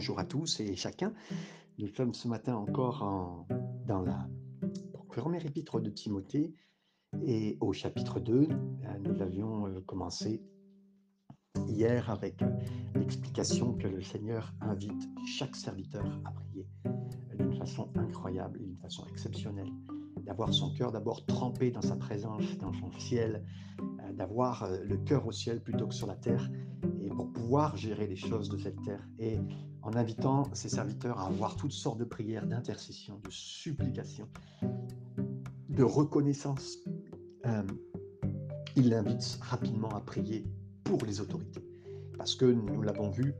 bonjour 0.00 0.18
à 0.18 0.24
tous 0.24 0.60
et 0.60 0.76
chacun. 0.76 1.12
Nous 1.78 1.88
sommes 1.88 2.14
ce 2.14 2.26
matin 2.26 2.56
encore 2.56 3.02
en- 3.02 3.46
dans 3.86 4.00
la 4.00 4.26
première 5.08 5.44
épître 5.44 5.78
de 5.78 5.90
Timothée 5.90 6.54
et 7.22 7.58
au 7.60 7.74
chapitre 7.74 8.18
2, 8.18 8.48
euh, 8.48 8.98
nous 9.04 9.20
avions 9.20 9.66
euh, 9.66 9.82
commencé 9.82 10.42
hier 11.68 12.08
avec 12.08 12.40
euh, 12.40 12.48
l'explication 12.94 13.74
que 13.74 13.88
le 13.88 14.00
Seigneur 14.00 14.54
invite 14.62 15.06
chaque 15.26 15.54
serviteur 15.54 16.06
à 16.24 16.30
prier 16.30 16.66
d'une 17.38 17.52
façon 17.52 17.90
incroyable 17.94 18.58
d'une 18.58 18.78
façon 18.78 19.04
exceptionnelle, 19.04 19.68
d'avoir 20.22 20.54
son 20.54 20.72
cœur 20.72 20.92
d'abord 20.92 21.26
trempé 21.26 21.70
dans 21.70 21.82
sa 21.82 21.96
présence, 21.96 22.56
dans 22.56 22.72
son 22.72 22.90
ciel, 22.92 23.44
d'avoir 24.14 24.66
le 24.82 24.96
cœur 24.96 25.26
au 25.26 25.32
ciel 25.32 25.62
plutôt 25.62 25.88
que 25.88 25.94
sur 25.94 26.06
la 26.06 26.16
terre, 26.16 26.50
et 27.02 27.10
pour 27.10 27.30
pouvoir 27.32 27.76
gérer 27.76 28.06
les 28.06 28.16
choses 28.16 28.48
de 28.48 28.56
cette 28.56 28.80
terre. 28.82 29.06
Et 29.18 29.38
en 29.82 29.94
invitant 29.94 30.44
ses 30.52 30.68
serviteurs 30.68 31.18
à 31.18 31.26
avoir 31.26 31.56
toutes 31.56 31.72
sortes 31.72 31.98
de 31.98 32.04
prières, 32.04 32.46
d'intercession, 32.46 33.20
de 33.24 33.30
supplication, 33.30 34.28
de 35.68 35.82
reconnaissance, 35.82 36.78
euh, 37.46 37.62
il 38.76 38.90
l'invite 38.90 39.38
rapidement 39.42 39.90
à 39.90 40.00
prier 40.00 40.46
pour 40.84 41.04
les 41.04 41.20
autorités. 41.20 41.64
Parce 42.18 42.34
que 42.34 42.44
nous 42.44 42.82
l'avons 42.82 43.10
vu, 43.10 43.34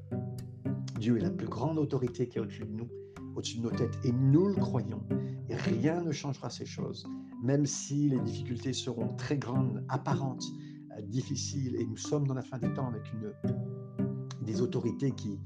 Dieu 0.98 1.18
est 1.18 1.22
la 1.22 1.30
plus 1.30 1.48
grande 1.48 1.78
autorité 1.78 2.28
qui 2.28 2.38
est 2.38 2.40
au-dessus 2.40 2.64
de 2.64 2.72
nous, 2.72 2.88
au-dessus 3.36 3.58
de 3.58 3.62
nos 3.62 3.70
têtes, 3.70 3.98
et 4.04 4.12
nous 4.12 4.48
le 4.48 4.54
croyons. 4.54 5.02
Et 5.48 5.56
rien 5.56 6.02
ne 6.02 6.12
changera 6.12 6.48
ces 6.48 6.66
choses, 6.66 7.06
même 7.42 7.66
si 7.66 8.08
les 8.08 8.20
difficultés 8.20 8.72
seront 8.72 9.08
très 9.16 9.36
grandes, 9.36 9.84
apparentes, 9.88 10.44
euh, 10.96 11.02
difficiles, 11.02 11.76
et 11.76 11.86
nous 11.86 11.96
sommes 11.96 12.26
dans 12.26 12.34
la 12.34 12.42
fin 12.42 12.58
des 12.58 12.72
temps 12.72 12.88
avec 12.88 13.02
des 14.42 14.60
autorités 14.62 15.10
qui, 15.12 15.38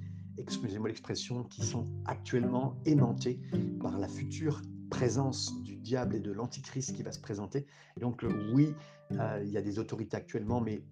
excusez-moi 0.45 0.89
l'expression, 0.89 1.43
qui 1.45 1.65
sont 1.65 1.89
actuellement 2.05 2.77
aimantées 2.85 3.41
par 3.81 3.99
la 3.99 4.09
future 4.09 4.61
présence 4.91 5.63
du 5.63 5.77
diable 5.77 6.17
et 6.17 6.21
de 6.21 6.31
l'antichrist 6.31 6.95
qui 6.95 7.03
va 7.03 7.13
se 7.13 7.21
présenter. 7.21 7.67
Et 7.97 8.01
donc 8.01 8.23
euh, 8.25 8.53
oui, 8.53 8.75
euh, 9.13 9.43
il 9.43 9.51
y 9.51 9.57
a 9.57 9.63
des 9.63 9.79
autorités 9.79 10.17
actuellement, 10.17 10.61
mais 10.61 10.83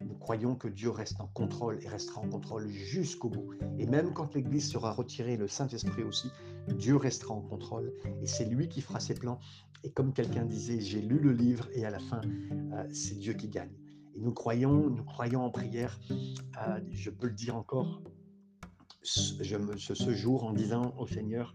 nous 0.00 0.14
croyons 0.14 0.56
que 0.56 0.66
Dieu 0.66 0.88
reste 0.90 1.20
en 1.20 1.26
contrôle 1.26 1.78
et 1.82 1.88
restera 1.88 2.22
en 2.22 2.28
contrôle 2.28 2.68
jusqu'au 2.68 3.28
bout. 3.28 3.52
Et 3.78 3.86
même 3.86 4.14
quand 4.14 4.34
l'Église 4.34 4.68
sera 4.68 4.92
retirée, 4.92 5.36
le 5.36 5.46
Saint-Esprit 5.46 6.02
aussi, 6.02 6.30
Dieu 6.68 6.96
restera 6.96 7.34
en 7.34 7.42
contrôle 7.42 7.92
et 8.22 8.26
c'est 8.26 8.46
lui 8.46 8.68
qui 8.68 8.80
fera 8.80 8.98
ses 8.98 9.14
plans. 9.14 9.38
Et 9.84 9.90
comme 9.90 10.14
quelqu'un 10.14 10.46
disait, 10.46 10.80
j'ai 10.80 11.02
lu 11.02 11.18
le 11.18 11.32
livre 11.32 11.68
et 11.74 11.84
à 11.84 11.90
la 11.90 11.98
fin, 11.98 12.22
euh, 12.72 12.84
c'est 12.90 13.18
Dieu 13.18 13.34
qui 13.34 13.48
gagne. 13.48 13.76
Et 14.14 14.20
nous 14.20 14.32
croyons, 14.32 14.88
nous 14.88 15.04
croyons 15.04 15.44
en 15.44 15.50
prière. 15.50 16.00
Je 16.90 17.10
peux 17.10 17.28
le 17.28 17.32
dire 17.32 17.56
encore 17.56 18.02
je 19.04 19.56
me- 19.56 19.76
ce- 19.76 19.94
ce 19.94 20.10
jour 20.10 20.44
en 20.44 20.52
disant 20.52 20.94
au 20.98 21.06
Seigneur 21.06 21.52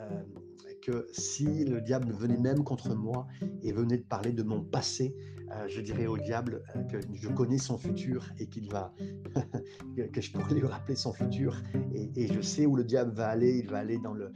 euh, 0.00 0.22
que 0.82 1.06
si 1.12 1.64
le 1.64 1.80
diable 1.80 2.12
venait 2.12 2.36
même 2.38 2.62
contre 2.64 2.94
moi 2.94 3.26
et 3.62 3.72
venait 3.72 3.98
de 3.98 4.04
parler 4.04 4.32
de 4.32 4.42
mon 4.42 4.62
passé, 4.62 5.14
euh, 5.50 5.66
je 5.68 5.80
dirais 5.80 6.06
au 6.06 6.16
diable 6.18 6.62
euh, 6.76 6.82
que 6.84 6.98
je 7.14 7.28
connais 7.28 7.58
son 7.58 7.78
futur 7.78 8.26
et 8.38 8.46
qu'il 8.46 8.70
va, 8.70 8.92
que 10.12 10.20
je 10.20 10.30
pourrais 10.32 10.54
lui 10.54 10.66
rappeler 10.66 10.94
son 10.96 11.12
futur. 11.12 11.56
Et, 11.94 12.10
et 12.16 12.32
je 12.32 12.40
sais 12.40 12.64
où 12.66 12.76
le 12.76 12.84
diable 12.84 13.12
va 13.12 13.28
aller. 13.28 13.58
Il 13.58 13.68
va 13.68 13.78
aller 13.78 13.98
dans, 13.98 14.12
le, 14.14 14.32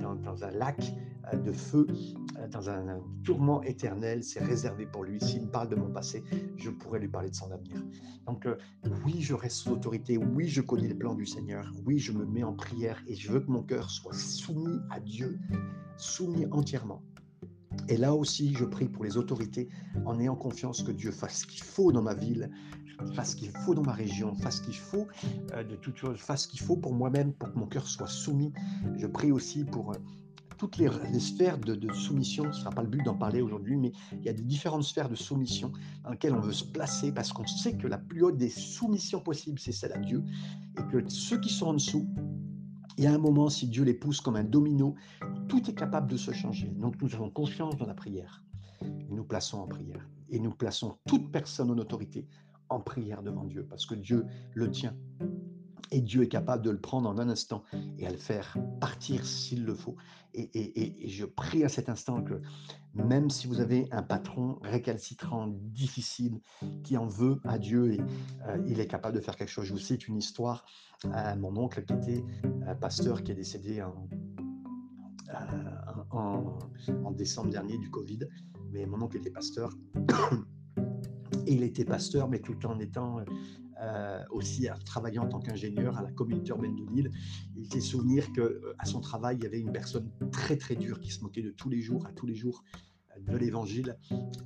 dans, 0.00 0.14
dans 0.14 0.44
un 0.44 0.50
lac 0.50 0.92
euh, 1.32 1.36
de 1.36 1.52
feu, 1.52 1.86
euh, 2.38 2.48
dans 2.48 2.68
un, 2.68 3.00
tourment 3.24 3.62
éternel. 3.62 4.22
C'est 4.24 4.42
réservé 4.42 4.86
pour 4.86 5.04
lui. 5.04 5.20
S'il 5.20 5.42
me 5.42 5.50
parle 5.50 5.68
de 5.68 5.76
mon 5.76 5.90
passé, 5.90 6.22
je 6.56 6.70
pourrais 6.70 6.98
lui 6.98 7.08
parler 7.08 7.30
de 7.30 7.34
son 7.34 7.50
avenir. 7.50 7.76
Donc, 8.26 8.46
euh, 8.46 8.56
oui, 9.04 9.20
je 9.20 9.34
reste 9.34 9.56
sous 9.56 9.70
autorité. 9.70 10.16
Oui, 10.16 10.48
je 10.48 10.60
connais 10.60 10.88
les 10.88 10.94
plans 10.94 11.14
du 11.14 11.26
Seigneur. 11.26 11.70
Oui, 11.84 11.98
je 11.98 12.12
me 12.12 12.24
mets 12.24 12.42
en 12.42 12.54
prière 12.54 13.02
et 13.06 13.14
je 13.14 13.30
veux 13.30 13.40
que 13.40 13.50
mon 13.50 13.62
cœur 13.62 13.90
soit 13.90 14.14
soumis 14.14 14.80
à 14.90 15.00
Dieu, 15.00 15.38
soumis 15.96 16.46
entièrement. 16.50 17.02
Et 17.88 17.96
là 17.96 18.14
aussi, 18.14 18.54
je 18.54 18.64
prie 18.64 18.88
pour 18.88 19.04
les 19.04 19.16
autorités 19.16 19.68
en 20.04 20.18
ayant 20.20 20.36
confiance 20.36 20.82
que 20.82 20.92
Dieu 20.92 21.10
fasse 21.10 21.40
ce 21.40 21.46
qu'il 21.46 21.62
faut 21.62 21.92
dans 21.92 22.02
ma 22.02 22.14
ville, 22.14 22.50
fasse 23.14 23.32
ce 23.32 23.36
qu'il 23.36 23.50
faut 23.50 23.74
dans 23.74 23.82
ma 23.82 23.92
région, 23.92 24.34
fasse 24.34 24.58
ce 24.58 24.62
qu'il 24.62 24.76
faut 24.76 25.08
euh, 25.54 25.64
de 25.64 25.76
toutes 25.76 25.96
choses, 25.96 26.18
fasse 26.18 26.42
ce 26.42 26.48
qu'il 26.48 26.60
faut 26.60 26.76
pour 26.76 26.94
moi-même, 26.94 27.32
pour 27.32 27.52
que 27.52 27.58
mon 27.58 27.66
cœur 27.66 27.86
soit 27.86 28.08
soumis. 28.08 28.52
Je 28.96 29.06
prie 29.06 29.32
aussi 29.32 29.64
pour 29.64 29.92
euh, 29.92 29.96
toutes 30.58 30.76
les, 30.76 30.88
sphères 31.18 31.58
de, 31.58 31.74
de 31.74 31.92
soumission. 31.92 32.44
Ce 32.44 32.48
ne 32.48 32.52
sera 32.52 32.70
pas 32.70 32.82
le 32.82 32.88
but 32.88 33.02
d'en 33.04 33.16
parler 33.16 33.40
aujourd'hui, 33.40 33.76
mais 33.76 33.92
il 34.12 34.22
y 34.22 34.28
a 34.28 34.32
des 34.32 34.42
différentes 34.42 34.84
sphères 34.84 35.08
de 35.08 35.16
soumission 35.16 35.72
dans 36.04 36.10
lesquelles 36.10 36.34
on 36.34 36.40
veut 36.40 36.52
se 36.52 36.64
placer 36.64 37.12
parce 37.12 37.32
qu'on 37.32 37.46
sait 37.46 37.76
que 37.76 37.88
la 37.88 37.98
plus 37.98 38.22
haute 38.22 38.36
des 38.36 38.48
soumissions 38.48 39.20
possibles, 39.20 39.58
c'est 39.58 39.72
celle 39.72 39.92
à 39.92 39.98
Dieu. 39.98 40.22
Et 40.78 40.82
que 40.92 41.08
ceux 41.08 41.40
qui 41.40 41.50
sont 41.50 41.66
en 41.66 41.74
dessous, 41.74 42.08
il 42.98 43.04
y 43.04 43.06
a 43.06 43.12
un 43.12 43.18
moment, 43.18 43.48
si 43.48 43.66
Dieu 43.66 43.84
les 43.84 43.94
pousse 43.94 44.20
comme 44.20 44.36
un 44.36 44.44
domino, 44.44 44.94
tout 45.48 45.68
est 45.68 45.74
capable 45.74 46.10
de 46.10 46.16
se 46.16 46.30
changer. 46.30 46.68
Donc 46.68 47.00
nous 47.02 47.14
avons 47.14 47.30
confiance 47.30 47.76
dans 47.76 47.86
la 47.86 47.94
prière. 47.94 48.44
Et 48.82 49.12
nous 49.14 49.24
plaçons 49.24 49.58
en 49.58 49.66
prière. 49.66 50.08
Et 50.28 50.38
nous 50.38 50.52
plaçons 50.52 50.96
toute 51.06 51.32
personne 51.32 51.70
en 51.70 51.78
autorité 51.78 52.26
en 52.72 52.80
prière 52.80 53.22
devant 53.22 53.44
Dieu, 53.44 53.66
parce 53.68 53.86
que 53.86 53.94
Dieu 53.94 54.26
le 54.54 54.70
tient. 54.70 54.96
Et 55.94 56.00
Dieu 56.00 56.22
est 56.22 56.28
capable 56.28 56.64
de 56.64 56.70
le 56.70 56.80
prendre 56.80 57.06
en 57.08 57.18
un 57.18 57.28
instant 57.28 57.64
et 57.98 58.06
à 58.06 58.10
le 58.10 58.16
faire 58.16 58.56
partir 58.80 59.26
s'il 59.26 59.64
le 59.66 59.74
faut. 59.74 59.96
Et, 60.32 60.44
et- 60.54 61.04
et- 61.04 61.08
je 61.08 61.26
prie 61.26 61.64
à 61.64 61.68
cet 61.68 61.90
instant 61.90 62.22
que 62.22 62.40
même 62.94 63.28
si 63.28 63.46
vous 63.46 63.60
avez 63.60 63.88
un 63.90 64.02
patron 64.02 64.58
récalcitrant, 64.62 65.48
difficile, 65.48 66.40
qui 66.82 66.96
en 66.96 67.06
veut 67.06 67.40
à 67.44 67.58
Dieu, 67.58 67.92
et, 67.92 68.00
euh, 68.48 68.56
il 68.66 68.80
est 68.80 68.86
capable 68.86 69.14
de 69.16 69.20
faire 69.20 69.36
quelque 69.36 69.50
chose. 69.50 69.66
Je 69.66 69.72
vous 69.74 69.78
cite 69.78 70.08
une 70.08 70.16
histoire. 70.16 70.64
Euh, 71.04 71.36
mon 71.36 71.54
oncle 71.58 71.84
qui 71.84 71.92
était 71.92 72.24
euh, 72.66 72.74
pasteur, 72.74 73.22
qui 73.22 73.32
est 73.32 73.34
décédé 73.34 73.80
euh, 73.80 73.86
en, 76.10 76.58
en 77.04 77.10
décembre 77.10 77.50
dernier 77.50 77.76
du 77.76 77.90
Covid, 77.90 78.20
mais 78.70 78.86
mon 78.86 79.02
oncle 79.02 79.18
était 79.18 79.30
pasteur. 79.30 79.70
Et 81.46 81.54
il 81.54 81.62
était 81.62 81.84
pasteur, 81.84 82.28
mais 82.28 82.40
tout 82.40 82.66
en 82.66 82.78
étant 82.78 83.20
euh, 83.82 84.22
aussi 84.30 84.68
à 84.68 84.74
travailler 84.74 85.18
en 85.18 85.28
tant 85.28 85.40
qu'ingénieur 85.40 85.98
à 85.98 86.02
la 86.02 86.12
communauté 86.12 86.50
urbaine 86.50 86.76
de 86.76 86.84
Lille. 86.84 87.10
Il 87.56 87.66
s'est 87.66 87.80
souvenir 87.80 88.32
qu'à 88.32 88.84
son 88.84 89.00
travail, 89.00 89.38
il 89.38 89.42
y 89.42 89.46
avait 89.46 89.60
une 89.60 89.72
personne 89.72 90.08
très 90.30 90.56
très 90.56 90.76
dure 90.76 91.00
qui 91.00 91.10
se 91.10 91.22
moquait 91.22 91.42
de 91.42 91.50
tous 91.50 91.68
les 91.68 91.80
jours, 91.80 92.06
à 92.06 92.12
tous 92.12 92.26
les 92.26 92.34
jours, 92.34 92.62
euh, 93.16 93.32
de 93.32 93.36
l'évangile. 93.36 93.96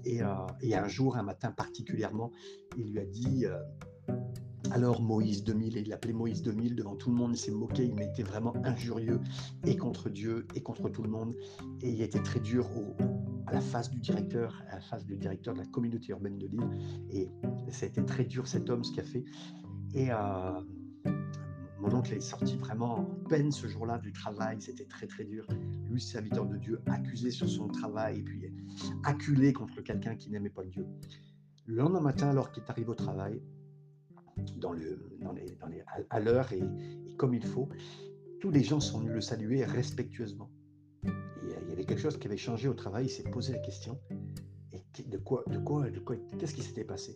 Et, 0.04 0.22
euh, 0.22 0.34
un 0.62 0.88
jour, 0.88 1.16
un 1.16 1.22
matin 1.22 1.50
particulièrement, 1.50 2.30
il 2.76 2.92
lui 2.92 2.98
a 2.98 3.04
dit 3.04 3.46
euh, 3.46 3.58
alors 4.70 5.00
Moïse 5.00 5.44
2000, 5.44 5.76
et 5.76 5.80
il 5.80 5.88
l'appelait 5.88 6.12
Moïse 6.12 6.42
2000 6.42 6.74
devant 6.74 6.96
tout 6.96 7.10
le 7.10 7.16
monde, 7.16 7.32
il 7.34 7.38
s'est 7.38 7.52
moqué, 7.52 7.84
il 7.84 8.00
était 8.02 8.22
vraiment 8.22 8.54
injurieux 8.64 9.20
et 9.64 9.76
contre 9.76 10.10
Dieu 10.10 10.46
et 10.54 10.62
contre 10.62 10.88
tout 10.88 11.02
le 11.02 11.08
monde. 11.08 11.34
Et 11.82 11.90
il 11.90 12.02
était 12.02 12.22
très 12.22 12.40
dur 12.40 12.68
à 13.46 13.52
la 13.52 13.60
face 13.60 13.90
du 13.90 14.00
directeur, 14.00 14.62
à 14.70 14.76
la 14.76 14.80
face 14.80 15.04
du 15.04 15.16
directeur 15.16 15.54
de 15.54 15.60
la 15.60 15.66
communauté 15.66 16.10
urbaine 16.10 16.38
de 16.38 16.46
Lille. 16.46 16.68
Et 17.10 17.30
ça 17.70 17.86
a 17.86 17.88
été 17.88 18.04
très 18.04 18.24
dur 18.24 18.46
cet 18.46 18.68
homme, 18.68 18.82
ce 18.82 18.90
qu'il 18.90 19.00
a 19.00 19.04
fait. 19.04 19.24
Et 19.94 20.10
euh, 20.10 20.60
mon 21.78 21.94
oncle 21.94 22.14
est 22.14 22.20
sorti 22.20 22.56
vraiment 22.56 22.98
en 22.98 23.04
peine 23.28 23.52
ce 23.52 23.68
jour-là 23.68 23.98
du 23.98 24.12
travail, 24.12 24.56
c'était 24.60 24.86
très 24.86 25.06
très 25.06 25.24
dur. 25.24 25.46
Lui, 25.88 26.00
serviteur 26.00 26.46
de 26.46 26.56
Dieu, 26.56 26.80
accusé 26.86 27.30
sur 27.30 27.48
son 27.48 27.68
travail 27.68 28.18
et 28.18 28.22
puis 28.22 28.52
acculé 29.04 29.52
contre 29.52 29.80
quelqu'un 29.82 30.16
qui 30.16 30.30
n'aimait 30.30 30.50
pas 30.50 30.64
Dieu. 30.64 30.86
Le 31.66 31.76
lendemain 31.76 32.00
matin, 32.00 32.28
alors 32.28 32.50
qu'il 32.50 32.62
est 32.62 32.70
arrivé 32.70 32.88
au 32.88 32.94
travail, 32.94 33.40
dans 34.56 34.72
le, 34.72 34.98
dans 35.20 35.32
les, 35.32 35.56
à, 36.10 36.20
l'heure 36.20 36.52
et, 36.52 36.62
comme 37.16 37.34
il 37.34 37.44
faut, 37.44 37.68
tous 38.40 38.50
les 38.50 38.62
gens 38.62 38.80
sont 38.80 39.00
venus 39.00 39.14
le 39.14 39.20
saluer 39.20 39.64
respectueusement. 39.64 40.50
Il 41.04 41.50
y 41.68 41.72
avait 41.72 41.84
quelque 41.84 42.00
chose 42.00 42.18
qui 42.18 42.26
avait 42.26 42.36
changé 42.36 42.68
au 42.68 42.74
travail, 42.74 43.06
il 43.06 43.10
s'est 43.10 43.22
posé 43.22 43.52
la 43.52 43.58
question, 43.58 43.98
de 45.04 45.18
quoi, 45.18 45.44
de 45.46 45.58
quoi, 45.58 45.90
de 45.90 45.98
quoi, 46.00 46.16
qu'est-ce 46.38 46.54
qui 46.54 46.62
s'était 46.62 46.84
passé? 46.84 47.14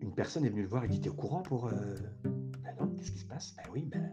Une 0.00 0.14
personne 0.14 0.44
est 0.44 0.50
venue 0.50 0.62
le 0.62 0.68
voir 0.68 0.84
et 0.84 0.88
dit, 0.88 1.00
t'es 1.00 1.08
au 1.08 1.14
courant 1.14 1.42
pour... 1.42 1.66
euh, 1.66 1.72
Ben 2.24 2.74
non, 2.78 2.88
qu'est-ce 2.96 3.12
qui 3.12 3.18
se 3.18 3.26
passe? 3.26 3.54
Ben 3.56 3.64
oui, 3.72 3.86
ben, 3.86 4.12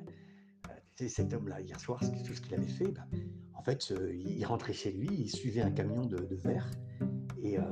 euh, 0.69 1.07
cet 1.07 1.33
homme-là, 1.33 1.61
hier 1.61 1.79
soir, 1.79 1.99
tout 1.99 2.33
ce 2.33 2.41
qu'il 2.41 2.53
avait 2.53 2.67
fait, 2.67 2.91
ben, 2.91 3.05
en 3.53 3.61
fait, 3.61 3.93
il 4.13 4.43
rentrait 4.45 4.73
chez 4.73 4.91
lui, 4.91 5.09
il 5.11 5.29
suivait 5.29 5.61
un 5.61 5.71
camion 5.71 6.05
de, 6.05 6.17
de 6.17 6.35
verre, 6.35 6.69
et 7.41 7.57
euh, 7.59 7.63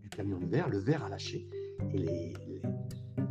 du 0.00 0.08
camion 0.08 0.38
de 0.38 0.46
verre, 0.46 0.68
le 0.68 0.78
verre 0.78 1.04
a 1.04 1.08
lâché, 1.08 1.48
et 1.92 1.98
les, 1.98 2.34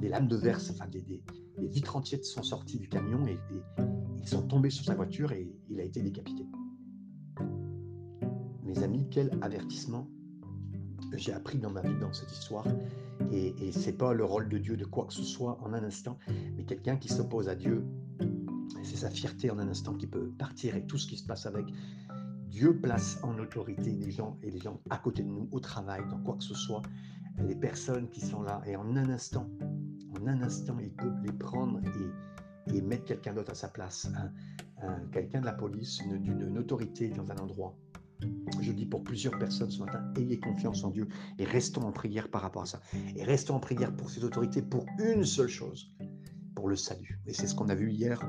les 0.02 0.10
lames 0.10 0.28
de 0.28 0.36
verre, 0.36 0.60
enfin 0.70 0.88
des, 0.88 1.02
des, 1.02 1.22
des 1.58 1.68
vitres 1.68 1.96
entières 1.96 2.24
sont 2.24 2.44
sorties 2.44 2.80
du 2.80 2.88
camion 2.88 3.26
et, 3.28 3.34
et 3.34 3.62
ils 4.22 4.28
sont 4.28 4.44
tombés 4.44 4.70
sur 4.70 4.86
sa 4.86 4.96
voiture 4.96 5.32
et 5.32 5.52
il 5.70 5.80
a 5.80 5.84
été 5.84 6.02
décapité. 6.02 6.46
Mes 8.64 8.84
amis, 8.84 9.08
quel 9.10 9.32
avertissement 9.42 10.08
j'ai 11.14 11.34
appris 11.34 11.58
dans 11.58 11.72
ma 11.72 11.82
vie 11.82 11.98
dans 12.00 12.14
cette 12.14 12.32
histoire. 12.32 12.68
Et, 13.32 13.68
et 13.68 13.72
c'est 13.72 13.98
pas 13.98 14.14
le 14.14 14.24
rôle 14.24 14.50
de 14.50 14.58
Dieu 14.58 14.78
de 14.78 14.86
quoi 14.86 15.06
que 15.06 15.14
ce 15.14 15.24
soit 15.24 15.58
en 15.62 15.74
un 15.74 15.84
instant, 15.84 16.18
mais 16.56 16.64
quelqu'un 16.64 16.98
qui 16.98 17.10
s'oppose 17.10 17.50
à 17.50 17.56
Dieu, 17.56 17.84
c'est 18.84 18.98
sa 18.98 19.10
fierté 19.10 19.52
en 19.52 19.60
un 19.60 19.68
instant 19.68 19.96
qui 19.96 20.08
peut 20.08 20.30
partir 20.38 20.76
et 20.76 20.86
tout 20.86 20.98
ce 20.98 21.08
qui 21.08 21.18
se 21.18 21.26
passe 21.26 21.46
avec. 21.46 21.66
Dieu 22.48 22.80
place 22.80 23.20
en 23.24 23.38
autorité 23.38 23.92
les 23.92 24.12
gens 24.12 24.38
et 24.42 24.50
les 24.50 24.60
gens 24.60 24.82
à 24.90 24.98
côté 24.98 25.24
de 25.24 25.30
nous, 25.30 25.48
au 25.52 25.60
travail, 25.60 26.02
dans 26.10 26.20
quoi 26.20 26.36
que 26.36 26.44
ce 26.44 26.56
soit, 26.56 26.82
les 27.48 27.56
personnes 27.56 28.10
qui 28.10 28.22
sont 28.22 28.42
là. 28.42 28.62
Et 28.66 28.76
en 28.76 28.96
un 28.96 29.10
instant, 29.10 29.48
en 30.20 30.28
un 30.28 30.42
instant, 30.42 30.78
il 30.80 30.92
peut 30.92 31.12
les 31.24 31.34
prendre 31.34 31.80
et 31.84 32.30
et 32.74 32.82
mettre 32.82 33.06
quelqu'un 33.06 33.34
d'autre 33.34 33.52
à 33.52 33.56
sa 33.56 33.68
place, 33.68 34.10
quelqu'un 35.12 35.42
de 35.42 35.46
la 35.46 35.54
police, 35.54 36.02
d'une 36.08 36.58
autorité 36.58 37.10
dans 37.10 37.30
un 37.32 37.38
endroit. 37.38 37.76
Je 38.62 38.72
dis 38.74 38.86
pour 38.86 39.04
plusieurs 39.04 39.38
personnes 39.40 39.72
ce 39.72 39.80
matin, 39.80 40.04
ayez 40.18 40.40
confiance 40.40 40.84
en 40.84 40.90
Dieu 40.90 41.08
et 41.38 41.46
restons 41.46 41.84
en 41.84 41.92
prière 41.92 42.30
par 42.30 42.42
rapport 42.42 42.64
à 42.64 42.66
ça. 42.66 42.82
Et 43.16 43.24
restons 43.24 43.56
en 43.56 43.60
prière 43.60 43.96
pour 43.96 44.10
ces 44.10 44.24
autorités 44.24 44.62
pour 44.62 44.86
une 45.00 45.24
seule 45.24 45.48
chose, 45.48 45.94
pour 46.56 46.68
le 46.68 46.76
salut. 46.76 47.20
Et 47.26 47.34
c'est 47.34 47.48
ce 47.48 47.56
qu'on 47.56 47.70
a 47.70 47.76
vu 47.76 47.92
hier 47.92 48.20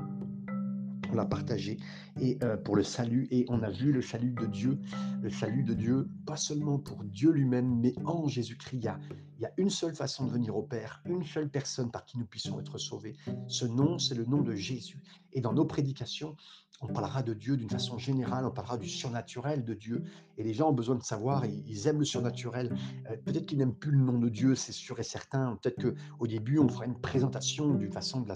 l'a 1.15 1.25
partagé 1.25 1.77
et 2.19 2.37
euh, 2.43 2.57
pour 2.57 2.75
le 2.75 2.83
salut 2.83 3.27
et 3.31 3.45
on 3.49 3.61
a 3.63 3.69
vu 3.69 3.91
le 3.91 4.01
salut 4.01 4.31
de 4.31 4.45
Dieu, 4.45 4.79
le 5.21 5.29
salut 5.29 5.63
de 5.63 5.73
Dieu, 5.73 6.09
pas 6.25 6.37
seulement 6.37 6.79
pour 6.79 7.03
Dieu 7.03 7.31
lui-même, 7.31 7.79
mais 7.79 7.93
en 8.05 8.27
Jésus-Christ. 8.27 8.77
Il 8.77 9.41
y, 9.41 9.45
a, 9.45 9.51
une 9.57 9.69
seule 9.69 9.95
façon 9.95 10.25
de 10.25 10.31
venir 10.31 10.55
au 10.55 10.63
Père, 10.63 11.01
une 11.05 11.23
seule 11.23 11.49
personne 11.49 11.91
par 11.91 12.05
qui 12.05 12.17
nous 12.17 12.25
puissions 12.25 12.59
être 12.59 12.77
sauvés. 12.77 13.15
Ce 13.47 13.65
nom, 13.65 13.97
c'est 13.99 14.15
le 14.15 14.25
nom 14.25 14.41
de 14.41 14.55
Jésus. 14.55 15.01
Et 15.33 15.41
dans 15.41 15.53
nos 15.53 15.65
prédications, 15.65 16.35
on 16.81 16.87
parlera 16.87 17.21
de 17.21 17.33
Dieu 17.33 17.57
d'une 17.57 17.69
façon 17.69 17.97
générale, 17.97 18.45
on 18.45 18.51
parlera 18.51 18.77
du 18.77 18.89
surnaturel 18.89 19.63
de 19.63 19.73
Dieu. 19.73 20.03
Et 20.37 20.43
les 20.43 20.53
gens 20.53 20.69
ont 20.69 20.73
besoin 20.73 20.95
de 20.95 21.03
savoir, 21.03 21.45
ils 21.45 21.87
aiment 21.87 21.99
le 21.99 22.05
surnaturel. 22.05 22.75
Euh, 23.09 23.15
peut-être 23.23 23.45
qu'ils 23.45 23.59
n'aiment 23.59 23.75
plus 23.75 23.91
le 23.91 23.99
nom 23.99 24.17
de 24.17 24.29
Dieu, 24.29 24.55
c'est 24.55 24.71
sûr 24.71 24.99
et 24.99 25.03
certain. 25.03 25.57
Peut-être 25.61 25.81
qu'au 25.81 26.27
début, 26.27 26.57
on 26.57 26.67
fera 26.67 26.85
une 26.85 26.99
présentation 26.99 27.73
d'une 27.75 27.91
façon 27.91 28.21
de 28.21 28.27
la 28.27 28.35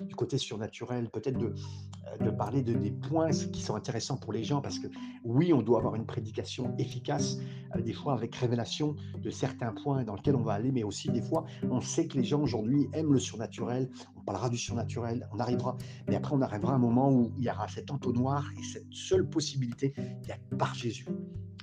du 0.00 0.14
côté 0.14 0.36
surnaturel, 0.38 1.08
peut-être 1.10 1.38
de, 1.38 1.46
euh, 1.46 2.24
de 2.24 2.30
parler 2.30 2.62
de, 2.62 2.74
des 2.74 2.90
points 2.90 3.30
qui 3.30 3.62
sont 3.62 3.74
intéressants 3.74 4.18
pour 4.18 4.32
les 4.32 4.44
gens, 4.44 4.60
parce 4.60 4.78
que 4.78 4.88
oui, 5.24 5.52
on 5.52 5.62
doit 5.62 5.78
avoir 5.78 5.94
une 5.94 6.06
prédication 6.06 6.74
efficace, 6.78 7.38
euh, 7.74 7.80
des 7.80 7.94
fois 7.94 8.12
avec 8.12 8.34
révélation 8.36 8.96
de 9.18 9.30
certains 9.30 9.72
points 9.72 10.04
dans 10.04 10.14
lesquels 10.14 10.36
on 10.36 10.42
va 10.42 10.52
aller, 10.52 10.72
mais 10.72 10.84
aussi 10.84 11.08
des 11.08 11.22
fois, 11.22 11.44
on 11.70 11.80
sait 11.80 12.06
que 12.06 12.18
les 12.18 12.24
gens 12.24 12.42
aujourd'hui 12.42 12.88
aiment 12.92 13.12
le 13.12 13.18
surnaturel, 13.18 13.88
parlera 14.26 14.50
du 14.50 14.58
surnaturel, 14.58 15.26
on 15.32 15.38
arrivera, 15.38 15.76
mais 16.08 16.16
après 16.16 16.34
on 16.34 16.42
arrivera 16.42 16.72
à 16.72 16.76
un 16.76 16.80
moment 16.80 17.10
où 17.10 17.32
il 17.38 17.44
y 17.44 17.50
aura 17.50 17.68
cette 17.68 17.90
entonnoir 17.90 18.44
et 18.58 18.62
cette 18.62 18.92
seule 18.92 19.28
possibilité, 19.28 19.94
il 19.96 20.28
y 20.28 20.32
a 20.32 20.38
par 20.58 20.74
Jésus. 20.74 21.06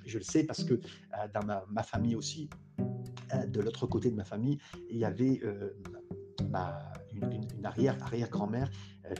Je 0.05 0.17
le 0.17 0.23
sais 0.23 0.43
parce 0.43 0.63
que 0.63 0.73
euh, 0.73 1.27
dans 1.33 1.45
ma, 1.69 1.83
famille 1.83 2.15
aussi, 2.15 2.49
euh, 2.79 3.45
de 3.45 3.61
l'autre 3.61 3.87
côté 3.87 4.09
de 4.09 4.15
ma 4.15 4.23
famille, 4.23 4.57
il 4.89 4.97
y 4.97 5.05
avait 5.05 5.39
euh, 5.43 5.71
une, 6.39 7.65
arrière, 7.65 8.01
arrière-grand-mère 8.03 8.69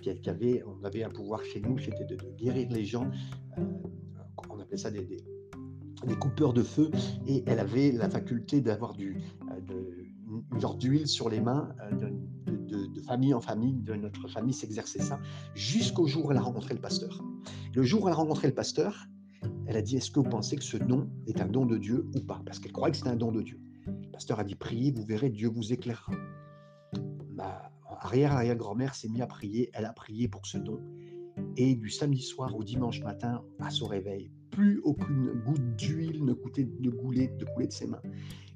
qui, 0.01 0.30
avait, 0.30 0.63
on 0.66 0.84
avait 0.84 1.04
un 1.04 1.10
pouvoir 1.10 1.44
chez 1.44 1.60
nous, 1.62 1.78
c'était 1.78 2.06
de, 2.06 2.16
guérir 2.38 2.69
les 2.69 2.86
gens. 2.86 3.10
on 4.50 4.60
appelait 4.60 4.78
ça 4.78 4.92
des, 4.92 5.06
des, 5.06 6.16
coupeurs 6.16 6.54
de 6.54 6.63
feu, 6.63 6.90
et 7.28 7.44
elle 7.48 7.60
avait 7.60 7.92
la 7.92 8.10
faculté 8.10 8.62
d'avoir 8.62 8.94
du, 8.94 9.22
de, 9.68 10.06
une 10.51 10.60
genre 10.60 10.75
d'huile 10.75 11.07
sur 11.07 11.30
les 11.30 11.42
mains, 11.42 11.75
de, 11.92 12.12
famille 13.04 13.34
en 13.34 13.42
famille, 13.42 13.74
de 13.74 13.94
notre 13.94 14.28
famille 14.28 14.54
s'exercer 14.54 15.00
ça, 15.00 15.20
jusqu'au 15.56 16.08
jour 16.08 16.26
où 16.26 16.32
elle 16.32 16.38
a 16.38 16.42
rencontré 16.42 16.74
le 16.74 16.82
pasteur. 16.82 17.24
Le 17.74 17.84
jour 17.84 18.04
où 18.04 18.08
elle 18.08 18.14
a 18.14 18.18
rencontré 18.18 18.48
le 18.48 18.54
pasteur, 18.54 19.08
elle 19.68 19.78
a 19.78 19.82
dit, 19.82 19.98
est-ce 19.98 20.12
que 20.12 20.20
vous 20.20 20.30
pensez 20.30 20.56
que 20.56 20.64
ce 20.64 20.78
don 20.78 21.10
est 21.28 21.42
un 21.42 21.48
don 21.48 21.66
de 21.66 21.78
Dieu 21.78 22.10
ou 22.16 22.22
pas? 22.22 22.42
Parce 22.46 22.60
qu'elle 22.60 22.72
croyait 22.72 22.92
que 22.92 22.98
c'était 22.98 23.10
un 23.10 23.16
don 23.16 23.32
de 23.32 23.42
Dieu. 23.42 23.60
Le 23.86 24.12
pasteur 24.12 24.40
a 24.40 24.44
dit, 24.44 24.56
priez, 24.56 24.92
vous 24.92 25.06
verrez, 25.06 25.30
Dieu 25.30 25.50
vous 25.50 25.74
éclairera. 25.74 26.14
Ma 27.30 27.72
arrière-arrière-grand-mère 28.00 28.96
s'est 28.96 29.10
mise 29.10 29.22
à 29.22 29.28
prier, 29.28 29.70
elle 29.74 29.86
a 29.86 29.94
prié 29.94 30.28
pour 30.28 30.46
ce 30.46 30.58
don. 30.58 30.80
Et 31.58 31.76
du 31.76 31.90
samedi 31.90 32.22
soir 32.22 32.56
au 32.56 32.64
dimanche 32.64 33.02
matin, 33.02 33.44
à 33.60 33.70
son 33.70 33.88
réveil, 33.88 34.32
plus 34.52 34.80
aucune 34.84 35.32
goutte 35.46 35.76
d'huile 35.76 36.24
ne, 36.24 36.34
de 36.34 36.90
couler 36.90 37.28
de 37.28 37.72
ses 37.72 37.88
mains 37.88 38.02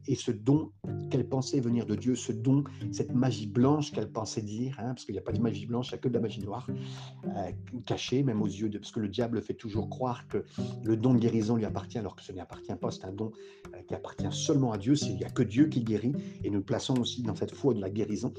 et 0.07 0.15
ce 0.15 0.31
don 0.31 0.71
qu'elle 1.09 1.27
pensait 1.27 1.59
venir 1.59 1.85
de 1.85 1.95
Dieu, 1.95 2.15
ce 2.15 2.31
don, 2.31 2.63
cette 2.91 3.13
magie 3.13 3.47
blanche 3.47 3.91
qu'elle 3.91 4.11
pensait 4.11 4.41
dire, 4.41 4.75
hein, 4.79 4.89
parce 4.89 5.05
qu'il 5.05 5.13
n'y 5.13 5.19
a 5.19 5.23
pas 5.23 5.31
de 5.31 5.41
magie 5.41 5.65
blanche, 5.65 5.89
il 5.89 5.93
n'y 5.93 5.95
a 5.95 5.97
que 5.99 6.07
de 6.09 6.13
la 6.13 6.19
magie 6.19 6.41
noire, 6.41 6.67
euh, 7.25 7.51
cachée 7.85 8.23
même 8.23 8.41
aux 8.41 8.47
yeux 8.47 8.69
de... 8.69 8.77
Parce 8.77 8.91
que 8.91 8.99
le 8.99 9.09
diable 9.09 9.41
fait 9.41 9.53
toujours 9.53 9.89
croire 9.89 10.27
que 10.27 10.43
le 10.83 10.97
don 10.97 11.13
de 11.13 11.19
guérison 11.19 11.55
lui 11.55 11.65
appartient, 11.65 11.97
alors 11.97 12.15
que 12.15 12.23
ce 12.23 12.31
n'y 12.31 12.39
appartient 12.39 12.75
pas, 12.75 12.91
c'est 12.91 13.05
un 13.05 13.13
don 13.13 13.31
euh, 13.73 13.81
qui 13.87 13.93
appartient 13.93 14.31
seulement 14.31 14.71
à 14.71 14.77
Dieu, 14.77 14.95
il 15.01 15.15
n'y 15.15 15.25
a 15.25 15.29
que 15.29 15.43
Dieu 15.43 15.67
qui 15.67 15.83
guérit, 15.83 16.13
et 16.43 16.49
nous 16.49 16.61
plaçons 16.61 16.99
aussi 16.99 17.23
dans 17.23 17.35
cette 17.35 17.53
foi 17.53 17.73
de 17.73 17.81
la 17.81 17.89
guérison, 17.89 18.33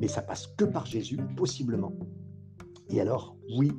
mais 0.00 0.08
ça 0.08 0.22
passe 0.22 0.46
que 0.46 0.64
par 0.64 0.86
Jésus, 0.86 1.18
possiblement. 1.36 1.92
Et 2.90 3.00
alors, 3.00 3.36
oui, 3.56 3.72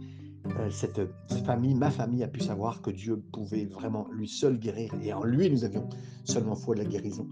cette, 0.69 1.01
famille, 1.45 1.75
ma 1.75 1.91
famille, 1.91 2.23
a 2.23 2.27
pu 2.27 2.41
savoir 2.41 2.81
que 2.81 2.91
Dieu 2.91 3.21
pouvait 3.31 3.65
vraiment 3.65 4.07
lui 4.11 4.27
seul 4.27 4.57
guérir. 4.57 4.93
Et 5.03 5.13
en 5.13 5.23
lui, 5.23 5.49
nous 5.49 5.63
avions 5.63 5.87
seulement 6.23 6.55
foi 6.55 6.75
de 6.75 6.81
la 6.81 6.85
guérison. 6.85 7.27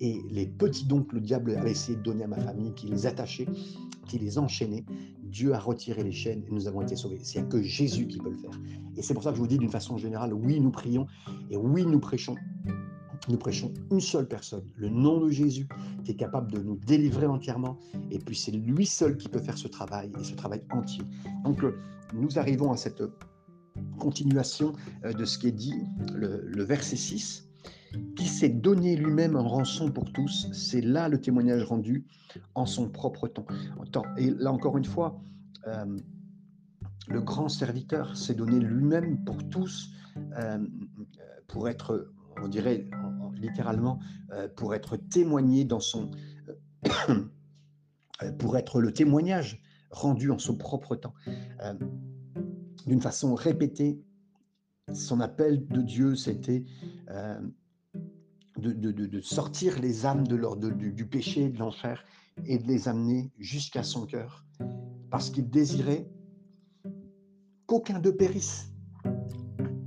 Et 0.00 0.20
les 0.30 0.46
petits 0.46 0.86
dons 0.86 1.02
que 1.02 1.14
le 1.14 1.20
diable 1.20 1.56
avait 1.56 1.70
essayé 1.70 1.96
de 1.96 2.02
donner 2.02 2.24
à 2.24 2.28
ma 2.28 2.38
famille, 2.38 2.72
qui 2.74 2.88
les 2.88 3.06
attachait, 3.06 3.46
qui 4.08 4.18
les 4.18 4.38
enchaînait, 4.38 4.84
Dieu 5.22 5.52
a 5.52 5.58
retiré 5.58 6.02
les 6.02 6.12
chaînes 6.12 6.42
et 6.46 6.50
nous 6.50 6.68
avons 6.68 6.82
été 6.82 6.96
sauvés. 6.96 7.18
C'est 7.22 7.48
que 7.48 7.62
Jésus 7.62 8.06
qui 8.06 8.18
peut 8.18 8.30
le 8.30 8.36
faire. 8.36 8.52
Et 8.96 9.02
c'est 9.02 9.14
pour 9.14 9.22
ça 9.22 9.30
que 9.30 9.36
je 9.36 9.40
vous 9.40 9.48
dis 9.48 9.58
d'une 9.58 9.70
façon 9.70 9.96
générale, 9.96 10.32
oui, 10.32 10.60
nous 10.60 10.70
prions 10.70 11.06
et 11.50 11.56
oui, 11.56 11.84
nous 11.84 12.00
prêchons. 12.00 12.36
Nous 13.28 13.38
prêchons 13.38 13.72
une 13.90 14.00
seule 14.00 14.28
personne, 14.28 14.64
le 14.76 14.88
nom 14.88 15.20
de 15.20 15.30
Jésus, 15.30 15.66
qui 16.04 16.12
est 16.12 16.16
capable 16.16 16.52
de 16.52 16.58
nous 16.58 16.76
délivrer 16.76 17.26
entièrement. 17.26 17.78
Et 18.10 18.18
puis 18.18 18.36
c'est 18.36 18.52
lui 18.52 18.84
seul 18.84 19.16
qui 19.16 19.28
peut 19.28 19.38
faire 19.38 19.56
ce 19.56 19.68
travail 19.68 20.12
et 20.20 20.24
ce 20.24 20.34
travail 20.34 20.62
entier. 20.70 21.04
Donc 21.42 21.64
euh, 21.64 21.74
nous 22.12 22.38
arrivons 22.38 22.70
à 22.70 22.76
cette 22.76 23.02
continuation 23.98 24.74
euh, 25.04 25.12
de 25.12 25.24
ce 25.24 25.38
qui 25.38 25.48
est 25.48 25.52
dit, 25.52 25.74
le, 26.14 26.62
verset 26.64 26.96
6, 26.96 27.48
qui 28.14 28.26
s'est 28.26 28.50
donné 28.50 28.94
lui-même 28.94 29.36
en 29.36 29.48
rançon 29.48 29.90
pour 29.90 30.12
tous, 30.12 30.48
c'est 30.52 30.82
là 30.82 31.08
le 31.08 31.18
témoignage 31.18 31.64
rendu 31.64 32.04
en 32.54 32.66
son 32.66 32.90
propre 32.90 33.26
temps. 33.26 33.46
Et 34.18 34.30
là 34.30 34.52
encore 34.52 34.76
une 34.76 34.84
fois, 34.84 35.18
euh, 35.66 35.98
le 37.08 37.20
grand 37.22 37.48
serviteur 37.48 38.16
s'est 38.16 38.34
donné 38.34 38.58
lui-même 38.58 39.24
pour 39.24 39.48
tous, 39.48 39.90
pour 41.48 41.68
être, 41.68 42.13
on 42.42 42.48
dirait 42.48 42.88
littéralement, 43.34 43.98
pour 44.56 44.74
être 44.74 44.96
témoigné 44.96 45.64
dans 45.64 45.80
son... 45.80 46.10
pour 48.38 48.56
être 48.56 48.80
le 48.80 48.92
témoignage 48.92 49.60
rendu 49.94 50.30
en 50.30 50.38
son 50.38 50.56
propre 50.56 50.96
temps. 50.96 51.14
Euh, 51.62 51.74
d'une 52.86 53.00
façon 53.00 53.34
répétée, 53.34 54.02
son 54.92 55.20
appel 55.20 55.66
de 55.68 55.80
Dieu, 55.80 56.14
c'était 56.14 56.64
euh, 57.10 57.40
de, 58.58 59.20
sortir 59.20 59.80
les 59.80 60.04
âmes 60.04 60.26
de 60.26 60.36
leur, 60.36 60.56
du, 60.56 61.06
péché, 61.06 61.48
de 61.48 61.58
l'enfer, 61.58 62.04
et 62.44 62.58
de 62.58 62.66
les 62.66 62.88
amener 62.88 63.30
jusqu'à 63.38 63.82
son 63.82 64.06
cœur, 64.06 64.44
parce 65.10 65.30
qu'il 65.30 65.48
désirait 65.48 66.10
qu'aucun 67.66 68.00
d'eux 68.00 68.16
périsse, 68.16 68.72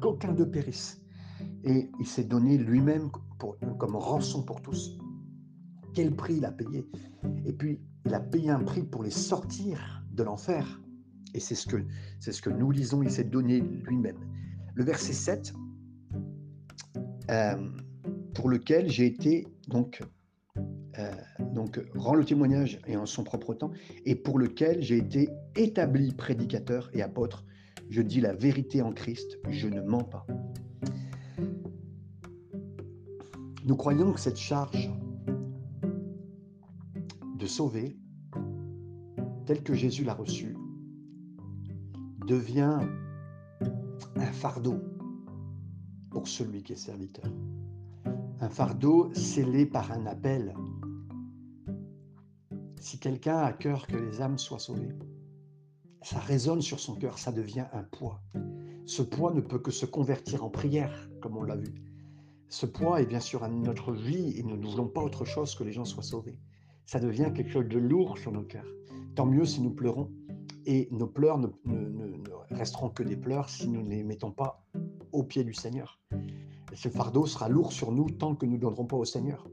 qu'aucun 0.02 0.32
d'eux 0.34 0.50
périsse. 0.50 1.02
Et 1.68 1.90
il 2.00 2.08
s'est 2.08 2.24
donné 2.24 2.58
lui-même 2.58 3.10
comme 3.78 3.96
rançon 3.96 4.44
pour 4.44 4.62
tous. 4.62 4.98
Quel 5.94 6.16
prix 6.16 6.36
il 6.38 6.46
a 6.46 6.52
payé 6.52 6.88
Et 7.46 7.54
puis, 7.54 7.82
il 8.06 8.14
a 8.14 8.20
payé 8.20 8.50
un 8.50 8.64
prix 8.64 8.84
pour 8.84 9.04
les 9.04 9.12
sortir 9.12 10.04
de 10.12 10.24
l'enfer. 10.24 10.82
Et 11.34 11.40
c'est 11.40 11.56
ce, 11.56 11.68
que, 11.68 12.50
nous 12.50 12.72
lisons, 12.72 13.04
il 13.04 13.12
s'est 13.12 13.24
donné 13.24 13.60
lui-même. 13.60 14.18
Le 14.76 14.84
verset 14.84 15.14
7, 15.14 15.54
euh, 17.30 17.56
pour 18.34 18.50
lequel 18.50 18.90
j'ai 18.90 19.06
été, 19.06 19.48
euh, 21.00 21.12
donc, 21.54 21.82
rend 21.96 22.16
le 22.16 22.24
témoignage 22.24 22.80
et 22.88 22.96
en 22.96 23.06
son 23.06 23.24
propre 23.24 23.54
temps, 23.54 23.72
et 24.06 24.16
pour 24.16 24.40
lequel 24.40 24.82
j'ai 24.82 24.98
été 24.98 25.30
établi 25.56 26.14
prédicateur 26.14 26.90
et 26.94 27.02
apôtre. 27.02 27.44
Je 27.90 28.02
dis 28.02 28.22
la 28.22 28.34
vérité 28.34 28.82
en 28.82 28.92
Christ, 28.92 29.38
je 29.50 29.68
ne 29.68 29.82
mens 29.82 30.04
pas. 30.04 30.26
Nous 33.68 33.76
croyons 33.76 34.14
que 34.14 34.20
cette 34.22 34.38
charge 34.38 34.90
de 37.38 37.46
sauver, 37.46 38.00
tel 39.46 39.62
que 39.62 39.74
Jésus 39.74 40.06
l'a 40.06 40.14
reçu, 40.14 40.56
devient 42.26 42.80
un 44.16 44.32
fardeau 44.32 44.80
pour 46.12 46.30
celui 46.30 46.64
qui 46.64 46.72
est 46.72 46.78
serviteur. 46.78 47.30
Un 48.40 48.48
fardeau 48.48 49.14
scellé 49.14 49.66
par 49.66 49.92
un 49.92 50.06
appel. 50.06 50.56
Si 52.80 53.00
quelqu'un 53.00 53.40
a 53.40 53.52
cœur 53.52 53.86
que 53.88 53.98
les 53.98 54.22
âmes 54.22 54.38
soient 54.38 54.60
sauvées, 54.60 54.96
ça 56.04 56.20
résonne 56.20 56.62
sur 56.62 56.80
son 56.80 56.96
cœur, 56.96 57.20
ça 57.20 57.34
devient 57.34 57.66
un 57.74 57.84
poids. 57.84 58.22
Ce 58.86 59.02
poids 59.02 59.34
ne 59.34 59.42
peut 59.42 59.60
que 59.60 59.72
se 59.72 59.86
convertir 59.86 60.46
en 60.46 60.50
prière, 60.50 61.10
comme 61.22 61.36
on 61.36 61.44
l'a 61.44 61.58
vu. 61.58 61.76
Ce 62.50 62.66
poids 62.66 63.02
est 63.02 63.06
bien 63.06 63.20
sûr 63.20 63.44
à 63.44 63.50
notre 63.50 63.92
vie 63.92 64.38
et 64.38 64.44
nous 64.44 64.56
ne 64.56 64.66
voulons 64.66 64.88
pas 64.88 65.02
autre 65.02 65.26
chose 65.26 65.54
que 65.54 65.66
les 65.66 65.74
gens 65.74 65.84
soient 65.84 66.04
sauvés. 66.04 66.38
Ça 66.86 67.00
devient 67.00 67.32
quelque 67.36 67.52
chose 67.52 67.68
de 67.68 67.78
lourd 67.78 68.18
sur 68.18 68.32
nos 68.32 68.44
cœurs. 68.44 68.68
Tant 69.16 69.26
mieux 69.26 69.46
si 69.46 69.62
nous 69.62 69.72
pleurons. 69.72 70.10
Et 70.66 70.88
nos 70.92 71.08
pleurs 71.08 71.38
ne, 71.38 71.48
resteront 72.50 72.90
que 72.90 73.04
des 73.04 73.16
pleurs 73.18 73.50
si 73.50 73.68
nous 73.68 73.82
ne 73.82 73.90
les 73.90 74.04
mettons 74.04 74.32
pas 74.32 74.66
au 75.12 75.24
pied 75.24 75.44
du 75.44 75.54
Seigneur. 75.54 76.00
ce 76.74 76.90
fardeau 76.90 77.26
sera 77.26 77.50
lourd 77.50 77.72
sur 77.72 77.92
nous 77.92 78.10
tant 78.10 78.36
que 78.36 78.46
nous 78.46 78.54
ne 78.54 78.62
donnerons 78.62 78.86
pas 78.86 78.98
au 78.98 79.06
Seigneur. 79.06 79.48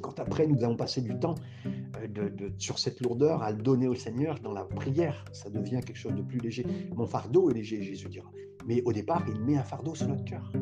quand 0.00 0.20
après 0.20 0.46
nous 0.46 0.62
avons 0.62 0.76
passé 0.76 1.00
du 1.00 1.18
temps 1.18 1.34
euh, 1.66 2.50
sur 2.58 2.78
cette 2.78 3.00
lourdeur 3.00 3.42
à 3.42 3.50
le 3.50 3.62
donner 3.62 3.88
au 3.88 3.96
Seigneur 3.96 4.38
dans 4.40 4.52
la 4.52 4.64
prière, 4.64 5.24
ça 5.32 5.50
devient 5.50 5.80
quelque 5.84 5.98
chose 5.98 6.14
de 6.14 6.22
plus 6.22 6.38
léger. 6.38 6.64
Mon 6.94 7.06
fardeau 7.06 7.50
est 7.50 7.54
léger, 7.54 7.82
Jésus 7.82 8.08
dira. 8.08 8.30
Mais 8.66 8.82
au 8.84 8.92
départ, 8.92 9.24
il 9.28 9.40
met 9.40 9.56
un 9.56 9.64
fardeau 9.64 9.94
sur 9.94 10.08
notre 10.08 10.24
cœur, 10.24 10.52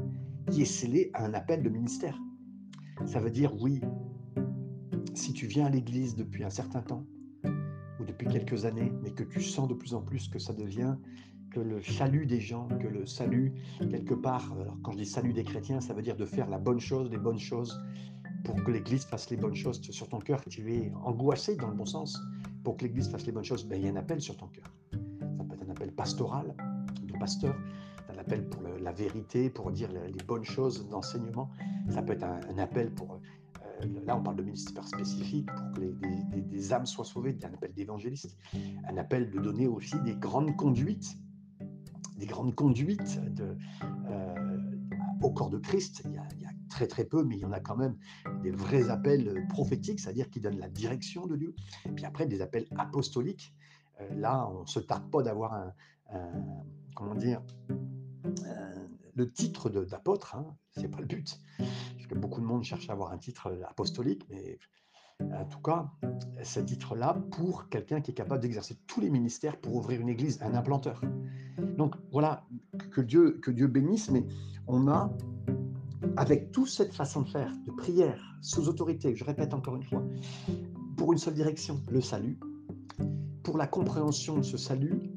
qui 0.51 0.63
est 0.63 0.67
scellé 0.67 1.11
à 1.15 1.25
un 1.25 1.35
appel 1.35 1.63
de 1.63 1.69
ministère. 1.69 2.19
Ça 3.05 3.21
veut 3.21 3.31
dire, 3.31 3.53
oui, 3.61 3.81
si 5.15 5.33
tu 5.33 5.47
viens 5.47 5.67
à 5.67 5.71
l'église 5.71 6.15
depuis 6.15 6.45
un 6.45 6.51
certain 6.51 6.83
temps, 6.83 7.05
ou 8.01 8.05
depuis 8.05 8.29
quelques 8.29 8.65
années, 8.65 8.93
mais 9.03 9.11
que 9.11 9.25
tu 9.25 9.41
sens 9.41 9.69
de 9.69 9.75
plus 9.75 9.95
en 9.95 10.03
plus 10.03 10.29
que 10.29 10.39
ça 10.39 10.53
devient 10.53 10.97
que 11.51 11.61
le 11.61 11.81
salut 11.81 12.27
des 12.27 12.41
gens, 12.41 12.69
que 12.69 12.89
le 12.89 13.07
salut, 13.07 13.55
quelque 13.89 14.15
part, 14.15 14.53
alors 14.61 14.77
quand 14.83 14.93
je 14.93 14.99
dis 14.99 15.07
salut 15.07 15.33
des 15.33 15.45
chrétiens, 15.45 15.81
ça 15.81 15.95
veut 15.95 16.03
dire 16.03 16.17
de 16.17 16.27
faire 16.27 16.49
la 16.51 16.59
bonne 16.59 16.81
chose, 16.81 17.11
les 17.11 17.19
bonnes 17.19 17.39
choses, 17.39 17.81
pour 18.45 18.63
que 18.63 18.71
l'Église 18.71 19.05
fasse 19.05 19.31
les 19.31 19.37
bonnes 19.37 19.55
choses 19.55 19.81
sur 19.81 20.09
ton 20.09 20.19
cœur, 20.19 20.45
tu 20.45 20.73
es 20.75 20.93
angoissé 21.03 21.57
dans 21.57 21.69
le 21.69 21.75
bon 21.75 21.87
sens, 21.87 22.21
pour 22.63 22.77
que 22.77 22.85
l'Église 22.85 23.09
fasse 23.09 23.27
les 23.27 23.33
bonnes 23.33 23.45
choses, 23.45 23.65
ben, 23.65 23.81
il 23.81 23.87
y 23.87 23.89
a 23.89 23.93
un 23.93 23.97
appel 23.97 24.21
sur 24.21 24.37
ton 24.37 24.49
cœur. 24.49 24.71
Ça 24.93 25.45
peut 25.45 25.55
être 25.55 25.67
un 25.67 25.71
appel 25.71 25.93
pastoral, 25.93 26.55
de 27.03 27.13
pasteur, 27.19 27.57
un 28.09 28.19
appel 28.19 28.49
pour 28.49 28.63
la 28.63 28.93
vérité, 28.93 29.51
pour 29.51 29.71
dire 29.71 29.91
les, 29.93 30.23
bonnes 30.25 30.45
choses 30.45 30.89
d'enseignement. 30.89 31.51
Ça 31.89 32.03
peut 32.03 32.13
être 32.13 32.25
un, 32.25 32.59
appel 32.59 32.91
pour... 32.91 33.15
Euh, 33.83 33.87
là, 34.05 34.17
on 34.17 34.23
parle 34.23 34.37
de 34.37 34.43
ministère 34.43 34.87
spécifique 34.87 35.47
pour 35.47 35.73
que 35.73 35.81
les, 35.81 36.43
des, 36.43 36.73
âmes 36.73 36.87
soient 36.87 37.05
sauvées, 37.05 37.37
un 37.43 37.55
appel 37.55 37.73
d'évangéliste, 37.75 38.37
un 38.89 38.97
appel 38.97 39.31
de 39.31 39.39
donner 39.39 39.67
aussi 39.67 39.99
des 40.01 40.15
grandes 40.15 40.57
conduites, 40.57 41.17
des 42.17 42.27
grandes 42.27 42.55
conduites 42.55 43.21
euh, 43.41 44.59
au 45.23 45.31
corps 45.31 45.51
de 45.51 45.59
Christ. 45.59 46.03
Il 46.05 46.13
y, 46.13 46.19
a, 46.19 46.27
très 46.69 46.87
très 46.87 47.05
peu, 47.05 47.25
mais 47.25 47.37
il 47.37 47.41
y 47.41 47.45
en 47.45 47.53
a 47.53 47.61
quand 47.61 47.77
même 47.77 47.97
des 48.43 48.51
vrais 48.51 48.91
appels 48.91 49.47
prophétiques, 49.49 50.01
c'est-à-dire 50.01 50.29
qui 50.31 50.41
donnent 50.41 50.59
la 50.59 50.69
direction 50.69 51.27
de 51.27 51.37
Dieu. 51.37 51.55
Et 51.87 51.91
puis 51.91 52.05
après, 52.05 52.27
des 52.27 52.43
appels 52.43 52.67
apostoliques. 52.77 53.55
Euh, 54.01 54.15
là, 54.15 54.49
on 54.51 54.63
ne 54.63 54.67
se 54.67 54.81
tarde 54.81 55.11
pas 55.11 55.23
d'avoir 55.23 55.55
un, 55.55 55.73
comment 56.97 57.15
dire, 57.15 57.41
le 59.15 59.31
titre 59.31 59.71
d'apôtre, 59.71 60.35
hein, 60.35 60.57
c'est 60.73 60.89
pas 60.89 60.99
le 60.99 61.07
but, 61.07 61.39
parce 61.59 62.21
beaucoup 62.21 62.41
de 62.41 62.47
monde 62.47 62.65
cherche 62.65 62.89
à 62.91 62.93
avoir 62.95 63.13
un 63.13 63.19
titre 63.19 63.57
apostolique, 63.69 64.27
mais 64.31 64.59
en 65.21 65.45
tout 65.45 65.61
cas, 65.61 65.91
ce 66.43 66.61
titre-là 66.61 67.15
pour 67.31 67.69
quelqu'un 67.69 68.01
qui 68.01 68.11
est 68.11 68.15
capable 68.15 68.43
d'exercer 68.43 68.79
tous 68.87 69.01
les 69.01 69.11
ministères 69.11 69.59
pour 69.61 69.77
ouvrir 69.77 70.01
une 70.01 70.09
église, 70.09 70.43
un 70.43 70.55
implanteur. 70.55 71.01
Donc 71.77 71.95
voilà, 72.11 72.45
que 72.91 73.01
Dieu, 73.01 73.39
que 73.43 73.51
Dieu 73.51 73.67
bénisse, 73.67 74.11
mais 74.11 74.27
on 74.67 74.89
a, 74.89 75.15
avec 76.17 76.51
toute 76.51 76.69
cette 76.69 76.93
façon 76.93 77.23
de 77.23 77.29
faire, 77.29 77.53
de 77.67 77.73
prière, 77.73 78.39
sous 78.43 78.69
autorité, 78.69 79.15
je 79.15 79.25
répète 79.25 79.55
encore 79.55 79.77
une 79.77 79.85
fois, 79.85 80.05
pour 80.97 81.13
une 81.13 81.19
seule 81.19 81.35
direction, 81.35 81.81
le 81.91 82.01
salut, 82.01 82.39
pour 83.43 83.57
la 83.57 83.67
compréhension 83.67 84.37
de 84.37 84.43
ce 84.43 84.57
salut, 84.57 85.16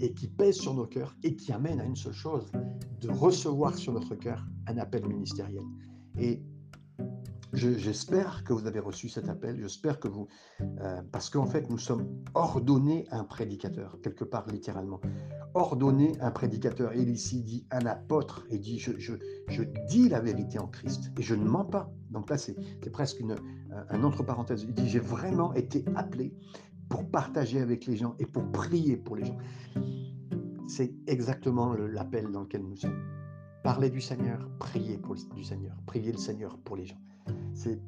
et 0.00 0.12
qui 0.12 0.28
pèse 0.28 0.56
sur 0.56 0.74
nos 0.74 0.86
cœurs, 0.86 1.16
et 1.22 1.36
qui 1.36 1.52
amène 1.52 1.80
à 1.80 1.84
une 1.84 1.96
seule 1.96 2.12
chose, 2.12 2.50
de 3.00 3.10
recevoir 3.10 3.76
sur 3.76 3.92
notre 3.92 4.14
cœur 4.14 4.44
un 4.66 4.78
appel 4.78 5.06
ministériel. 5.06 5.62
Et 6.18 6.42
J'espère 7.54 8.42
que 8.42 8.52
vous 8.52 8.66
avez 8.66 8.80
reçu 8.80 9.08
cet 9.08 9.28
appel, 9.28 9.60
j'espère 9.60 10.00
que 10.00 10.08
vous... 10.08 10.26
Euh, 10.60 11.02
parce 11.12 11.30
qu'en 11.30 11.46
fait, 11.46 11.70
nous 11.70 11.78
sommes 11.78 12.08
ordonnés 12.34 13.06
un 13.12 13.22
prédicateur, 13.22 14.00
quelque 14.02 14.24
part 14.24 14.46
littéralement. 14.48 15.00
Ordonnés 15.54 16.12
un 16.20 16.32
prédicateur. 16.32 16.92
Et 16.92 17.02
ici 17.02 17.42
dit 17.42 17.64
un 17.70 17.86
apôtre 17.86 18.44
et 18.50 18.58
dit 18.58 18.80
je, 18.80 18.98
je, 18.98 19.14
je, 19.48 19.62
dis 19.88 20.08
la 20.08 20.20
vérité 20.20 20.58
en 20.58 20.66
Christ 20.66 21.12
et 21.16 21.22
je 21.22 21.36
ne 21.36 21.44
mens 21.44 21.64
pas. 21.64 21.92
Donc 22.10 22.28
là, 22.28 22.38
c'est 22.38 22.56
presque 22.90 23.20
une, 23.20 23.36
un 23.88 24.02
entre 24.02 24.24
parenthèses. 24.24 24.64
Il 24.64 24.74
dit 24.74 24.88
j'ai 24.88 24.98
vraiment 24.98 25.54
été 25.54 25.84
appelé 25.94 26.34
pour 26.94 27.10
partager 27.10 27.60
avec 27.60 27.86
les 27.86 27.96
gens 27.96 28.14
et 28.20 28.24
pour 28.24 28.52
prier 28.52 28.96
pour 28.96 29.16
les 29.16 29.24
gens. 29.24 29.36
C'est 30.68 30.94
exactement 31.08 31.74
l'appel 31.74 32.30
dans 32.30 32.42
lequel 32.42 32.62
nous 32.62 32.76
sommes. 32.76 33.02
Parler 33.64 33.90
du 33.90 34.00
Seigneur, 34.00 34.48
prier 34.60 34.96
pour 34.96 35.16
du 35.16 35.42
Seigneur, 35.42 35.76
prier 35.86 36.12
le 36.12 36.18
Seigneur 36.18 36.56
pour 36.58 36.76
les 36.76 36.86
gens. 36.86 37.00
C'est, 37.52 37.80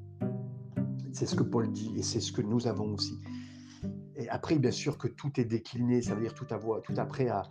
c'est 1.12 1.26
ce 1.26 1.36
que 1.36 1.44
Paul 1.44 1.70
dit 1.70 1.92
et 1.96 2.02
c'est 2.02 2.18
ce 2.18 2.32
que 2.32 2.42
nous 2.42 2.66
avons 2.66 2.94
aussi. 2.94 3.16
Et 4.16 4.28
après, 4.28 4.58
bien 4.58 4.72
sûr 4.72 4.98
que 4.98 5.06
tout 5.06 5.38
est 5.38 5.44
décliné, 5.44 6.02
ça 6.02 6.16
veut 6.16 6.22
dire 6.22 6.34
tout, 6.34 6.52
avoir, 6.52 6.82
tout 6.82 6.94
après 6.96 7.28
à, 7.28 7.44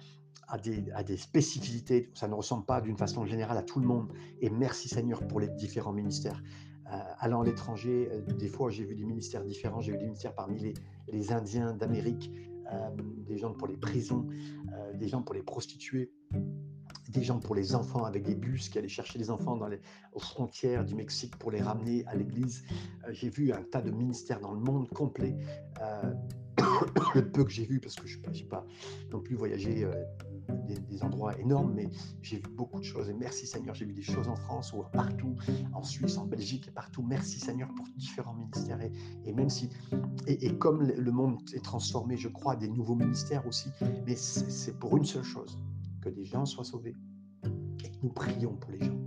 à, 0.50 0.58
des, 0.58 0.92
à 0.92 1.04
des 1.04 1.16
spécificités. 1.16 2.12
Ça 2.16 2.28
ne 2.28 2.34
ressemble 2.34 2.66
pas 2.66 2.82
d'une 2.82 2.98
façon 2.98 3.24
générale 3.24 3.58
à 3.58 3.64
tout 3.64 3.80
le 3.80 3.88
monde. 3.88 4.12
Et 4.42 4.50
merci 4.50 4.90
Seigneur 4.90 5.26
pour 5.26 5.40
les 5.40 5.48
différents 5.48 5.94
ministères. 5.94 6.44
Euh, 6.92 7.00
allant 7.20 7.44
à 7.44 7.46
l'étranger, 7.46 8.10
euh, 8.12 8.22
des 8.34 8.50
fois 8.50 8.70
j'ai 8.70 8.84
vu 8.84 8.94
des 8.94 9.06
ministères 9.06 9.46
différents. 9.46 9.80
J'ai 9.80 9.94
vu 9.94 10.00
des 10.00 10.06
ministères 10.06 10.36
parmi 10.36 10.60
les, 10.60 10.74
les 11.08 11.32
Indiens 11.32 11.74
d'Amérique, 11.74 12.32
euh, 12.72 12.90
des 13.28 13.38
gens 13.38 13.54
pour 13.54 13.68
les 13.68 13.78
prisons, 13.78 14.28
des 14.96 15.08
gens 15.08 15.22
pour 15.22 15.36
les 15.36 15.44
prostituées 15.44 16.12
des 17.10 17.24
gens 17.24 17.40
pour 17.40 17.56
les 17.56 17.76
enfants 17.76 18.04
avec 18.04 18.24
des 18.24 18.36
bus 18.36 18.70
qui 18.70 18.78
allaient 18.78 18.88
chercher 18.88 19.20
les 19.20 19.30
enfants 19.30 19.56
dans 19.56 19.68
les, 19.68 19.80
aux 20.14 20.20
frontières 20.20 20.84
du 20.86 20.96
Mexique 20.96 21.36
pour 21.38 21.52
les 21.52 21.62
ramener 21.62 22.06
à 22.08 22.16
l'église. 22.16 22.64
Euh, 23.08 23.12
j'ai 23.12 23.30
vu 23.30 23.52
un 23.52 23.64
tas 23.64 23.82
de 23.82 23.92
ministères 23.92 24.40
dans 24.40 24.52
le 24.52 24.60
monde 24.60 24.90
complet. 24.90 25.36
Euh, 25.82 26.14
le 27.16 27.32
peu 27.32 27.44
que 27.44 27.52
j'ai 27.52 27.66
vu, 27.66 27.80
parce 27.80 27.96
que 27.96 28.08
je 28.08 28.18
n'ai 28.20 28.44
pas, 28.44 28.66
non 29.12 29.20
plus 29.22 29.36
voyagé 29.36 29.84
euh, 29.84 29.94
des, 30.68 31.04
endroits 31.04 31.38
énormes, 31.40 31.74
mais 31.74 31.90
j'ai 32.22 32.38
vu 32.38 32.50
beaucoup 32.52 32.80
de 32.80 32.86
choses. 32.86 33.10
Et 33.10 33.14
merci 33.14 33.48
Seigneur, 33.48 33.76
j'ai 33.76 33.86
vu 33.86 33.94
des 33.94 34.02
choses 34.02 34.28
en 34.28 34.36
France 34.36 34.74
ou 34.74 34.84
partout, 34.92 35.36
en 35.74 35.84
Suisse, 35.84 36.18
en 36.18 36.26
Belgique 36.26 36.68
et 36.68 36.72
partout. 36.72 37.04
Merci 37.04 37.40
Seigneur 37.40 37.70
pour 37.76 37.86
différents 37.96 38.34
ministères. 38.34 38.80
Et, 39.26 39.34
même 39.34 39.50
si, 39.50 39.70
et, 40.28 40.58
comme 40.58 40.84
le 40.84 41.12
monde 41.12 41.40
est 41.54 41.64
transformé, 41.64 42.18
je 42.18 42.30
crois, 42.30 42.56
des 42.56 42.68
nouveaux 42.68 42.96
ministères 42.96 43.46
aussi, 43.48 43.70
mais 44.06 44.16
c'est 44.16 44.78
pour 44.80 44.98
une 44.98 45.06
seule 45.06 45.24
chose 45.24 45.60
que 46.02 46.10
des 46.10 46.26
gens 46.26 46.46
soient 46.46 46.64
sauvés 46.64 46.96
et 47.84 47.90
que 47.90 47.98
nous 48.04 48.10
prions 48.10 48.56
pour 48.56 48.72
les 48.72 48.80
gens. 48.80 49.05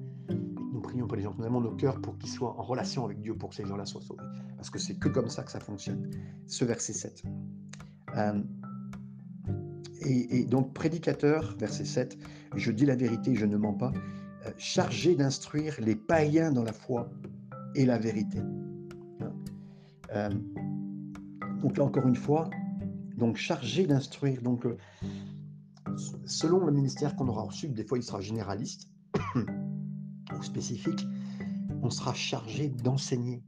Nous 0.78 0.82
prions 0.82 1.08
pour 1.08 1.16
les 1.16 1.25
gens. 1.25 1.35
Nous 1.37 1.44
avons 1.44 1.61
nos 1.61 1.75
cœurs 1.75 2.00
pour 2.00 2.16
qu'ils 2.18 2.30
soient 2.30 2.54
en 2.56 2.62
relation 2.62 3.04
avec 3.04 3.20
Dieu 3.20 3.35
pour 3.35 3.49
que 3.49 3.56
ces 3.56 3.66
gens-là 3.66 3.85
soient 3.85 4.00
sauvés. 4.00 4.23
Parce 4.56 4.70
que 4.70 4.78
c'est 4.78 4.94
que 4.94 5.08
comme 5.08 5.28
ça 5.28 5.42
que 5.42 5.50
ça 5.50 5.58
fonctionne. 5.58 6.08
Ce 6.47 6.64
verset 6.64 6.92
7. 6.92 7.25
Euh, 8.16 8.40
et, 10.02 10.44
donc, 10.44 10.75
prédicateur, 10.75 11.56
verset 11.58 11.85
7, 11.85 12.16
je 12.54 12.70
dis 12.70 12.87
la 12.87 12.94
vérité, 12.94 13.35
je 13.35 13.44
ne 13.44 13.56
mens 13.56 13.73
pas, 13.73 13.90
euh, 14.47 14.52
chargé 14.56 15.16
d'instruire 15.16 15.75
les 15.80 15.97
païens 15.97 16.52
dans 16.52 16.62
la 16.62 16.73
foi 16.73 17.11
et 17.75 17.85
la 17.85 17.99
vérité. 17.99 18.38
Hein. 18.38 19.32
Euh, 20.14 20.30
donc 21.61 21.76
là, 21.76 21.82
encore 21.82 22.06
une 22.06 22.14
fois, 22.14 22.49
donc 23.16 23.37
chargé 23.37 23.85
d'instruire. 23.85 24.42
Donc, 24.42 24.64
selon 26.25 26.64
le 26.64 26.70
ministère 26.70 27.16
qu'on 27.16 27.26
aura 27.26 27.42
reçu, 27.42 27.66
des 27.66 27.85
fois 27.85 27.99
il 27.99 28.04
sera 28.04 28.20
généraliste 28.20 28.88
spécifique, 30.45 31.07
on 31.83 31.90
sera 31.90 32.14
chargé 32.14 32.68
d'enseigner, 32.68 33.42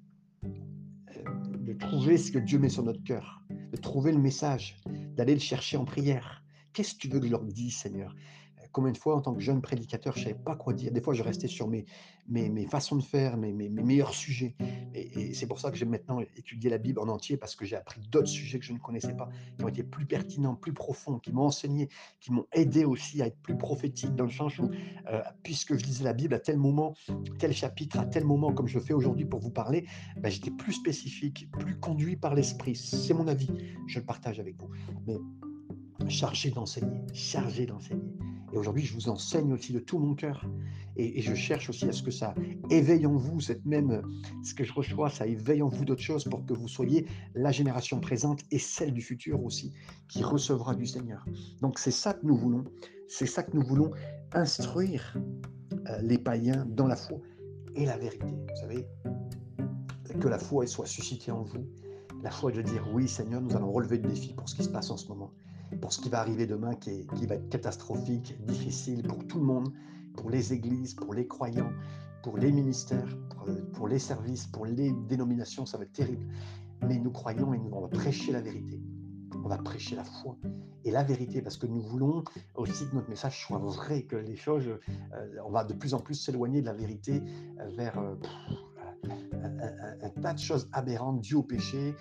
euh, 0.44 1.22
de 1.58 1.72
trouver 1.72 2.16
ce 2.16 2.32
que 2.32 2.38
Dieu 2.38 2.58
met 2.58 2.68
sur 2.68 2.82
notre 2.82 3.02
cœur, 3.02 3.42
de 3.50 3.76
trouver 3.76 4.12
le 4.12 4.18
message, 4.18 4.76
d'aller 5.16 5.34
le 5.34 5.40
chercher 5.40 5.76
en 5.76 5.84
prière. 5.84 6.42
Qu'est-ce 6.72 6.94
que 6.94 7.00
tu 7.00 7.08
veux 7.08 7.20
que 7.20 7.26
je 7.26 7.32
leur 7.32 7.44
dise, 7.44 7.76
Seigneur? 7.76 8.14
Combien 8.72 8.92
de 8.92 8.98
fois, 8.98 9.16
en 9.16 9.20
tant 9.20 9.34
que 9.34 9.40
jeune 9.40 9.60
prédicateur, 9.60 10.14
je 10.14 10.20
ne 10.20 10.24
savais 10.24 10.38
pas 10.38 10.54
quoi 10.54 10.72
dire. 10.72 10.92
Des 10.92 11.00
fois, 11.00 11.14
je 11.14 11.22
restais 11.22 11.48
sur 11.48 11.68
mes, 11.68 11.84
mes, 12.28 12.66
façons 12.66 12.96
de 12.96 13.02
faire, 13.02 13.36
mes, 13.36 13.52
mes, 13.52 13.68
meilleurs 13.68 14.14
sujets. 14.14 14.54
Et, 14.94 15.34
c'est 15.34 15.46
pour 15.46 15.58
ça 15.58 15.70
que 15.70 15.76
j'ai 15.76 15.84
maintenant 15.84 16.20
étudié 16.36 16.70
la 16.70 16.78
Bible 16.78 17.00
en 17.00 17.08
entier, 17.08 17.36
parce 17.36 17.56
que 17.56 17.64
j'ai 17.64 17.76
appris 17.76 18.00
d'autres 18.10 18.28
sujets 18.28 18.58
que 18.58 18.64
je 18.64 18.72
ne 18.72 18.78
connaissais 18.78 19.14
pas, 19.14 19.28
qui 19.56 19.64
ont 19.64 19.68
été 19.68 19.82
plus 19.82 20.06
pertinents, 20.06 20.54
plus 20.54 20.72
profonds, 20.72 21.18
qui 21.18 21.32
m'ont 21.32 21.46
enseigné, 21.46 21.88
qui 22.20 22.32
m'ont 22.32 22.46
aidé 22.52 22.84
aussi 22.84 23.22
à 23.22 23.26
être 23.26 23.38
plus 23.42 23.56
prophétique, 23.56 24.14
dans 24.14 24.24
le 24.24 24.30
sens 24.30 24.52
euh, 24.60 25.22
puisque 25.42 25.76
je 25.76 25.84
lisais 25.84 26.04
la 26.04 26.12
Bible 26.12 26.34
à 26.34 26.38
tel 26.38 26.56
moment, 26.56 26.94
tel 27.38 27.52
chapitre, 27.52 27.98
à 27.98 28.06
tel 28.06 28.24
moment, 28.24 28.52
comme 28.52 28.68
je 28.68 28.78
fais 28.78 28.94
aujourd'hui 28.94 29.24
pour 29.24 29.40
vous 29.40 29.50
parler, 29.50 29.86
ben, 30.16 30.30
j'étais 30.30 30.50
plus 30.50 30.72
spécifique, 30.72 31.50
plus 31.58 31.78
conduit 31.78 32.16
par 32.16 32.34
l'Esprit. 32.34 32.76
C'est 32.76 33.14
mon 33.14 33.26
avis, 33.26 33.50
je 33.86 33.98
le 33.98 34.04
partage 34.04 34.40
avec 34.40 34.56
vous. 34.60 34.70
Mais 35.06 35.16
chargé 36.08 36.50
d'enseigner, 36.50 37.00
chargé 37.12 37.66
d'enseigner. 37.66 38.10
Et 38.52 38.56
aujourd'hui, 38.56 38.84
je 38.84 38.94
vous 38.94 39.08
enseigne 39.08 39.52
aussi 39.52 39.72
de 39.72 39.78
tout 39.78 39.98
mon 39.98 40.14
cœur. 40.14 40.44
Et, 40.96 41.22
je 41.22 41.34
cherche 41.34 41.70
aussi 41.70 41.86
à 41.86 41.92
ce 41.92 42.02
que 42.02 42.10
ça 42.10 42.34
éveille 42.68 43.06
en 43.06 43.14
vous 43.14 43.40
cette 43.40 43.64
même, 43.64 44.02
ce 44.42 44.54
que 44.54 44.64
je 44.64 44.72
reçois, 44.72 45.08
ça 45.08 45.26
éveille 45.26 45.62
en 45.62 45.68
vous 45.68 45.84
d'autres 45.84 46.02
choses 46.02 46.24
pour 46.24 46.44
que 46.44 46.52
vous 46.52 46.68
soyez 46.68 47.06
la 47.34 47.52
génération 47.52 48.00
présente 48.00 48.40
et 48.50 48.58
celle 48.58 48.92
du 48.92 49.00
futur 49.00 49.42
aussi 49.42 49.72
qui 50.08 50.22
recevra 50.22 50.74
du 50.74 50.86
Seigneur. 50.86 51.24
Donc 51.60 51.78
c'est 51.78 51.92
ça 51.92 52.12
que 52.14 52.26
nous 52.26 52.36
voulons. 52.36 52.64
C'est 53.08 53.26
ça 53.26 53.42
que 53.42 53.56
nous 53.56 53.64
voulons 53.64 53.92
instruire 54.32 55.16
euh, 55.88 56.00
les 56.02 56.18
païens 56.18 56.66
dans 56.68 56.86
la 56.86 56.96
foi 56.96 57.18
et 57.74 57.86
la 57.86 57.96
vérité. 57.96 58.26
Vous 58.26 58.60
savez, 58.60 58.86
que 60.20 60.28
la 60.28 60.38
foi 60.38 60.66
soit 60.66 60.86
suscitée 60.86 61.30
en 61.30 61.42
vous. 61.42 61.66
La 62.22 62.30
foi 62.30 62.50
de 62.50 62.62
dire 62.62 62.86
oui 62.92 63.08
Seigneur, 63.08 63.40
nous 63.40 63.56
allons 63.56 63.72
relever 63.72 63.98
le 63.98 64.08
défi 64.08 64.34
pour 64.34 64.48
ce 64.48 64.56
qui 64.56 64.64
se 64.64 64.68
passe 64.68 64.90
en 64.90 64.96
ce 64.96 65.08
moment 65.08 65.32
pour 65.80 65.92
ce 65.92 66.00
qui 66.00 66.08
va 66.08 66.20
arriver 66.20 66.46
demain, 66.46 66.74
qui, 66.74 67.06
qui, 67.16 67.26
va 67.26 67.36
être 67.36 67.48
catastrophique, 67.48 68.36
difficile 68.46 69.02
pour 69.02 69.26
tout 69.26 69.38
le 69.38 69.44
monde, 69.44 69.72
pour 70.16 70.30
les 70.30 70.52
églises, 70.52 70.94
pour 70.94 71.14
les 71.14 71.26
croyants, 71.26 71.72
pour 72.22 72.36
les 72.36 72.52
ministères, 72.52 73.16
pour, 73.74 73.88
les 73.88 73.98
services, 73.98 74.46
pour 74.46 74.66
les 74.66 74.92
dénominations, 75.08 75.66
ça 75.66 75.78
va 75.78 75.84
être 75.84 75.92
terrible. 75.92 76.26
Mais 76.86 76.98
nous 76.98 77.10
croyons 77.10 77.54
et 77.54 77.58
nous, 77.58 77.70
on 77.72 77.80
va 77.82 77.88
prêcher 77.88 78.32
la 78.32 78.40
vérité. 78.40 78.80
On 79.42 79.48
va 79.48 79.58
prêcher 79.58 79.96
la 79.96 80.04
foi 80.04 80.36
et 80.84 80.90
la 80.90 81.02
vérité 81.02 81.40
parce 81.40 81.56
que 81.56 81.66
nous 81.66 81.80
voulons 81.80 82.24
aussi 82.54 82.88
que 82.88 82.94
notre 82.94 83.08
message 83.08 83.46
soit 83.46 83.58
vrai, 83.58 84.02
que 84.02 84.16
les 84.16 84.36
choses, 84.36 84.66
euh, 84.68 85.36
on 85.46 85.50
va 85.50 85.64
de 85.64 85.72
plus 85.72 85.94
en 85.94 86.00
plus 86.00 86.14
s'éloigner 86.14 86.60
de 86.60 86.66
la 86.66 86.74
vérité 86.74 87.22
euh, 87.58 87.68
vers 87.76 87.98
euh, 87.98 88.14
un, 90.02 90.10
tas 90.20 90.34
de 90.34 90.38
choses 90.38 90.68
aberrantes 90.72 91.20
dues 91.20 91.36
au 91.36 91.42
péché, 91.42 91.94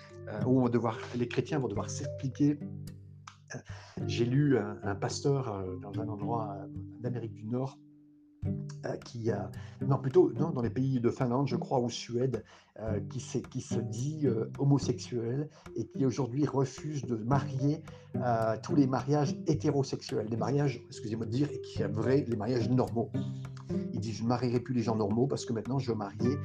où 0.46 0.68
devoir, 0.68 0.98
les 1.16 1.28
chrétiens 1.28 1.58
vont 1.58 1.68
devoir 1.68 1.88
s'expliquer. 1.88 2.58
J'ai 4.06 4.24
lu 4.24 4.58
un 4.58 4.94
pasteur 4.94 5.64
dans 5.80 6.00
un 6.00 6.08
endroit 6.08 6.56
d'Amérique 7.00 7.34
du 7.34 7.44
Nord 7.44 7.78
euh, 8.86 8.96
qui 9.04 9.30
non 9.82 9.98
plutôt 9.98 10.32
non, 10.32 10.50
dans 10.50 10.62
les 10.62 10.70
pays 10.70 11.00
de 11.00 11.10
Finlande, 11.10 11.46
je 11.46 11.56
crois, 11.56 11.78
ou 11.80 11.90
Suède, 11.90 12.42
euh, 12.78 12.98
qui, 13.10 13.42
qui, 13.50 13.60
se 13.60 13.78
dit 13.78 14.22
euh, 14.24 14.50
homosexuel 14.58 15.50
et 15.76 15.86
qui 15.86 16.06
aujourd'hui 16.06 16.46
refuse 16.46 17.04
de 17.04 17.16
marier 17.16 17.82
tous 18.62 18.74
les 18.74 18.86
mariages 18.86 19.36
hétérosexuels, 19.46 20.28
des 20.28 20.36
mariages, 20.36 20.82
excusez-moi 20.86 21.26
de 21.26 21.30
dire, 21.30 21.48
qui 21.62 21.82
vrai 21.82 22.24
les 22.26 22.36
mariages 22.36 22.70
normaux. 22.70 23.10
Il 23.92 24.00
dit 24.00 24.12
je 24.12 24.22
ne 24.22 24.28
marierai 24.28 24.60
plus 24.60 24.74
les 24.74 24.82
gens 24.82 24.96
normaux 24.96 25.26
parce 25.26 25.44
que 25.44 25.52
maintenant 25.52 25.78
je 25.78 25.92
veux 25.92 25.96
marier 25.96 26.36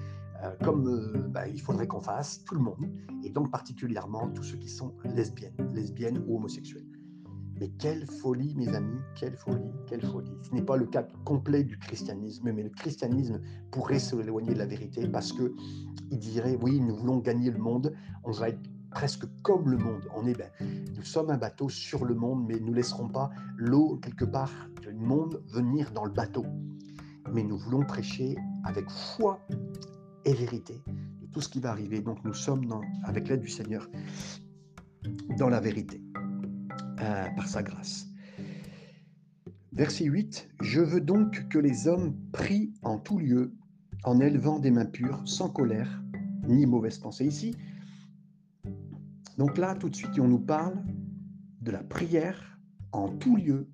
comme 0.64 1.30
bah, 1.30 1.48
il 1.48 1.60
faudrait 1.62 1.88
qu'on 1.88 2.02
fasse 2.02 2.44
tout 2.44 2.56
le 2.56 2.62
monde, 2.62 2.88
et 3.24 3.30
donc 3.30 3.50
particulièrement 3.50 4.30
tous 4.30 4.44
ceux 4.44 4.58
qui 4.58 4.70
sont 4.70 4.94
lesbiennes, 5.06 5.56
lesbiennes 5.74 6.24
ou 6.28 6.38
homosexuels. 6.38 6.85
Mais 7.60 7.70
quelle 7.80 8.06
folie, 8.06 8.54
mes 8.56 8.68
amis, 8.76 9.00
quelle 9.16 9.36
folie, 9.36 9.72
quelle 9.88 10.02
folie. 10.02 10.38
Ce 10.42 10.54
n'est 10.54 10.62
pas 10.62 10.76
le 10.76 10.86
cas 10.86 11.04
complet 11.24 11.64
du 11.64 11.78
christianisme, 11.78 12.52
mais 12.52 12.64
le 12.64 12.70
christianisme 12.70 13.40
pourrait 13.72 14.00
s'éloigner 14.00 14.54
de 14.54 14.60
la 14.60 14.66
vérité 14.66 15.08
parce 15.08 15.32
que 15.32 15.54
il 16.12 16.20
dirait 16.20 16.58
oui, 16.62 16.80
nous 16.80 16.96
voulons 16.96 17.20
gagner 17.20 17.52
le 17.52 17.58
monde, 17.58 17.94
on 18.24 18.32
va 18.32 18.50
être 18.50 18.60
presque 18.92 19.26
comme 19.44 19.70
le 19.70 19.78
monde. 19.78 20.08
On 20.16 20.26
est 20.26 20.34
ben, 20.34 20.50
nous 20.96 21.04
sommes 21.04 21.30
un 21.30 21.38
bateau 21.38 21.70
sur 21.70 22.06
le 22.06 22.16
monde, 22.16 22.46
mais 22.48 22.60
nous 22.60 22.72
ne 22.72 22.76
laisserons 22.76 23.10
pas 23.10 23.30
l'eau 23.58 23.98
quelque 23.98 24.26
part 24.26 24.52
du 24.82 24.94
monde 24.94 25.44
venir 25.48 25.92
dans 25.92 26.06
le 26.06 26.12
bateau. 26.12 26.46
Mais 27.34 27.44
nous 27.44 27.58
voulons 27.58 27.86
prêcher 27.86 28.36
avec 28.64 28.90
foi 28.90 29.40
et 30.26 30.34
vérité 30.34 30.82
de 31.22 31.28
tout 31.28 31.42
ce 31.42 31.50
qui 31.50 31.60
va 31.60 31.72
arriver. 31.72 32.02
Donc 32.02 32.24
nous 32.24 32.34
sommes 32.34 32.66
avec 33.04 33.28
l'aide 33.28 33.42
du 33.42 33.50
Seigneur 33.50 33.90
dans 35.38 35.50
la 35.50 35.60
vérité. 35.60 36.02
Euh, 37.02 37.26
par 37.36 37.48
sa 37.48 37.62
grâce. 37.62 38.08
Verset 39.74 40.06
8, 40.06 40.48
Je 40.62 40.80
veux 40.80 41.02
donc 41.02 41.50
que 41.50 41.60
les 41.60 41.90
hommes 41.90 42.16
prient 42.32 42.74
en 42.84 42.98
tout 42.98 43.20
lieu, 43.20 43.54
en 44.06 44.22
élevant 44.22 44.60
des 44.60 44.72
mains 44.72 44.86
pures, 44.86 45.22
sans 45.26 45.50
colère, 45.50 46.02
ni 46.48 46.66
mauvaise 46.66 46.98
pensée. 46.98 47.26
Ici, 47.26 47.54
donc 49.38 49.58
là, 49.58 49.76
tout 49.76 49.90
de 49.90 49.96
suite, 49.96 50.18
on 50.20 50.30
nous 50.30 50.40
parle 50.40 50.86
de 51.62 51.72
la 51.72 51.84
prière 51.84 52.58
en 52.94 53.10
tout 53.10 53.36
lieu. 53.36 53.68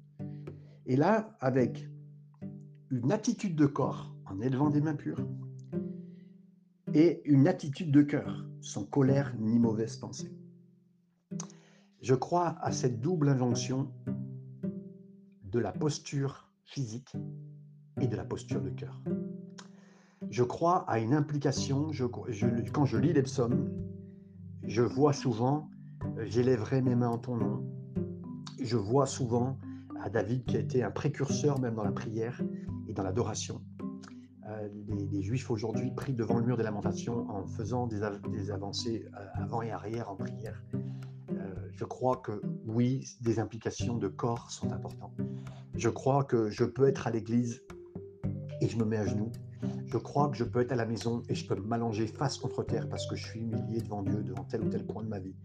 Et 0.88 0.96
là, 0.96 1.38
avec 1.42 1.88
une 2.90 3.12
attitude 3.12 3.56
de 3.56 3.68
corps, 3.68 4.16
en 4.26 4.42
élevant 4.42 4.72
des 4.72 4.82
mains 4.82 4.96
pures, 4.96 5.28
et 6.96 7.22
une 7.26 7.48
attitude 7.48 7.92
de 7.92 8.02
cœur, 8.02 8.48
sans 8.62 8.84
colère 8.84 9.36
ni 9.38 9.60
mauvaise 9.60 9.98
pensée. 9.98 10.32
Je 12.02 12.16
crois 12.16 12.56
à 12.62 12.72
cette 12.72 13.00
double 13.00 13.30
injonction 13.30 13.92
de 15.44 15.60
la 15.60 15.72
posture 15.72 16.50
physique 16.66 17.16
et 18.00 18.08
de 18.08 18.16
la 18.16 18.26
posture 18.26 18.62
de 18.62 18.72
cœur. 18.72 19.00
Je 20.32 20.44
crois 20.44 20.90
à 20.90 20.98
une 20.98 21.14
implication, 21.14 21.92
quand 22.74 22.86
je 22.86 22.98
lis 22.98 23.14
les 23.14 23.22
psaumes, 23.22 23.70
je 24.64 24.82
vois 24.82 25.14
souvent 25.14 25.70
j'élèverai 26.26 26.82
mes 26.82 26.96
mains 26.96 27.10
en 27.10 27.18
ton 27.20 27.36
nom. 27.36 27.64
Je 28.60 28.78
vois 28.78 29.06
souvent 29.06 29.60
à 30.04 30.10
David 30.10 30.46
qui 30.46 30.58
a 30.58 30.60
été 30.60 30.84
un 30.84 30.92
précurseur 30.92 31.60
même 31.60 31.76
dans 31.76 31.84
la 31.84 31.92
prière 31.92 32.42
et 32.88 32.94
dans 32.94 33.04
l'adoration. 33.04 33.62
Euh, 34.48 34.68
les, 34.88 35.22
Juifs 35.22 35.52
aujourd'hui 35.52 35.92
prient 35.92 36.14
devant 36.14 36.40
le 36.40 36.46
mur 36.46 36.58
des 36.58 36.64
lamentations 36.64 37.30
en 37.30 37.46
faisant 37.46 37.86
des, 37.86 38.02
des 38.32 38.50
avancées 38.50 39.06
euh, 39.14 39.26
avant 39.36 39.62
et 39.62 39.72
arrière 39.72 40.10
en 40.10 40.16
prière 40.16 40.64
je 41.76 41.86
crois 41.86 42.18
que 42.18 42.42
oui, 42.66 43.06
des 43.22 43.40
implications 43.40 43.98
de 43.98 44.08
corps 44.08 44.52
sont 44.52 44.72
importantes. 44.72 45.18
Je 45.76 45.90
crois 45.90 46.24
que 46.24 46.50
je 46.50 46.64
peux 46.64 46.88
être 46.88 47.08
à 47.08 47.12
l'église 47.12 47.62
et 48.62 48.68
je 48.68 48.78
me 48.78 48.86
mets 48.86 48.98
à 48.98 49.06
genoux. 49.06 49.32
Je 49.86 49.98
crois 49.98 50.30
que 50.30 50.38
je 50.38 50.44
peux 50.44 50.62
être 50.62 50.72
à 50.72 50.76
la 50.76 50.86
maison 50.86 51.22
et 51.28 51.36
je 51.36 51.46
peux 51.46 51.56
m'allonger 51.56 52.08
face 52.08 52.38
contre 52.38 52.64
terre 52.64 52.88
parce 52.88 53.06
que 53.08 53.16
je 53.16 53.26
suis 53.26 53.42
humilié 53.42 53.82
devant 53.82 54.04
Dieu, 54.04 54.24
devant 54.24 54.46
tel 54.46 54.62
ou 54.62 54.70
tel 54.70 54.86
point 54.86 55.04
de 55.04 55.10
ma 55.10 55.20
vie. 55.20 55.36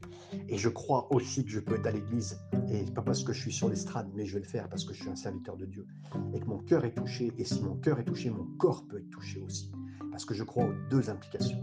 Et 0.49 0.57
je 0.57 0.69
crois 0.69 1.13
aussi 1.13 1.45
que 1.45 1.51
je 1.51 1.59
peux 1.59 1.75
être 1.75 1.87
à 1.87 1.91
l'église, 1.91 2.39
et 2.71 2.85
pas 2.85 3.03
parce 3.03 3.25
que 3.25 3.33
je 3.33 3.41
suis 3.41 3.53
sur 3.53 3.69
l'estrade, 3.69 4.09
mais 4.15 4.25
je 4.25 4.35
vais 4.35 4.41
le 4.41 4.47
faire 4.47 4.69
parce 4.69 4.85
que 4.85 4.95
je 4.95 5.01
suis 5.01 5.11
un 5.11 5.17
serviteur 5.17 5.57
de 5.57 5.67
Dieu. 5.67 5.87
Et 6.33 6.39
que 6.39 6.47
mon 6.47 6.59
cœur 6.59 6.85
est 6.85 6.95
touché, 6.95 7.33
et 7.39 7.45
si 7.45 7.61
mon 7.63 7.75
cœur 7.77 7.99
est 7.99 8.05
touché, 8.05 8.31
mon 8.31 8.45
corps 8.57 8.87
peut 8.87 8.99
être 8.99 9.11
touché 9.11 9.41
aussi. 9.41 9.73
Parce 10.11 10.25
que 10.25 10.35
je 10.35 10.45
crois 10.45 10.67
aux 10.67 10.75
deux 10.91 11.11
implications. 11.11 11.63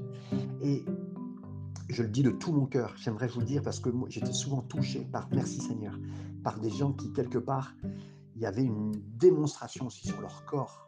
Et 0.62 0.84
je 1.94 2.02
le 2.02 2.10
dis 2.10 2.24
de 2.24 2.32
tout 2.32 2.52
mon 2.52 2.66
cœur, 2.66 2.96
j'aimerais 2.98 3.28
vous 3.28 3.44
dire, 3.44 3.62
parce 3.62 3.80
que 3.80 3.90
j'étais 4.10 4.34
souvent 4.34 4.62
touché 4.62 5.06
par, 5.12 5.30
merci 5.32 5.62
Seigneur, 5.62 5.98
par 6.44 6.60
des 6.60 6.72
gens 6.72 6.92
qui, 6.92 7.14
quelque 7.14 7.38
part, 7.38 7.76
il 8.36 8.42
y 8.42 8.46
avait 8.48 8.64
une 8.64 8.92
démonstration 9.16 9.86
aussi 9.86 10.08
sur 10.08 10.20
leur 10.20 10.44
corps. 10.46 10.88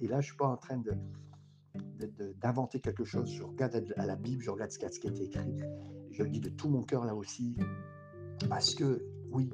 Et, 0.00 0.08
là, 0.08 0.14
je 0.14 0.16
ne 0.16 0.22
suis 0.22 0.36
pas 0.36 0.48
en 0.48 0.56
train 0.56 0.78
de, 0.78 2.32
d'inventer 2.40 2.80
quelque 2.80 3.04
chose. 3.04 3.30
Je 3.30 3.42
regarde 3.42 3.94
à 3.96 4.06
la 4.06 4.16
Bible, 4.16 4.42
je 4.42 4.50
regarde 4.50 4.70
ce 4.70 4.78
qui 4.78 4.86
a 4.86 5.10
été 5.10 5.24
écrit. 5.24 5.60
Je 6.10 6.22
le 6.22 6.30
dis 6.30 6.40
de 6.40 6.48
tout 6.48 6.70
mon 6.70 6.82
cœur 6.82 7.04
là 7.04 7.14
aussi, 7.14 7.54
parce 8.48 8.74
que 8.74 9.04
oui, 9.30 9.50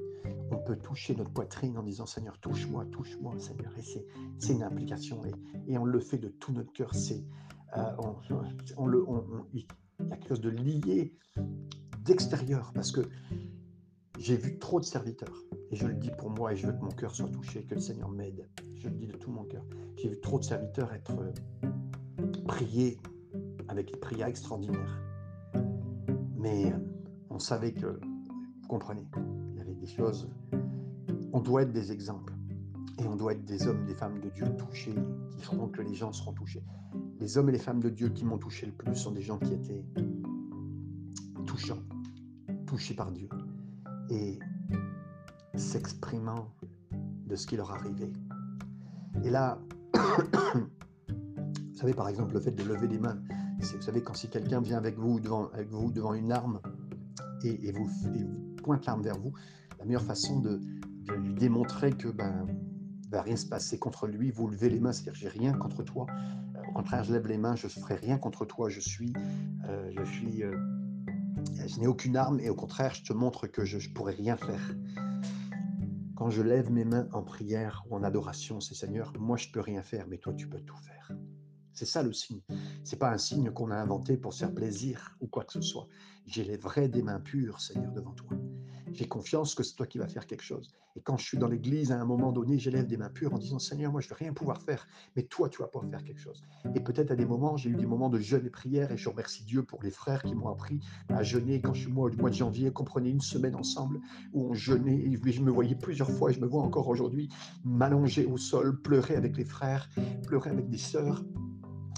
on 0.53 0.59
peut 0.59 0.77
toucher 0.77 1.17
notre 1.17 1.33
poitrine 1.33 1.77
en 1.79 1.83
disant 1.83 2.07
Seigneur, 2.07 2.39
touche-moi, 2.39 2.85
touche-moi, 2.93 3.35
Seigneur. 3.39 3.73
Et 3.77 3.83
c'est, 4.39 4.53
une 4.53 4.63
implication. 4.63 5.25
Et, 5.25 5.33
et, 5.73 5.79
on 5.79 5.85
le 5.85 5.99
fait 5.99 6.19
de 6.19 6.29
tout 6.29 6.53
notre 6.53 6.73
cœur. 6.73 6.95
C'est, 6.95 7.25
euh, 7.77 7.97
on, 8.77 8.87
le, 8.87 9.05
on, 9.09 9.25
il 10.03 10.09
y 10.09 10.13
a 10.13 10.17
quelque 10.17 10.29
chose 10.29 10.41
de 10.41 10.51
lié 10.51 11.15
d'extérieur 12.05 12.73
parce 12.75 12.93
que 12.93 13.03
j'ai 14.19 14.37
vu 14.37 14.59
trop 14.59 14.79
de 14.79 14.85
serviteurs 14.85 15.35
et 15.71 15.77
je 15.77 15.87
le 15.87 15.95
dis 15.95 16.11
pour 16.11 16.31
moi 16.31 16.53
et 16.53 16.57
je 16.57 16.67
veux 16.67 16.73
que 16.73 16.85
mon 16.85 16.91
cœur 16.91 17.15
soit 17.15 17.29
touché, 17.29 17.65
que 17.65 17.75
le 17.75 17.81
Seigneur 17.81 18.09
m'aide. 18.09 18.49
Je 18.77 18.89
le 18.89 18.95
dis 18.95 19.07
de 19.07 19.17
tout 19.17 19.31
mon 19.31 19.45
cœur. 19.45 19.65
J'ai 19.97 20.09
vu 20.09 20.21
trop 20.21 20.39
de 20.39 20.45
serviteurs 20.45 20.93
être 20.93 21.13
euh, 21.19 21.33
priés 22.47 23.01
avec 23.69 23.91
des 23.91 23.99
prières 23.99 24.29
extraordinaires. 24.29 25.01
Mais 26.37 26.73
euh, 26.73 26.77
on 27.31 27.39
savait 27.39 27.73
que, 27.73 27.87
vous 27.87 28.69
comprenez, 28.69 29.09
il 29.53 29.59
y 29.59 29.61
avait 29.61 29.75
des 29.75 29.87
choses. 29.87 30.31
On 31.33 31.41
doit 31.41 31.63
être 31.63 31.73
des 31.73 31.91
exemples. 31.91 32.35
Et 32.99 33.07
on 33.07 33.17
doit 33.17 33.33
être 33.33 33.45
des 33.45 33.67
hommes, 33.67 33.87
des 33.87 33.95
femmes 33.95 34.21
de 34.21 34.29
Dieu 34.29 34.45
touchés, 34.57 34.95
qui 35.31 35.43
feront 35.43 35.69
que 35.69 35.81
les 35.81 35.95
gens 35.95 36.13
seront 36.13 36.35
touchés. 36.35 36.63
Les 37.23 37.39
hommes 37.39 37.51
et 37.51 37.53
les 37.53 37.59
femmes 37.59 37.79
de 37.79 37.89
Dieu 37.89 38.09
qui 38.09 38.25
m'ont 38.25 38.37
touché 38.37 38.67
le 38.67 38.73
plus 38.73 38.97
sont 38.97 39.13
des 39.13 39.23
gens 39.23 39.39
qui 39.39 39.53
étaient 39.53 39.85
touchants, 41.47 41.79
touchés 42.67 42.95
par 42.95 43.13
Dieu 43.13 43.29
et 44.11 44.41
s'exprimant 45.55 46.53
de 47.29 47.37
ce 47.37 47.47
qui 47.47 47.57
leur 47.57 47.71
arrivait. 47.71 48.13
Et 49.23 49.31
là, 49.31 49.61
vous 49.95 51.75
savez 51.75 51.95
par 51.95 52.09
exemple 52.09 52.35
le 52.35 52.41
fait 52.41 52.51
de 52.51 52.65
lever 52.65 52.89
les 52.89 52.99
mains, 52.99 53.23
vous 53.61 53.83
savez 53.83 54.03
quand 54.03 54.15
si 54.15 54.29
quelqu'un 54.29 54.61
vient 54.61 54.79
avec 54.79 54.99
vous 54.99 55.21
devant, 55.21 55.49
avec 55.53 55.69
vous 55.69 55.93
devant 55.93 56.15
une 56.15 56.33
arme 56.33 56.61
et, 57.45 57.71
vous, 57.71 57.89
pointe 58.65 58.85
l'arme 58.85 59.03
vers 59.03 59.17
vous, 59.17 59.33
la 59.79 59.85
meilleure 59.85 60.03
façon 60.03 60.41
de, 60.41 60.61
lui 61.17 61.35
démontrer 61.35 61.93
que 61.93 62.09
ben 62.09 62.49
va 63.13 63.23
rien 63.23 63.37
se 63.37 63.47
passer 63.47 63.79
contre 63.79 64.07
lui, 64.07 64.31
vous 64.31 64.49
levez 64.49 64.71
les 64.71 64.81
mains, 64.81 64.93
c'est-à-dire 64.93 65.15
j'ai 65.15 65.29
rien 65.29 65.53
contre 65.53 65.83
toi, 65.83 66.07
au 66.69 66.73
contraire, 66.73 67.05
je 67.05 67.13
lève 67.13 67.27
les 67.27 67.37
mains, 67.37 67.55
je 67.55 67.67
ne 67.67 67.71
ferai 67.71 67.97
rien 67.97 68.17
contre 68.17 68.47
toi, 68.47 68.71
je 68.71 68.81
suis, 68.81 69.13
euh, 69.69 69.93
je 69.95 70.05
suis, 70.05 70.43
euh, 70.43 70.57
je 71.67 71.79
n'ai 71.79 71.87
aucune 71.87 72.17
arme 72.17 72.41
et 72.41 72.49
au 72.49 72.55
contraire, 72.55 72.95
je 72.95 73.05
te 73.05 73.13
montre 73.13 73.47
que 73.47 73.65
je 73.65 73.77
ne 73.77 73.95
pourrai 73.95 74.15
rien 74.15 74.37
faire. 74.37 74.75
Quand 76.17 76.31
je 76.31 76.41
lève 76.41 76.71
mes 76.71 76.87
mains 76.87 77.09
en 77.13 77.23
prière 77.23 77.85
ou 77.91 77.97
en 77.97 78.03
adoration, 78.03 78.61
c'est 78.61 78.75
Seigneur, 78.75 79.13
moi 79.19 79.37
je 79.37 79.51
peux 79.51 79.61
rien 79.61 79.83
faire, 79.83 80.07
mais 80.09 80.17
toi 80.17 80.33
tu 80.33 80.49
peux 80.49 80.61
tout 80.61 80.79
faire. 80.79 81.13
C'est 81.75 81.87
ça 81.87 82.03
le 82.03 82.13
signe. 82.13 82.41
C'est 82.85 82.99
pas 82.99 83.11
un 83.11 83.19
signe 83.19 83.51
qu'on 83.51 83.71
a 83.71 83.77
inventé 83.77 84.17
pour 84.17 84.33
se 84.33 84.41
faire 84.41 84.55
plaisir 84.55 85.17
ou 85.21 85.27
quoi 85.27 85.45
que 85.45 85.53
ce 85.53 85.61
soit. 85.61 85.89
J'ai 86.27 86.45
les 86.45 86.57
vrais 86.57 86.89
des 86.89 87.03
mains 87.03 87.21
pures, 87.21 87.61
Seigneur, 87.61 87.93
devant 87.93 88.13
toi. 88.13 88.31
J'ai 88.93 89.09
confiance 89.09 89.55
que 89.55 89.63
c'est 89.63 89.75
toi 89.75 89.87
qui 89.87 89.99
vas 89.99 90.09
faire 90.09 90.27
quelque 90.27 90.43
chose. 90.43 90.75
Et 90.97 91.01
quand 91.01 91.17
je 91.17 91.25
suis 91.25 91.39
dans 91.39 91.49
l'église, 91.49 91.93
à 91.93 92.01
un 92.01 92.05
moment 92.05 92.33
donné, 92.33 92.59
j'élève 92.59 92.87
des 92.87 92.97
mains 92.97 93.09
pures 93.09 93.33
en 93.33 93.39
disant 93.39 93.59
Seigneur, 93.59 93.93
moi 93.93 94.01
je 94.01 94.07
ne 94.07 94.11
vais 94.11 94.25
rien 94.25 94.33
pouvoir 94.33 94.61
faire, 94.61 94.87
mais 95.17 95.23
toi 95.23 95.49
tu 95.49 95.63
vas 95.63 95.69
pouvoir 95.69 95.91
faire 95.91 96.05
quelque 96.05 96.21
chose. 96.21 96.43
Et 96.75 96.81
peut-être 96.81 97.11
à 97.11 97.17
des 97.17 97.25
moments, 97.25 97.57
j'ai 97.57 97.71
eu 97.71 97.77
des 97.77 97.87
moments 97.87 98.11
de 98.11 98.19
jeûne 98.19 98.45
et 98.45 98.51
prière, 98.51 98.93
et 98.93 98.97
je 98.97 99.09
remercie 99.09 99.45
Dieu 99.45 99.63
pour 99.63 99.83
les 99.83 99.91
frères 99.91 100.23
qui 100.23 100.35
m'ont 100.35 100.51
appris 100.51 100.81
à 101.09 101.23
jeûner 101.23 101.61
quand 101.61 101.73
je 101.73 101.83
suis 101.83 101.93
moi 101.93 102.11
au 102.11 102.17
mois 102.21 102.31
de 102.31 102.35
janvier, 102.35 102.71
comprenez 102.71 103.11
une 103.11 103.21
semaine 103.21 103.55
ensemble 103.55 104.01
où 104.33 104.51
on 104.51 104.55
jeûnait, 104.55 104.99
et 104.99 105.33
je 105.33 105.41
me 105.41 105.51
voyais 105.51 105.75
plusieurs 105.75 106.11
fois, 106.11 106.31
et 106.31 106.35
je 106.35 106.41
me 106.41 106.47
vois 106.47 106.63
encore 106.63 106.89
aujourd'hui 106.89 107.29
m'allonger 107.65 108.27
au 108.27 108.37
sol, 108.37 108.81
pleurer 108.83 109.17
avec 109.17 109.37
les 109.37 109.45
frères, 109.45 109.89
pleurer 110.27 110.51
avec 110.51 110.69
des 110.69 110.79
sœurs 110.79 111.25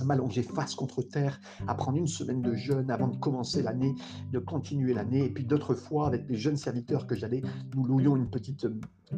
m'allonger 0.03 0.43
face 0.43 0.75
contre 0.75 1.03
terre, 1.03 1.41
à 1.67 1.75
prendre 1.75 1.99
une 1.99 2.07
semaine 2.07 2.43
de 2.43 2.55
jeûne 2.55 2.91
avant 2.91 3.09
de 3.09 3.17
commencer 3.17 3.63
l'année, 3.63 3.95
de 4.33 4.39
continuer 4.39 4.95
l'année. 4.95 5.25
Et 5.27 5.31
puis 5.31 5.45
d'autres 5.45 5.75
fois, 5.75 6.07
avec 6.07 6.29
les 6.29 6.37
jeunes 6.37 6.57
serviteurs 6.57 7.07
que 7.07 7.15
j'allais, 7.15 7.43
nous 7.75 7.85
louions 7.85 8.17
une 8.17 8.29
petite, 8.29 8.67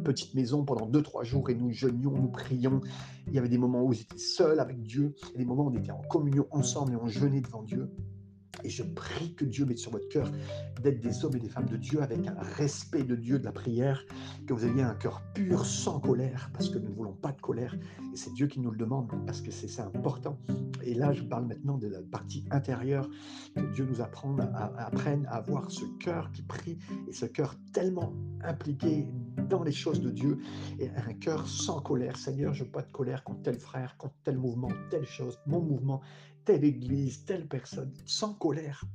petite 0.03 0.35
maison 0.35 0.63
pendant 0.63 0.85
deux, 0.85 1.01
trois 1.01 1.23
jours 1.23 1.49
et 1.49 1.55
nous 1.55 1.71
jeûnions, 1.71 2.11
nous 2.11 2.29
prions. 2.29 2.81
Il 3.27 3.33
y 3.33 3.39
avait 3.39 3.49
des 3.49 3.57
moments 3.57 3.83
où 3.83 3.93
j'étais 3.93 4.17
seul 4.17 4.59
avec 4.59 4.81
Dieu, 4.81 5.15
et 5.33 5.37
des 5.37 5.45
moments 5.45 5.65
où 5.65 5.71
on 5.71 5.77
était 5.77 5.91
en 5.91 6.01
communion 6.09 6.45
ensemble 6.51 6.93
et 6.93 6.95
on 6.95 7.07
jeûnait 7.07 7.41
devant 7.41 7.63
Dieu. 7.63 7.89
Et 8.63 8.69
je 8.69 8.83
prie 8.83 9.33
que 9.33 9.45
Dieu 9.45 9.65
mette 9.65 9.77
sur 9.77 9.91
votre 9.91 10.07
cœur 10.09 10.31
d'être 10.81 10.99
des 10.99 11.23
hommes 11.23 11.35
et 11.35 11.39
des 11.39 11.49
femmes 11.49 11.69
de 11.69 11.77
Dieu 11.77 12.01
avec 12.01 12.25
un 12.27 12.35
respect 12.55 13.03
de 13.03 13.15
Dieu, 13.15 13.39
de 13.39 13.45
la 13.45 13.51
prière, 13.51 14.03
que 14.47 14.53
vous 14.53 14.65
ayez 14.65 14.81
un 14.81 14.95
cœur 14.95 15.21
pur, 15.33 15.65
sans 15.65 15.99
colère, 15.99 16.49
parce 16.53 16.69
que 16.69 16.77
nous 16.79 16.89
ne 16.89 16.95
voulons 16.95 17.13
pas 17.13 17.31
de 17.31 17.41
colère. 17.41 17.75
Et 18.13 18.17
c'est 18.17 18.33
Dieu 18.33 18.47
qui 18.47 18.59
nous 18.59 18.71
le 18.71 18.77
demande, 18.77 19.11
parce 19.25 19.41
que 19.41 19.51
c'est 19.51 19.67
ça 19.67 19.85
important. 19.85 20.39
Et 20.83 20.93
là, 20.93 21.13
je 21.13 21.23
parle 21.23 21.45
maintenant 21.45 21.77
de 21.77 21.87
la 21.87 22.01
partie 22.01 22.45
intérieure, 22.51 23.09
que 23.55 23.73
Dieu 23.73 23.85
nous 23.85 24.01
apprenne 24.01 24.39
à, 24.53 24.89
à 24.89 25.35
avoir 25.35 25.69
ce 25.71 25.85
cœur 25.99 26.31
qui 26.31 26.41
prie 26.41 26.77
et 27.07 27.13
ce 27.13 27.25
cœur 27.25 27.55
tellement 27.73 28.13
impliqué 28.43 29.07
dans 29.49 29.63
les 29.63 29.71
choses 29.71 30.01
de 30.01 30.09
Dieu 30.09 30.37
et 30.79 30.89
un 30.89 31.13
cœur 31.13 31.47
sans 31.47 31.79
colère. 31.81 32.17
Seigneur, 32.17 32.53
je 32.53 32.63
veux 32.63 32.71
pas 32.71 32.81
de 32.81 32.91
colère 32.91 33.23
contre 33.23 33.41
tel 33.43 33.59
frère, 33.59 33.97
contre 33.97 34.15
tel 34.23 34.37
mouvement, 34.37 34.69
telle 34.89 35.05
chose, 35.05 35.39
mon 35.45 35.61
mouvement 35.61 36.01
telle 36.47 36.63
église, 36.63 37.25
telle 37.25 37.45
personne, 37.45 37.91
sans 38.05 38.33
colère. 38.33 38.85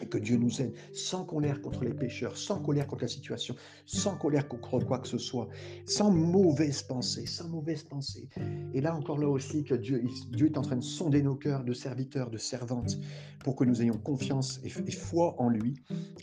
Et 0.00 0.06
que 0.06 0.18
Dieu 0.18 0.36
nous 0.36 0.62
aide, 0.62 0.72
sans 0.92 1.24
colère 1.24 1.60
contre 1.60 1.84
les 1.84 1.94
pécheurs, 1.94 2.36
sans 2.36 2.60
colère 2.60 2.86
contre 2.86 3.02
la 3.02 3.08
situation, 3.08 3.56
sans 3.86 4.16
colère 4.16 4.46
contre 4.46 4.78
quoi 4.78 5.00
que 5.00 5.08
ce 5.08 5.18
soit, 5.18 5.48
sans 5.84 6.12
mauvaise 6.12 6.82
pensée, 6.82 7.26
sans 7.26 7.48
mauvaise 7.48 7.82
pensée. 7.82 8.28
Et 8.72 8.80
là 8.80 8.94
encore, 8.94 9.18
là 9.18 9.28
aussi, 9.28 9.64
que 9.64 9.74
Dieu, 9.74 10.04
Dieu 10.30 10.46
est 10.46 10.58
en 10.58 10.62
train 10.62 10.76
de 10.76 10.84
sonder 10.84 11.22
nos 11.22 11.34
cœurs 11.34 11.64
de 11.64 11.72
serviteurs, 11.72 12.30
de 12.30 12.38
servantes, 12.38 12.98
pour 13.42 13.56
que 13.56 13.64
nous 13.64 13.82
ayons 13.82 13.98
confiance 13.98 14.60
et, 14.62 14.68
foi 14.92 15.34
en 15.40 15.48
lui. 15.48 15.74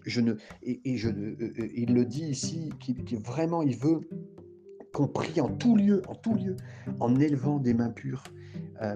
Je 0.06 0.22
ne, 0.22 0.36
et, 0.62 0.96
je, 0.96 1.10
euh, 1.10 1.36
euh, 1.42 1.68
il 1.76 1.94
le 1.94 2.06
dit 2.06 2.26
ici, 2.26 2.70
qu'il 2.80 3.18
vraiment, 3.18 3.64
il 3.64 3.76
veut 3.76 4.08
qu'on 4.94 5.08
prie 5.08 5.42
en 5.42 5.50
tout 5.50 5.76
lieu, 5.76 6.04
en 6.08 6.16
tout 6.16 6.36
lieu, 6.36 6.56
en 7.02 7.20
élevant 7.20 7.60
des 7.60 7.74
mains 7.74 7.90
pures. 7.90 8.24
Euh, 8.82 8.96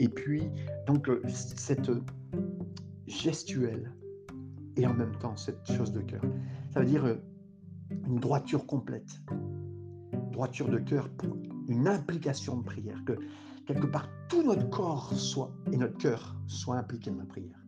et 0.00 0.08
puis, 0.08 0.50
donc, 0.86 1.08
euh, 1.10 1.22
cette 1.28 1.90
gestuelle 3.06 3.92
et 4.76 4.86
en 4.86 4.94
même 4.94 5.14
temps 5.18 5.36
cette 5.36 5.70
chose 5.70 5.92
de 5.92 6.00
cœur. 6.00 6.22
Ça 6.72 6.80
veut 6.80 6.86
dire 6.86 7.04
euh, 7.04 7.16
une 8.06 8.18
droiture 8.18 8.66
complète. 8.66 9.20
Droiture 10.32 10.70
de 10.70 10.78
cœur 10.78 11.10
pour 11.10 11.36
une 11.68 11.86
implication 11.86 12.56
de 12.56 12.62
prière. 12.62 13.04
Que 13.04 13.18
quelque 13.66 13.86
part, 13.86 14.08
tout 14.30 14.42
notre 14.42 14.70
corps 14.70 15.12
soit 15.12 15.52
et 15.70 15.76
notre 15.76 15.98
cœur 15.98 16.34
soit 16.46 16.76
impliqué 16.76 17.10
dans 17.10 17.18
la 17.18 17.26
prière. 17.26 17.60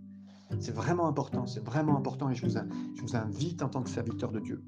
C'est 0.59 0.75
vraiment 0.75 1.09
important, 1.09 1.47
c'est 1.47 1.65
vraiment 1.65 1.99
important 1.99 2.31
et 2.31 2.35
je 2.35 2.47
vous, 2.47 3.17
invite 3.17 3.63
en 3.63 3.69
tant 3.69 3.83
que 3.83 3.91
serviteur 3.91 4.33
de 4.33 4.41
Dieu 4.41 4.63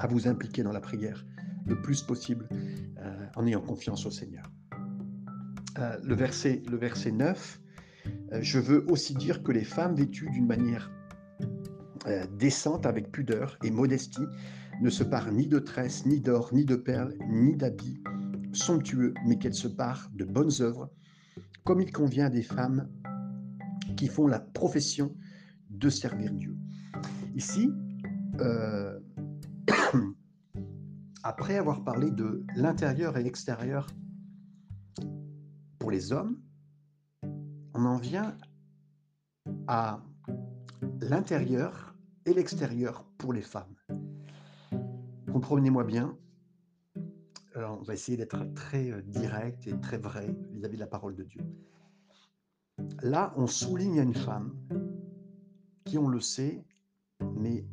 à 0.00 0.08
vous 0.08 0.26
impliquer 0.26 0.64
dans 0.64 0.72
la 0.72 0.80
prière 0.80 1.24
le 1.64 1.80
plus 1.80 2.02
possible 2.02 2.48
euh, 2.98 3.26
en 3.36 3.46
ayant 3.46 3.60
confiance 3.60 4.04
au 4.04 4.10
Seigneur. 4.10 4.51
Euh, 5.78 5.96
le, 6.02 6.14
verset, 6.14 6.62
le 6.70 6.76
verset 6.76 7.12
9, 7.12 7.60
euh, 8.32 8.38
je 8.42 8.58
veux 8.58 8.84
aussi 8.90 9.14
dire 9.14 9.42
que 9.42 9.52
les 9.52 9.64
femmes 9.64 9.94
vêtues 9.94 10.28
d'une 10.30 10.46
manière 10.46 10.90
euh, 12.06 12.26
décente, 12.38 12.84
avec 12.84 13.10
pudeur 13.10 13.56
et 13.62 13.70
modestie, 13.70 14.26
ne 14.82 14.90
se 14.90 15.02
parent 15.02 15.32
ni 15.32 15.46
de 15.46 15.58
tresses, 15.58 16.04
ni 16.04 16.20
d'or, 16.20 16.50
ni 16.52 16.66
de 16.66 16.76
perles, 16.76 17.14
ni 17.28 17.56
d'habits 17.56 18.02
somptueux, 18.52 19.14
mais 19.26 19.38
qu'elles 19.38 19.54
se 19.54 19.68
parent 19.68 20.10
de 20.12 20.24
bonnes 20.24 20.52
œuvres, 20.60 20.90
comme 21.64 21.80
il 21.80 21.90
convient 21.90 22.28
des 22.28 22.42
femmes 22.42 22.90
qui 23.96 24.08
font 24.08 24.26
la 24.26 24.40
profession 24.40 25.14
de 25.70 25.88
servir 25.88 26.32
Dieu. 26.32 26.54
Ici, 27.34 27.70
après 31.22 31.56
avoir 31.56 31.82
parlé 31.84 32.10
de 32.10 32.44
l'intérieur 32.56 33.16
et 33.16 33.22
l'extérieur 33.22 33.86
pour 35.82 35.90
les 35.90 36.12
hommes, 36.12 36.38
on 37.74 37.84
en 37.86 37.96
vient 37.96 38.36
à 39.66 40.00
l'intérieur 41.00 41.96
et 42.24 42.32
l'extérieur 42.32 43.04
pour 43.18 43.32
les 43.32 43.42
femmes. 43.42 43.74
Comprenez-moi 45.32 45.82
bien, 45.82 46.16
on 47.56 47.82
va 47.82 47.94
essayer 47.94 48.16
d'être 48.16 48.44
très 48.54 48.92
euh, 48.92 49.02
direct 49.02 49.66
et 49.66 49.76
très 49.80 49.98
vrai 49.98 50.32
vis-à-vis 50.52 50.76
de 50.76 50.82
la 50.82 50.86
parole 50.86 51.16
de 51.16 51.24
Dieu. 51.24 51.42
Là, 53.02 53.34
on 53.36 53.48
souligne 53.48 53.98
à 53.98 54.04
une 54.04 54.14
femme 54.14 54.54
qui, 55.84 55.98
on 55.98 56.06
le 56.06 56.20
sait, 56.20 56.64
met 57.34 57.66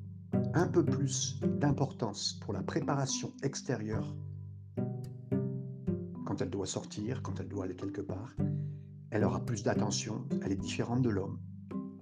un 0.56 0.67
peu 0.67 0.84
plus 0.84 1.39
d'importance 1.41 2.39
pour 2.41 2.54
la 2.54 2.63
préparation 2.63 3.32
extérieure 3.43 4.15
elle 6.41 6.49
doit 6.49 6.65
sortir, 6.65 7.21
quand 7.21 7.39
elle 7.39 7.47
doit 7.47 7.65
aller 7.65 7.75
quelque 7.75 8.02
part, 8.02 8.36
elle 9.12 9.23
aura 9.23 9.43
plus 9.45 9.63
d'attention, 9.63 10.28
elle 10.43 10.52
est 10.52 10.62
différente 10.62 11.02
de 11.02 11.10
l'homme. 11.10 11.39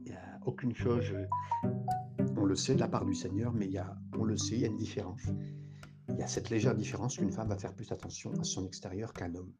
Il 0.05 0.11
n'y 0.11 0.17
a 0.17 0.39
aucune 0.45 0.75
chose, 0.75 1.13
on 2.35 2.45
le 2.45 2.55
sait 2.55 2.75
de 2.75 2.79
la 2.79 2.87
part 2.87 3.05
du 3.05 3.15
Seigneur, 3.15 3.53
mais 3.53 3.65
il 3.65 3.71
y 3.71 3.77
a, 3.77 3.97
on 4.17 4.23
le 4.23 4.37
sait, 4.37 4.55
il 4.55 4.61
y 4.61 4.65
a 4.65 4.67
une 4.67 4.77
différence. 4.77 5.21
Il 6.09 6.17
y 6.17 6.23
a 6.23 6.27
cette 6.27 6.49
légère 6.49 6.75
différence 6.75 7.17
qu'une 7.17 7.31
femme 7.31 7.49
va 7.49 7.57
faire 7.57 7.73
plus 7.73 7.91
attention 7.91 8.31
à 8.39 8.43
son 8.43 8.65
extérieur 8.65 9.13
qu'un 9.13 9.33
homme. 9.35 9.53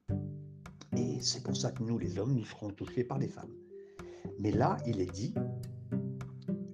Et 0.95 1.21
c'est 1.21 1.43
pour 1.43 1.55
ça 1.55 1.71
que 1.71 1.83
nous, 1.83 1.97
les 1.97 2.17
hommes, 2.17 2.33
nous 2.33 2.45
serons 2.45 2.69
touchés 2.69 3.03
par 3.03 3.17
les 3.17 3.27
femmes. 3.27 3.53
Mais 4.39 4.51
là, 4.51 4.77
il 4.85 5.01
est 5.01 5.11
dit, 5.11 5.33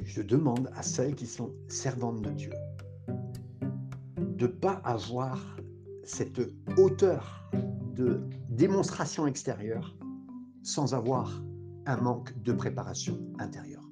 je 0.04 0.22
demande 0.22 0.70
à 0.76 0.84
celles 0.84 1.16
qui 1.16 1.26
sont 1.26 1.54
servantes 1.68 2.22
de 2.22 2.30
Dieu 2.32 2.52
de 4.18 4.48
ne 4.48 4.52
pas 4.52 4.82
avoir 4.84 5.58
cette 6.04 6.42
hauteur 6.78 7.50
de 7.94 8.22
démonstration 8.50 9.28
extérieure 9.28 9.96
sans 10.64 10.94
avoir 10.94 11.44
un 11.86 11.98
manque 11.98 12.42
de 12.42 12.54
préparation 12.54 13.20
intérieure. 13.40 13.90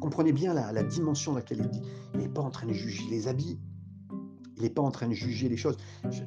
Comprenez 0.00 0.32
bien 0.32 0.54
la, 0.54 0.82
dimension 0.82 1.32
dans 1.32 1.38
laquelle 1.38 1.60
il 1.60 1.70
dit. 1.70 1.82
Il 2.14 2.20
n'est 2.20 2.28
pas 2.28 2.40
en 2.40 2.50
train 2.50 2.66
de 2.66 2.72
juger 2.72 3.04
les 3.10 3.28
habits. 3.28 3.60
Il 4.56 4.62
n'est 4.62 4.70
pas 4.70 4.82
en 4.82 4.90
train 4.90 5.08
de 5.08 5.14
juger 5.14 5.48
les 5.48 5.56
choses. 5.56 5.76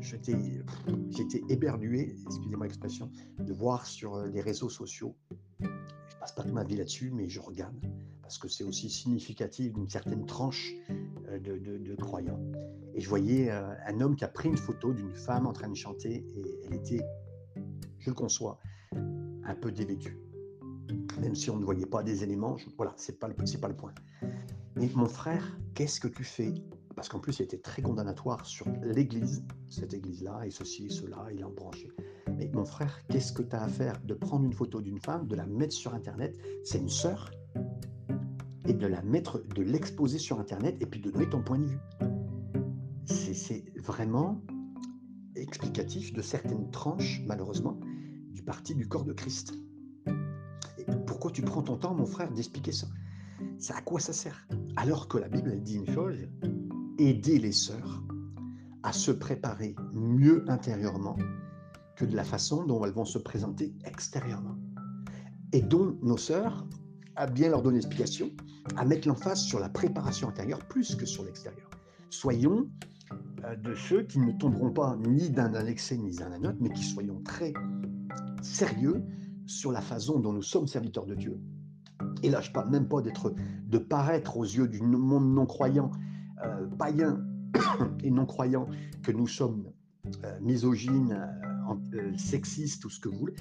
J'étais 0.02 1.44
éberlué, 1.50 2.16
excusez-moi 2.26 2.68
l'expression, 2.68 3.12
de 3.40 3.54
voir 3.54 3.86
sur 3.86 4.16
euh, 4.16 4.28
les 4.28 4.42
réseaux 4.42 4.70
sociaux. 4.70 5.16
Je 5.62 5.68
passe 6.20 6.34
pas 6.34 6.44
toute 6.44 6.54
ma 6.54 6.64
vie 6.64 6.76
là-dessus, 6.76 7.12
mais 7.12 7.30
je 7.30 7.40
regarde 7.40 7.76
parce 8.22 8.38
que 8.38 8.48
c'est 8.48 8.64
aussi 8.64 8.90
significatif 8.90 9.74
d'une 9.74 9.90
certaine 9.90 10.26
tranche 10.26 10.74
euh, 11.30 11.40
de 11.40 11.96
croyants. 11.96 12.40
Et 12.96 13.02
je 13.02 13.10
voyais 13.10 13.52
euh, 13.52 13.74
un 13.86 14.00
homme 14.00 14.16
qui 14.16 14.24
a 14.24 14.30
pris 14.30 14.48
une 14.48 14.58
photo 14.58 14.94
d'une 14.94 15.14
femme 15.14 15.46
en 15.46 15.52
train 15.52 15.68
de 15.68 15.76
chanter 15.76 16.26
et 16.34 16.60
elle 16.66 16.76
était, 16.76 17.02
je 18.00 18.10
le 18.10 18.16
conçois, 18.16 18.58
un 18.94 19.56
peu 19.56 19.70
dévêtue. 19.70 20.18
Même 21.20 21.36
si 21.36 21.50
on 21.50 21.58
ne 21.58 21.66
voyait 21.66 21.86
pas 21.86 22.04
des 22.04 22.24
éléments, 22.24 22.56
voilà, 22.78 22.94
c'est 22.96 23.20
pas, 23.20 23.28
pas 23.28 23.68
le 23.68 23.76
point. 23.76 23.94
Mais 24.78 24.90
mon 24.96 25.08
frère, 25.08 25.58
qu'est-ce 25.74 26.00
que 26.00 26.08
tu 26.08 26.24
fais? 26.24 26.54
Parce 26.96 27.10
qu'en 27.10 27.20
plus, 27.20 27.40
il 27.40 27.44
était 27.44 27.58
très 27.58 27.82
condamnatoire 27.82 28.46
sur 28.46 28.66
l'église, 28.82 29.46
cette 29.68 29.94
église-là, 29.94 30.46
et 30.46 30.50
ceci 30.50 30.90
cela, 30.90 31.28
il 31.34 31.44
a 31.44 31.48
embranché. 31.48 31.92
Mais 32.38 32.50
mon 32.54 32.64
frère, 32.64 33.02
qu'est-ce 33.10 33.34
que 33.34 33.42
tu 33.42 33.56
as 33.58 33.64
à 33.64 33.68
faire? 33.68 34.00
De 34.06 34.14
prendre 34.14 34.46
une 34.46 34.54
photo 34.54 34.80
d'une 34.80 35.00
femme, 35.00 35.28
de 35.28 35.36
la 35.36 35.46
mettre 35.46 35.74
sur 35.74 35.94
Internet 35.94 36.38
C'est 36.64 36.80
une 36.80 36.90
sœur, 36.90 37.30
et 38.66 38.74
de 38.74 38.88
la 38.88 39.02
mettre, 39.02 39.44
de 39.54 39.64
l'exposer 39.64 40.18
sur 40.18 40.40
Internet, 40.40 40.78
et 40.80 40.86
puis 40.86 41.02
de 41.02 41.12
donner 41.12 41.30
ton 41.30 41.44
point 41.44 41.60
de 41.60 41.66
vue 41.66 41.80
c'est 43.06 43.64
vraiment 43.78 44.42
explicatif 45.36 46.14
de 46.14 46.22
certaines 46.22 46.70
tranches, 46.72 47.22
malheureusement, 47.26 47.80
du 48.32 48.42
parti 48.42 48.76
du 48.76 48.88
corps 48.88 49.06
de 49.06 49.14
Christ. 49.14 49.54
Et 50.78 50.86
pourquoi 51.08 51.32
tu 51.32 51.42
prends 51.42 51.62
ton 51.62 51.78
temps, 51.78 51.94
mon 51.94 52.06
frère, 52.06 52.32
d'expliquer 52.32 52.72
ça? 52.72 52.88
C'est 53.58 53.74
à 53.74 53.82
quoi 53.82 54.00
ça 54.00 54.14
sert? 54.14 54.48
Alors 54.76 55.08
que 55.08 55.18
la 55.18 55.28
Bible, 55.28 55.62
dit 55.62 55.76
une 55.76 55.90
chose, 55.90 56.28
aider 56.98 57.40
les 57.40 57.52
sœurs 57.52 58.04
à 58.84 58.94
se 58.94 59.12
préparer 59.12 59.76
mieux 59.94 60.46
intérieurement 60.48 61.18
que 61.96 62.06
de 62.06 62.16
la 62.16 62.24
façon 62.24 62.66
dont 62.66 62.84
elles 62.86 62.94
vont 62.94 63.06
se 63.06 63.18
présenter 63.18 63.74
extérieurement. 63.86 64.58
Et 65.54 65.62
dont 65.62 65.98
nos 66.02 66.18
sœurs, 66.18 66.68
à 67.16 67.28
bien 67.28 67.50
leur 67.50 67.62
donner 67.62 67.78
explication, 67.78 68.32
à 68.76 68.86
mettre 68.86 69.08
l'emphase 69.08 69.42
sur 69.42 69.60
la 69.60 69.70
préparation 69.70 70.30
intérieure 70.30 70.60
plus 70.68 70.96
que 70.96 71.06
sur 71.06 71.24
l'extérieur. 71.24 71.70
Soyons 72.10 72.70
de 73.64 73.76
ceux 73.76 74.04
qui 74.04 74.20
ne 74.20 74.32
tomberont 74.32 74.72
pas 74.72 74.98
ni 75.08 75.30
d'un 75.30 75.54
excès 75.66 75.98
ni 75.98 76.16
d'un 76.16 76.44
autre, 76.44 76.58
mais 76.60 76.70
qui 76.70 76.84
soyons 76.84 77.22
très 77.22 77.54
sérieux 78.42 79.04
sur 79.46 79.72
la 79.72 79.82
façon 79.82 80.20
dont 80.20 80.34
nous 80.34 80.42
sommes 80.42 80.68
serviteurs 80.68 81.06
de 81.06 81.16
Dieu. 81.16 81.40
Et 82.24 82.30
là, 82.30 82.42
je 82.42 82.52
parle 82.52 82.70
même 82.72 82.88
pas 82.88 83.02
d'être, 83.02 83.34
de 83.68 83.78
paraître 83.78 84.38
aux 84.38 84.44
yeux 84.44 84.68
du 84.68 84.82
monde 84.82 85.34
non-croyant, 85.34 85.92
euh, 86.44 86.68
païen 86.68 87.26
et 88.04 88.12
non-croyant, 88.12 88.68
que 89.04 89.12
nous 89.12 89.28
sommes 89.28 89.72
euh, 90.24 90.40
misogynes, 90.42 91.18
sexistes, 92.18 92.86
ou 92.86 92.90
ce 92.90 93.00
que 93.00 93.10
vous 93.10 93.18
voulez. 93.18 93.36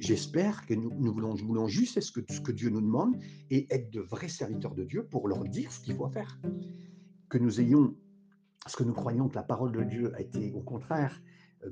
J'espère 0.00 0.66
que 0.66 0.74
nous, 0.74 0.92
nous, 0.98 1.12
voulons, 1.12 1.34
nous, 1.34 1.46
voulons, 1.46 1.66
juste 1.66 2.00
ce 2.00 2.12
que, 2.12 2.20
ce 2.32 2.40
que 2.40 2.52
Dieu 2.52 2.68
nous 2.68 2.80
demande 2.80 3.16
et 3.50 3.66
être 3.74 3.90
de 3.90 4.00
vrais 4.00 4.28
serviteurs 4.28 4.74
de 4.74 4.84
Dieu 4.84 5.04
pour 5.04 5.28
leur 5.28 5.42
dire 5.44 5.72
ce 5.72 5.80
qu'il 5.80 5.94
faut 5.94 6.08
faire. 6.08 6.38
Que 7.28 7.38
nous 7.38 7.60
ayons, 7.60 7.94
ce 8.66 8.76
que 8.76 8.84
nous 8.84 8.94
croyons 8.94 9.28
que 9.28 9.34
la 9.34 9.42
parole 9.42 9.72
de 9.72 9.82
Dieu 9.82 10.14
a 10.14 10.20
été 10.20 10.52
au 10.52 10.60
contraire 10.60 11.20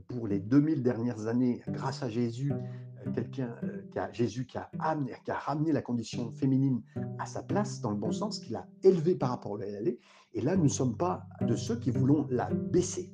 pour 0.09 0.27
les 0.27 0.39
2000 0.39 0.83
dernières 0.83 1.27
années, 1.27 1.63
grâce 1.69 2.03
à 2.03 2.09
Jésus, 2.09 2.53
euh, 2.53 3.11
quelqu'un, 3.13 3.55
euh, 3.65 3.83
qui 3.91 3.99
a, 3.99 4.13
Jésus 4.13 4.47
qui 4.47 4.59
a, 4.59 4.71
amené, 4.79 5.13
qui 5.25 5.31
a 5.31 5.39
ramené 5.39 5.73
la 5.73 5.83
condition 5.83 6.33
féminine 6.33 6.83
à 7.19 7.27
sa 7.27 7.43
place, 7.43 7.81
dans 7.81 7.91
le 7.91 7.97
bon 7.97 8.13
sens, 8.13 8.39
qui 8.39 8.53
l'a 8.53 8.67
élevée 8.83 9.17
par 9.17 9.31
rapport 9.31 9.59
à 9.61 9.65
elle 9.65 9.97
Et 10.35 10.41
là, 10.41 10.57
nous 10.57 10.65
ne 10.65 10.69
sommes 10.69 10.97
pas 10.97 11.27
de 11.41 11.57
ceux 11.57 11.77
qui 11.77 11.91
voulons 11.91 12.27
la 12.31 12.49
baisser, 12.51 13.13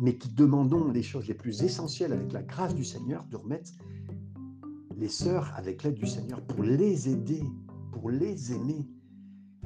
mais 0.00 0.16
qui 0.16 0.32
demandons 0.34 0.90
les 0.90 1.02
choses 1.02 1.26
les 1.28 1.34
plus 1.34 1.62
essentielles 1.62 2.12
avec 2.12 2.32
la 2.32 2.42
grâce 2.42 2.74
du 2.74 2.84
Seigneur 2.84 3.24
de 3.26 3.36
remettre 3.36 3.72
les 4.96 5.08
sœurs 5.08 5.52
avec 5.56 5.82
l'aide 5.82 5.94
du 5.94 6.06
Seigneur 6.06 6.42
pour 6.42 6.62
les 6.62 7.08
aider, 7.08 7.42
pour 7.92 8.10
les 8.10 8.52
aimer 8.52 8.88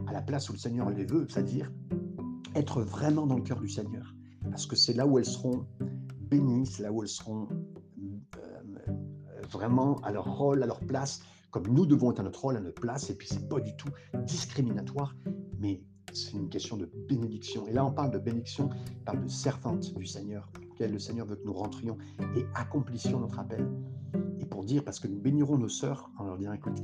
à 0.07 0.13
la 0.13 0.23
place 0.23 0.49
où 0.49 0.53
le 0.53 0.59
Seigneur 0.59 0.91
les 0.91 1.05
veut, 1.05 1.27
c'est-à-dire 1.29 1.73
être 2.55 2.83
vraiment 2.83 3.27
dans 3.27 3.37
le 3.37 3.43
cœur 3.43 3.61
du 3.61 3.69
Seigneur. 3.69 4.15
Parce 4.51 4.67
que 4.67 4.77
c'est 4.77 4.93
là 4.95 5.07
où 5.07 5.19
elles 5.19 5.27
seront 5.27 5.67
bénies, 6.21 6.67
c'est 6.67 6.83
là 6.83 6.93
où 6.93 7.03
elles 7.03 7.09
seront 7.09 7.49
euh, 8.37 8.93
vraiment 9.51 9.97
à 10.01 10.13
leur 10.13 10.37
rôle, 10.37 10.63
à 10.63 10.67
leur 10.67 10.81
place, 10.81 11.21
comme 11.51 11.67
nous 11.69 11.87
devons 11.87 12.13
être 12.13 12.21
à 12.21 12.23
notre 12.23 12.41
rôle, 12.41 12.57
à 12.57 12.61
notre 12.61 12.81
place. 12.81 13.11
Et 13.11 13.15
puis, 13.15 13.29
c'est 13.29 13.49
pas 13.49 13.61
du 13.61 13.75
tout 13.77 13.89
discriminatoire, 14.25 15.15
mais 15.59 15.83
c'est 16.13 16.33
une 16.33 16.49
question 16.49 16.77
de 16.77 16.91
bénédiction. 17.09 17.67
Et 17.67 17.73
là, 17.73 17.85
on 17.85 17.93
parle 17.93 18.11
de 18.11 18.19
bénédiction, 18.19 18.71
on 19.01 19.05
parle 19.05 19.23
de 19.23 19.29
servante 19.29 19.95
du 19.95 20.07
Seigneur, 20.07 20.51
auquel 20.71 20.93
le 20.93 20.99
Seigneur 20.99 21.27
veut 21.27 21.37
que 21.37 21.45
nous 21.45 21.53
rentrions 21.53 21.99
et 22.37 22.45
accomplissions 22.55 23.21
notre 23.21 23.39
appel. 23.39 23.69
Et 24.41 24.47
pour 24.47 24.65
dire, 24.65 24.85
parce 24.85 25.01
que 25.01 25.09
nous 25.09 25.19
bénirons 25.19 25.59
nos 25.59 25.69
sœurs 25.69 26.11
en 26.19 26.25
leur 26.25 26.39
disant, 26.39 26.53
écoute, 26.53 26.83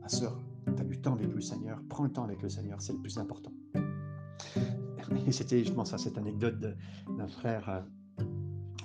ma 0.00 0.08
sœur, 0.08 0.38
tu 0.64 0.80
as 0.80 0.84
du 0.84 1.00
temps 1.00 1.14
avec 1.14 1.32
le 1.32 1.40
Seigneur, 1.40 1.82
prends 1.88 2.04
le 2.04 2.12
temps 2.12 2.24
avec 2.24 2.42
le 2.42 2.48
Seigneur, 2.48 2.80
c'est 2.80 2.92
le 2.92 3.00
plus 3.00 3.18
important. 3.18 3.52
C'était, 5.30 5.64
je 5.64 5.72
pense 5.72 5.92
à 5.92 5.98
cette 5.98 6.18
anecdote 6.18 6.58
d'un 6.60 7.28
frère 7.28 7.68
euh, 7.68 8.24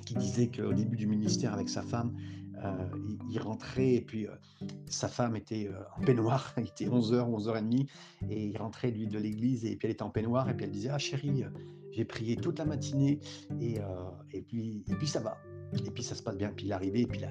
qui 0.05 0.15
disait 0.15 0.47
qu'au 0.47 0.73
début 0.73 0.95
du 0.95 1.07
ministère 1.07 1.53
avec 1.53 1.69
sa 1.69 1.81
femme, 1.81 2.15
euh, 2.63 2.87
il, 3.29 3.39
rentrait 3.39 3.95
et 3.95 4.01
puis 4.01 4.25
euh, 4.25 4.31
sa 4.87 5.07
femme 5.07 5.35
était 5.35 5.69
en 5.95 6.01
peignoir, 6.01 6.53
il 6.57 6.63
était 6.63 6.85
11h, 6.85 7.29
11h30 7.29 7.87
et 8.29 8.45
il 8.47 8.57
rentrait 8.57 8.91
lui 8.91 9.07
de 9.07 9.19
l'église 9.19 9.65
et 9.65 9.75
puis 9.75 9.87
elle 9.87 9.91
était 9.91 10.03
en 10.03 10.09
peignoir 10.09 10.49
et 10.49 10.55
puis 10.55 10.65
elle 10.65 10.71
disait 10.71 10.89
Ah 10.89 10.97
chérie, 10.97 11.43
j'ai 11.91 12.05
prié 12.05 12.35
toute 12.35 12.59
la 12.59 12.65
matinée 12.65 13.19
et, 13.61 13.79
puis, 14.47 14.83
et 14.87 14.95
puis 14.95 15.07
ça 15.07 15.19
va. 15.19 15.37
Et 15.85 15.91
puis 15.91 16.03
ça 16.03 16.15
se 16.15 16.23
passe 16.23 16.37
bien. 16.37 16.51
Puis 16.55 16.65
il 16.67 16.73
arrivait 16.73 17.01
et 17.01 17.07
puis 17.07 17.21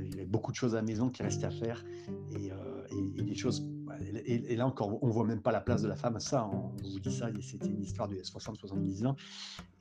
il 0.00 0.10
y 0.10 0.14
avait 0.14 0.26
beaucoup 0.26 0.50
de 0.50 0.56
choses 0.56 0.74
à 0.74 0.78
la 0.78 0.82
maison 0.82 1.10
qui 1.10 1.22
restaient 1.22 1.46
à 1.46 1.50
faire 1.50 1.84
et 2.30 2.52
des 3.22 3.34
choses 3.34 3.62
et, 4.26 4.56
là 4.56 4.66
encore, 4.66 5.02
on 5.02 5.08
voit 5.08 5.26
même 5.26 5.40
pas 5.40 5.52
la 5.52 5.60
place 5.60 5.82
de 5.82 5.88
la 5.88 5.96
femme 5.96 6.16
à 6.16 6.20
ça. 6.20 6.48
On 6.52 6.72
vous 6.82 7.00
dit 7.00 7.12
ça, 7.12 7.28
c'était 7.40 7.68
une 7.68 7.82
histoire 7.82 8.08
de 8.08 8.16
60-70 8.16 9.06
ans. 9.06 9.16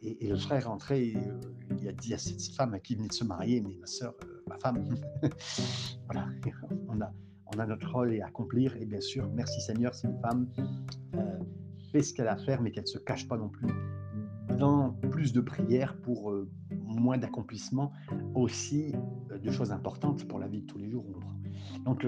Et, 0.01 0.27
le 0.27 0.37
frère 0.37 0.57
est 0.57 0.67
rentré, 0.67 1.15
euh, 1.15 1.39
il 1.81 1.87
a 1.87 1.91
dit 1.91 2.13
à 2.13 2.17
cette 2.17 2.41
femme 2.55 2.79
qui 2.81 2.95
venait 2.95 3.07
de 3.07 3.13
se 3.13 3.23
marier, 3.23 3.61
mais 3.61 3.75
ma 3.79 3.87
soeur, 3.87 4.13
euh, 4.23 4.43
ma 4.47 4.57
femme, 4.59 4.83
voilà, 6.05 6.27
on 6.87 7.01
a, 7.01 7.11
on 7.47 7.59
a 7.59 7.65
notre 7.65 7.91
rôle 7.91 8.19
à 8.21 8.27
accomplir. 8.27 8.75
Et 8.77 8.85
bien 8.85 9.01
sûr, 9.01 9.29
merci 9.33 9.61
Seigneur, 9.61 9.93
si 9.93 10.07
une 10.07 10.19
femme 10.19 10.47
euh, 11.15 11.39
fait 11.91 12.01
ce 12.01 12.13
qu'elle 12.13 12.27
a 12.27 12.33
à 12.33 12.37
faire, 12.37 12.61
mais 12.61 12.71
qu'elle 12.71 12.83
ne 12.83 12.89
se 12.89 12.99
cache 12.99 13.27
pas 13.27 13.37
non 13.37 13.49
plus 13.49 13.67
dans 14.57 14.91
plus 15.11 15.33
de 15.33 15.41
prières 15.41 15.95
pour 16.01 16.33
moins 16.71 17.19
d'accomplissement, 17.19 17.91
aussi 18.33 18.93
de 19.29 19.51
choses 19.51 19.71
importantes 19.71 20.27
pour 20.27 20.39
la 20.39 20.47
vie 20.47 20.61
de 20.61 20.65
tous 20.65 20.79
les 20.79 20.89
jours. 20.89 21.05
Donc, 21.85 22.07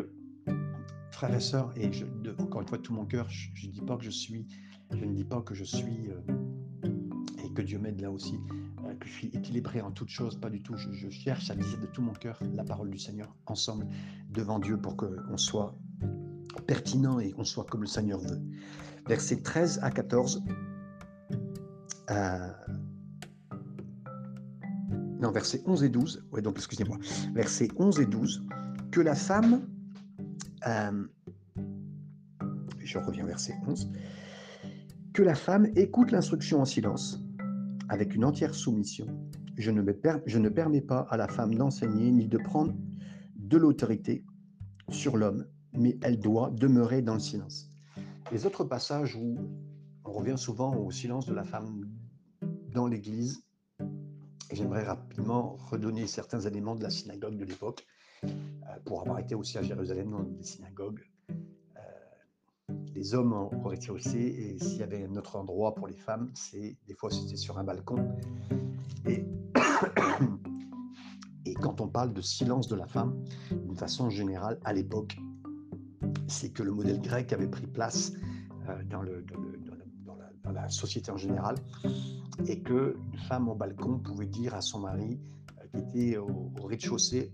frères 1.20 1.36
et 1.36 1.42
sœurs, 1.42 1.74
et 1.76 1.92
je, 1.92 2.06
encore 2.38 2.62
une 2.62 2.68
fois 2.70 2.78
de 2.78 2.84
tout 2.84 2.94
mon 2.94 3.06
cœur, 3.06 3.30
je, 3.30 3.68
ne 3.68 3.74
dis 3.74 3.82
pas 3.82 3.98
que 3.98 4.06
je 4.06 4.10
suis, 4.10 4.48
je 4.90 5.04
ne 5.04 5.14
dis 5.14 5.26
pas 5.26 5.42
que 5.42 5.54
je 5.54 5.66
suis, 5.66 6.08
euh, 6.08 6.90
et 7.44 7.52
que 7.52 7.62
Dieu 7.62 7.78
m'aide 7.78 8.00
là 8.00 8.10
aussi, 8.10 8.40
euh, 8.86 8.94
que 8.94 9.06
je 9.06 9.12
suis 9.12 9.28
équilibré 9.28 9.82
en 9.82 9.92
toutes 9.92 10.08
choses, 10.08 10.40
pas 10.40 10.50
du 10.50 10.64
tout. 10.64 10.78
Je, 10.78 11.10
cherche 11.10 11.52
à 11.52 11.56
dire 11.56 11.78
de 11.82 11.88
tout 11.88 12.02
mon 12.02 12.14
cœur 12.14 12.40
la 12.54 12.64
parole 12.64 12.90
du 12.90 12.98
Seigneur 12.98 13.36
ensemble 13.48 13.86
devant 14.30 14.60
Dieu 14.60 14.78
pour 14.78 14.96
qu'on 14.96 15.36
soit 15.36 15.78
pertinent 16.68 17.20
et 17.20 17.32
qu'on 17.32 17.44
soit 17.44 17.66
comme 17.66 17.82
le 17.82 17.88
Seigneur 17.88 18.22
veut. 18.22 18.42
Versets 19.06 19.42
13 19.42 19.82
à 19.84 19.92
14. 19.92 20.42
Euh, 22.12 22.48
non, 25.20 25.32
versets 25.32 25.64
11 25.66 25.84
et 25.84 25.90
12. 25.90 26.28
Oui, 26.32 26.42
donc 26.42 26.56
excusez-moi. 26.56 26.98
Versets 27.34 27.68
11 27.76 28.00
et 28.00 28.06
12. 28.06 28.46
Que 28.90 29.02
la 29.02 29.16
femme 29.16 29.68
euh, 30.68 31.06
je 32.80 32.98
reviens 32.98 33.26
verset 33.26 33.54
11, 33.68 33.92
que 35.14 35.24
la 35.24 35.36
femme 35.36 35.68
écoute 35.76 36.12
l'instruction 36.12 36.62
en 36.62 36.66
silence, 36.66 37.22
avec 37.90 38.16
une 38.16 38.26
entière 38.26 38.54
soumission. 38.54 39.08
Je 39.58 39.72
ne, 39.72 39.84
je 40.26 40.40
ne 40.40 40.50
permets 40.50 40.82
pas 40.82 41.06
à 41.10 41.18
la 41.18 41.28
femme 41.28 41.56
d'enseigner 41.56 42.12
ni 42.12 42.28
de 42.28 42.38
prendre 42.38 42.74
de 43.36 43.58
l'autorité 43.58 44.24
sur 44.90 45.18
l'homme, 45.18 45.46
mais 45.74 45.98
elle 46.02 46.20
doit 46.20 46.52
demeurer 46.52 47.02
dans 47.02 47.16
le 47.16 47.20
silence. 47.20 47.70
Les 48.32 48.46
autres 48.46 48.64
passages 48.64 49.16
où 49.16 49.38
on 50.06 50.12
revient 50.12 50.38
souvent 50.38 50.76
au 50.76 50.92
silence 50.92 51.26
de 51.26 51.34
la 51.34 51.44
femme 51.44 51.90
dans 52.74 52.88
l'Église, 52.88 53.44
j'aimerais 54.52 54.84
rapidement 54.84 55.58
redonner 55.58 56.08
certains 56.08 56.42
éléments 56.42 56.76
de 56.76 56.84
la 56.84 56.90
synagogue 56.90 57.38
de 57.38 57.46
l'époque. 57.46 57.86
Euh, 58.80 58.84
pour 58.86 59.02
avoir 59.02 59.20
été 59.20 59.36
aussi 59.36 59.58
à 59.58 59.62
Jérusalem 59.62 60.12
dans 60.12 60.24
des 60.24 60.44
synagogues. 60.44 61.02
Euh, 61.30 61.82
les 62.94 63.14
hommes 63.14 63.34
auraient 63.34 63.76
été 63.76 63.92
aussi, 63.92 64.18
et 64.18 64.60
s'il 64.60 64.80
y 64.80 64.84
avait 64.84 65.04
un 65.04 65.16
autre 65.16 65.36
endroit 65.36 65.76
pour 65.76 65.88
les 65.88 65.96
femmes, 65.96 66.32
c'est 66.34 66.78
des 66.88 66.94
fois 66.96 67.10
c'était 67.10 67.36
sur 67.36 67.58
un 67.58 67.64
balcon. 67.64 68.18
Et, 69.06 69.26
et 71.46 71.54
quand 71.56 71.82
on 71.82 71.88
parle 71.88 72.14
de 72.14 72.22
silence 72.22 72.68
de 72.68 72.76
la 72.76 72.88
femme, 72.88 73.24
d'une 73.52 73.76
façon 73.76 74.10
générale, 74.10 74.60
à 74.64 74.74
l'époque, 74.74 75.18
c'est 76.28 76.52
que 76.52 76.64
le 76.64 76.72
modèle 76.72 77.02
grec 77.02 77.34
avait 77.34 77.48
pris 77.48 77.68
place 77.68 78.14
euh, 78.70 78.84
dans, 78.86 79.02
le, 79.02 79.24
dans, 80.44 80.52
la, 80.52 80.70
société 80.70 81.12
en 81.12 81.18
général, 81.18 81.56
et 82.48 82.62
qu'une 82.62 83.18
femme 83.28 83.50
au 83.50 83.56
balcon 83.56 84.00
pouvait 84.00 84.26
dire 84.26 84.56
à 84.56 84.62
son 84.62 84.80
mari, 84.80 85.20
qui 85.72 85.80
était 85.80 86.18
au 86.18 86.52
rez-de-chaussée, 86.64 87.32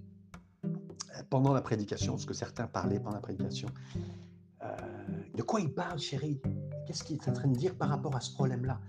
pendant 1.30 1.54
la 1.54 1.62
prédication, 1.62 2.18
ce 2.18 2.26
que 2.26 2.34
certains 2.34 2.68
parlaient 2.68 3.00
pendant 3.00 3.16
la 3.16 3.22
prédication. 3.22 3.70
Euh, 4.64 4.68
de 5.36 5.42
quoi 5.42 5.62
il 5.62 5.74
parle, 5.74 6.00
chérie? 6.00 6.42
Qu'est-ce 6.86 7.04
qu'il 7.04 7.18
est 7.18 7.30
en 7.30 7.34
train 7.34 7.48
de 7.48 7.56
dire 7.56 7.76
par 7.76 7.90
rapport 7.90 8.16
à 8.16 8.22
ce 8.22 8.34
problème-là? 8.34 8.80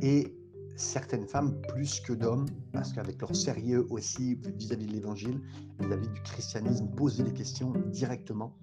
Et 0.00 0.34
certaines 0.76 1.26
femmes, 1.26 1.60
plus 1.68 2.00
que 2.00 2.12
d'hommes, 2.12 2.46
parce 2.72 2.92
qu'avec 2.92 3.20
leur 3.20 3.34
sérieux 3.34 3.86
aussi 3.90 4.36
vis-à-vis 4.56 4.86
de 4.86 4.92
l'évangile, 4.92 5.40
vis-à-vis 5.80 6.08
du 6.08 6.22
christianisme, 6.22 6.88
posaient 6.88 7.24
des 7.24 7.34
questions 7.34 7.72
directement 7.90 8.56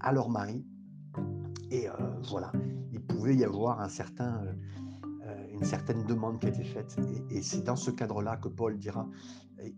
à 0.00 0.12
leur 0.12 0.28
mari. 0.28 0.64
Et 1.70 1.88
euh, 1.88 1.92
voilà, 2.28 2.52
il 2.92 3.00
pouvait 3.00 3.36
y 3.36 3.44
avoir 3.44 3.80
un 3.80 3.88
certain, 3.88 4.42
euh, 4.44 4.52
une 5.52 5.64
certaine 5.64 6.04
demande 6.04 6.40
qui 6.40 6.46
a 6.46 6.48
été 6.50 6.64
faite. 6.64 6.96
Et, 7.30 7.42
c'est 7.42 7.62
dans 7.62 7.76
ce 7.76 7.90
cadre-là 7.90 8.36
que 8.36 8.48
Paul 8.48 8.78
dira 8.78 9.08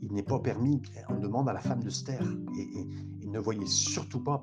il 0.01 0.13
n'est 0.13 0.23
pas 0.23 0.39
permis, 0.39 0.81
on 1.09 1.19
demande 1.19 1.49
à 1.49 1.53
la 1.53 1.61
femme 1.61 1.83
de 1.83 1.91
se 1.91 2.05
taire. 2.05 2.27
Et, 2.59 2.87
ne 3.29 3.39
voyait 3.41 3.67
surtout 3.67 4.23
pas, 4.23 4.41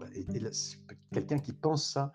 quelqu'un 1.14 1.40
qui 1.40 1.54
pense 1.54 1.94
ça 1.94 2.12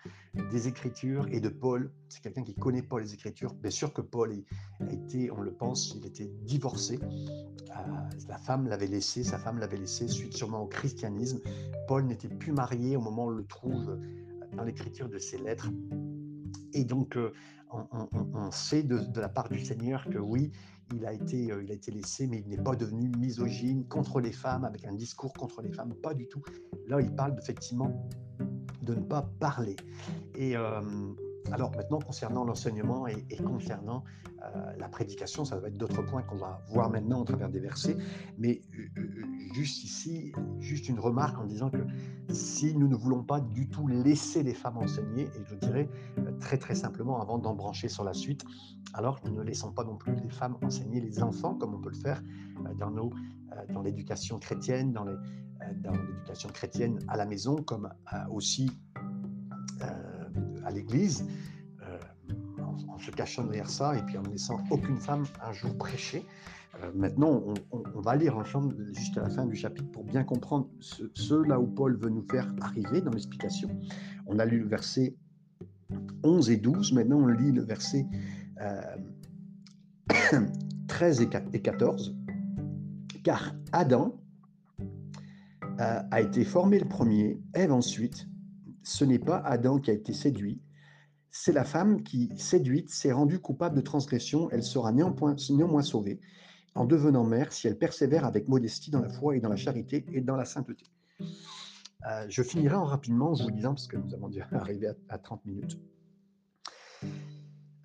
des 0.50 0.68
Écritures 0.68 1.26
et 1.30 1.40
de 1.40 1.48
Paul, 1.48 1.90
c'est 2.10 2.20
quelqu'un 2.20 2.42
qui 2.42 2.54
connaît 2.54 2.82
pas 2.82 3.00
les 3.00 3.14
Écritures. 3.14 3.54
Bien 3.54 3.70
sûr 3.70 3.94
que 3.94 4.02
Paul 4.02 4.44
a 4.80 4.92
été, 4.92 5.30
on 5.30 5.40
le 5.40 5.52
pense, 5.52 5.94
il 5.96 6.04
était 6.04 6.30
divorcé. 6.42 6.98
Euh, 7.00 7.72
la 8.28 8.36
femme 8.36 8.68
l'avait 8.68 8.88
laissé, 8.88 9.24
sa 9.24 9.38
femme 9.38 9.58
l'avait 9.58 9.78
laissé 9.78 10.06
suite 10.06 10.34
sûrement 10.34 10.60
au 10.60 10.66
christianisme. 10.66 11.40
Paul 11.88 12.04
n'était 12.04 12.28
plus 12.28 12.52
marié 12.52 12.96
au 12.98 13.00
moment 13.00 13.24
où 13.24 13.28
on 13.28 13.30
le 13.30 13.46
trouve 13.46 13.98
dans 14.54 14.64
l'écriture 14.64 15.08
de 15.08 15.18
ses 15.18 15.38
lettres. 15.38 15.70
Et 16.74 16.84
donc, 16.84 17.16
euh, 17.16 17.32
on, 17.72 18.50
sait 18.50 18.82
de, 18.82 19.20
la 19.20 19.28
part 19.28 19.48
du 19.48 19.64
Seigneur 19.64 20.04
que 20.08 20.18
oui, 20.18 20.52
il 20.94 21.04
a 21.04 21.12
été, 21.12 21.50
euh, 21.50 21.62
il 21.62 21.70
a 21.70 21.74
été 21.74 21.90
laissé, 21.90 22.26
mais 22.26 22.38
il 22.38 22.48
n'est 22.48 22.62
pas 22.62 22.76
devenu 22.76 23.08
misogyne 23.08 23.84
contre 23.88 24.20
les 24.20 24.32
femmes, 24.32 24.64
avec 24.64 24.84
un 24.84 24.94
discours 24.94 25.32
contre 25.32 25.62
les 25.62 25.72
femmes, 25.72 25.94
pas 25.94 26.14
du 26.14 26.28
tout. 26.28 26.42
Là, 26.86 27.00
il 27.00 27.14
parle 27.14 27.36
effectivement 27.38 28.08
de 28.82 28.94
ne 28.94 29.00
pas 29.00 29.22
parler. 29.40 29.76
Et, 30.36 30.56
euh, 30.56 30.80
Alors 31.52 31.70
maintenant, 31.76 32.00
concernant 32.00 32.44
l'enseignement 32.44 33.06
et, 33.06 33.36
concernant 33.36 34.04
euh, 34.42 34.76
la 34.78 34.88
prédication, 34.88 35.44
ça 35.44 35.58
va 35.58 35.68
être 35.68 35.76
d'autres 35.76 36.02
points 36.02 36.22
qu'on 36.22 36.36
va 36.36 36.62
voir 36.68 36.90
maintenant 36.90 37.20
au 37.20 37.24
travers 37.24 37.48
des 37.48 37.60
versets. 37.60 37.96
Mais 38.38 38.62
euh, 38.74 39.00
euh, 39.00 39.52
juste 39.54 39.84
ici, 39.84 40.32
juste 40.58 40.88
une 40.88 40.98
remarque 40.98 41.38
en 41.38 41.44
disant 41.44 41.70
que 41.70 41.84
si 42.30 42.74
nous 42.74 42.88
ne 42.88 42.96
voulons 42.96 43.22
pas 43.22 43.40
du 43.40 43.68
tout 43.68 43.86
laisser 43.86 44.42
les 44.42 44.54
femmes 44.54 44.78
enseigner, 44.78 45.24
et 45.24 45.44
je 45.46 45.54
dirais 45.54 45.88
très 46.40 46.58
très 46.58 46.74
simplement 46.74 47.20
avant 47.20 47.38
d'en 47.38 47.54
brancher 47.54 47.88
sur 47.88 48.04
la 48.04 48.14
suite, 48.14 48.44
alors 48.94 49.20
nous 49.24 49.32
ne 49.32 49.42
laissons 49.42 49.72
pas 49.72 49.84
non 49.84 49.96
plus 49.96 50.14
les 50.16 50.30
femmes 50.30 50.56
enseigner 50.62 51.00
les 51.00 51.22
enfants 51.22 51.54
comme 51.54 51.74
on 51.74 51.80
peut 51.80 51.90
le 51.90 51.98
faire 51.98 52.22
dans, 52.78 53.82
l'éducation 53.82 54.38
chrétienne, 54.38 54.92
dans 54.92 55.04
l'éducation 55.04 56.48
chrétienne 56.50 56.98
à 57.08 57.16
la 57.16 57.26
maison, 57.26 57.56
comme 57.62 57.88
aussi 58.30 58.70
à 60.64 60.70
l'église, 60.70 61.26
euh, 61.82 61.98
en, 62.88 62.98
se 62.98 63.10
cachant 63.10 63.44
derrière 63.44 63.70
ça 63.70 63.96
et 63.96 64.02
puis 64.02 64.18
en 64.18 64.22
ne 64.22 64.30
laissant 64.30 64.58
aucune 64.70 64.98
femme 64.98 65.24
un 65.44 65.52
jour 65.52 65.76
prêcher. 65.76 66.24
Euh, 66.82 66.90
maintenant, 66.94 67.42
on, 67.70 68.00
va 68.00 68.16
lire 68.16 68.36
ensemble 68.36 68.76
jusqu'à 68.92 69.22
la 69.22 69.30
fin 69.30 69.46
du 69.46 69.56
chapitre 69.56 69.90
pour 69.90 70.04
bien 70.04 70.24
comprendre 70.24 70.68
ce, 70.80 71.34
là 71.46 71.58
où 71.58 71.66
Paul 71.66 71.96
veut 71.96 72.10
nous 72.10 72.26
faire 72.30 72.52
arriver 72.60 73.00
dans 73.00 73.12
l'explication. 73.12 73.68
On 74.26 74.38
a 74.38 74.44
lu 74.44 74.60
le 74.60 74.68
verset 74.68 75.16
11 76.22 76.50
et 76.50 76.56
12, 76.56 76.92
maintenant 76.92 77.18
on 77.18 77.28
lit 77.28 77.52
le 77.52 77.62
verset 77.62 78.06
13 80.88 81.20
euh, 81.20 81.24
et 81.52 81.60
14. 81.60 82.16
Car 83.24 83.54
Adam 83.72 84.20
a 85.78 86.22
été 86.22 86.44
formé 86.44 86.78
le 86.78 86.88
premier, 86.88 87.38
Ève 87.52 87.70
ensuite, 87.70 88.26
ce 88.86 89.04
n'est 89.04 89.18
pas 89.18 89.38
Adam 89.38 89.80
qui 89.80 89.90
a 89.90 89.94
été 89.94 90.12
séduit, 90.12 90.62
c'est 91.32 91.52
la 91.52 91.64
femme 91.64 92.04
qui, 92.04 92.30
séduite, 92.38 92.88
s'est 92.88 93.10
rendue 93.10 93.40
coupable 93.40 93.74
de 93.74 93.80
transgression. 93.80 94.48
Elle 94.52 94.62
sera 94.62 94.92
néanmoins, 94.92 95.82
sauvée 95.82 96.20
en 96.76 96.84
devenant 96.84 97.24
mère 97.24 97.52
si 97.52 97.66
elle 97.66 97.76
persévère 97.76 98.24
avec 98.24 98.46
modestie 98.46 98.92
dans 98.92 99.00
la 99.00 99.08
foi 99.08 99.36
et 99.36 99.40
dans 99.40 99.48
la 99.48 99.56
charité 99.56 100.06
et 100.12 100.20
dans 100.20 100.36
la 100.36 100.44
sainteté. 100.44 100.84
Euh, 101.20 102.26
je 102.28 102.42
finirai 102.44 102.76
en 102.76 102.84
rapidement 102.84 103.32
en 103.32 103.34
vous 103.34 103.50
disant, 103.50 103.74
parce 103.74 103.88
que 103.88 103.96
nous 103.96 104.14
avons 104.14 104.28
déjà 104.28 104.46
arrivé 104.52 104.88
à, 105.08 105.18
30 105.18 105.44
minutes, 105.44 105.80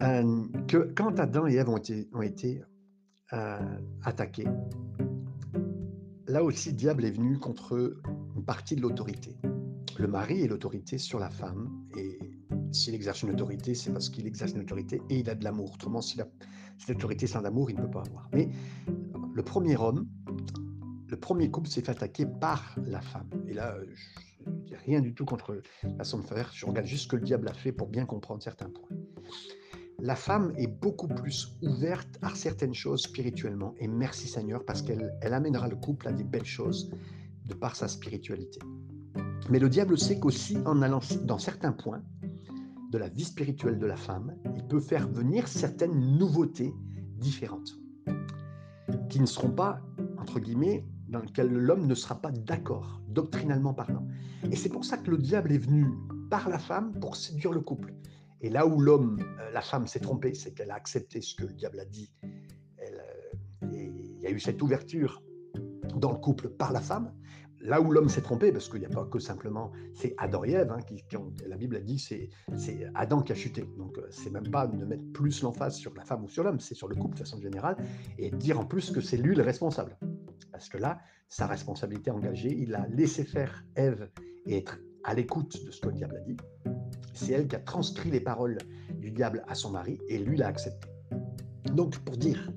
euh, 0.04 0.46
que 0.68 0.94
quand 0.96 1.20
Adam 1.20 1.48
et 1.48 1.56
Ève 1.56 1.70
ont 1.70 1.78
été, 1.78 2.10
ont 2.14 2.22
été 2.22 2.64
euh, 3.34 3.78
attaqués, 4.04 4.48
là 6.28 6.44
aussi, 6.44 6.70
le 6.70 6.76
diable 6.76 7.06
est 7.06 7.12
venu 7.12 7.40
contre 7.40 8.00
une 8.36 8.46
partie 8.46 8.76
de 8.76 8.82
l'autorité 8.82 9.36
le 9.98 10.08
mari 10.08 10.42
est 10.42 10.48
l'autorité 10.48 10.98
sur 10.98 11.20
la 11.20 11.30
femme. 11.30 11.70
Et 11.98 12.20
s'il 12.72 12.96
exerce 12.96 13.24
une 13.24 13.32
autorité, 13.32 13.76
c'est 13.76 13.92
parce 13.92 14.10
qu'il 14.10 14.28
exerce 14.28 14.54
une 14.54 14.62
autorité 14.62 15.02
et 15.10 15.20
il 15.20 15.30
a 15.30 15.36
de 15.36 15.44
l'amour. 15.44 15.74
Autrement, 15.74 16.02
si 16.02 16.20
cette 16.78 16.98
autorité 16.98 17.28
sans 17.28 17.44
amour, 17.44 17.70
il 17.70 17.78
ne 17.78 17.82
peut 17.82 17.92
pas 17.92 18.04
avoir. 18.04 18.30
Mais 18.34 18.50
le 19.34 19.44
premier 19.44 19.78
homme, 19.78 20.08
le 21.08 21.18
premier 21.18 21.50
couple 21.50 21.70
s'est 21.70 21.82
fait 21.82 21.92
attaquer 21.92 22.26
par 22.26 22.76
la 22.86 23.02
femme. 23.02 23.30
Et 23.48 23.54
là, 23.54 23.78
je 23.86 24.52
dis 24.66 24.76
rien 24.76 25.02
du 25.02 25.14
tout 25.14 25.26
contre 25.26 25.62
la 25.84 25.94
façon 25.96 26.20
de 26.20 26.24
faire. 26.24 26.50
Je 26.54 26.66
regarde 26.66 26.88
juste 26.88 27.04
ce 27.04 27.08
que 27.10 27.16
le 27.18 27.24
diable 27.24 27.48
a 27.50 27.54
fait 27.54 27.72
pour 27.72 27.88
bien 27.88 28.06
comprendre 28.06 28.42
certains 28.42 28.70
points. 28.70 28.90
La 30.00 30.16
femme 30.16 30.52
est 30.58 30.68
beaucoup 30.68 31.08
plus 31.08 31.56
ouverte 31.62 32.18
à 32.24 32.34
certaines 32.34 32.74
choses 32.74 33.04
spirituellement. 33.04 33.76
Et 33.78 33.88
merci 33.88 34.28
Seigneur, 34.28 34.66
parce 34.66 34.82
qu'elle 34.82 35.14
elle 35.22 35.34
amènera 35.34 35.68
le 35.68 35.76
couple 35.76 36.08
à 36.08 36.12
des 36.12 36.24
belles 36.24 36.46
choses 36.46 36.90
de 37.46 37.54
par 37.54 37.76
sa 37.76 37.88
spiritualité. 37.88 38.60
Mais 39.50 39.60
le 39.60 39.70
diable 39.70 39.98
sait 39.98 40.20
qu'aussi 40.20 40.58
en 40.66 40.82
allant 40.82 41.02
dans 41.24 41.40
certains 41.40 41.72
points 41.72 42.04
de 42.92 42.98
la 42.98 43.10
vie 43.10 43.24
spirituelle 43.24 43.80
de 43.80 43.86
la 43.86 43.96
femme, 43.96 44.36
il 44.56 44.66
peut 44.68 44.80
faire 44.80 45.08
venir 45.08 45.48
certaines 45.48 46.18
nouveautés 46.18 46.74
différentes, 47.18 47.80
qui 49.10 49.20
ne 49.20 49.26
seront 49.26 49.52
pas, 49.52 49.82
entre 50.18 50.40
guillemets, 50.40 50.86
dans 51.08 51.20
lesquelles 51.20 51.52
l'homme 51.52 51.88
ne 51.88 51.96
sera 51.96 52.16
pas 52.16 52.32
d'accord, 52.32 53.02
doctrinalement 53.08 53.74
parlant. 53.74 54.08
Et 54.50 54.56
c'est 54.56 54.70
pour 54.70 54.86
ça 54.86 54.98
que 54.98 55.12
le 55.12 55.18
diable 55.18 55.52
est 55.52 55.58
venu 55.58 55.88
par 56.30 56.50
la 56.50 56.60
femme 56.60 56.98
pour 57.00 57.16
séduire 57.16 57.52
le 57.52 57.62
couple. 57.62 57.94
Et 58.42 58.50
là 58.50 58.66
où 58.66 58.80
l'homme, 58.80 59.20
euh, 59.40 59.52
la 59.52 59.62
femme 59.62 59.86
s'est 59.88 60.00
trompée, 60.00 60.34
c'est 60.34 60.52
qu'elle 60.52 60.72
a 60.72 60.76
accepté 60.76 61.22
ce 61.22 61.36
que 61.36 61.44
le 61.44 61.54
diable 61.54 61.80
a 61.80 61.86
dit. 61.86 62.12
Euh, 62.82 63.68
il 63.72 64.20
y 64.22 64.28
a 64.28 64.32
eu 64.32 64.40
cette 64.40 64.62
ouverture 64.62 65.22
dans 65.96 66.12
le 66.12 66.18
couple 66.18 66.50
par 66.50 66.72
la 66.72 66.82
femme, 66.82 67.14
là 67.63 67.82
où 67.82 67.91
l'homme 67.91 68.10
s'est 68.10 68.21
trompé, 68.21 68.52
parce 68.52 68.67
qu'il 68.69 68.80
n'y 68.80 68.86
a 68.86 68.89
pas 68.89 69.06
que 69.06 69.19
simplement, 69.19 69.71
c'est 69.93 70.13
Adam 70.17 70.43
et 70.43 70.52
Ève, 70.52 70.71
hein, 70.71 70.82
qui, 70.82 71.04
la 71.47 71.58
Bible 71.58 71.76
a 71.76 71.80
dit 71.80 72.00
c'est 72.00 72.30
Adam 72.95 73.21
qui 73.21 73.32
a 73.32 73.36
chuté. 73.36 73.65
Donc 73.78 73.97
euh, 73.97 74.08
c'est 74.10 74.32
même 74.32 74.50
pas 74.50 74.67
de 74.67 74.86
mettre 74.86 75.04
plus 75.13 75.41
l'emphase 75.41 75.76
sur 75.76 75.93
la 75.93 76.04
femme 76.04 76.24
ou 76.24 76.30
sur 76.30 76.43
l'homme, 76.43 76.60
c'est 76.60 76.76
sur 76.76 76.88
le 76.88 76.95
couple 76.95 77.15
de 77.15 77.19
façon 77.19 77.39
générale, 77.39 77.78
et 78.17 78.32
dire 78.32 78.60
en 78.60 78.65
plus 78.65 78.91
que 78.91 79.02
c'est 79.02 79.17
lui 79.17 79.36
le 79.36 79.43
responsable. 79.43 79.97
Parce 80.52 80.69
que 80.69 80.78
là, 80.78 81.00
sa 81.30 81.47
responsabilité 81.47 82.12
engagée, 82.12 82.54
il 82.58 82.76
a 82.76 82.88
laissé 82.88 83.24
faire 83.24 83.63
Ève 83.76 84.10
et 84.45 84.58
être 84.58 84.80
à 85.04 85.13
l'écoute 85.13 85.65
de 85.65 85.71
ce 85.71 85.80
que 85.82 85.88
le 85.88 85.93
diable 85.93 86.17
a 86.17 86.21
dit. 86.21 86.38
C'est 87.13 87.34
elle 87.34 87.47
qui 87.47 87.56
a 87.56 87.60
transcrit 87.60 88.12
les 88.12 88.19
paroles 88.19 88.58
du 88.95 89.12
diable 89.12 89.43
à 89.47 89.56
son 89.56 89.71
mari, 89.71 90.00
et 90.10 90.17
lui 90.17 90.38
l'a 90.38 90.47
accepté. 90.47 90.89
Donc 91.74 91.97
pour 92.00 92.17
dire, 92.17 92.52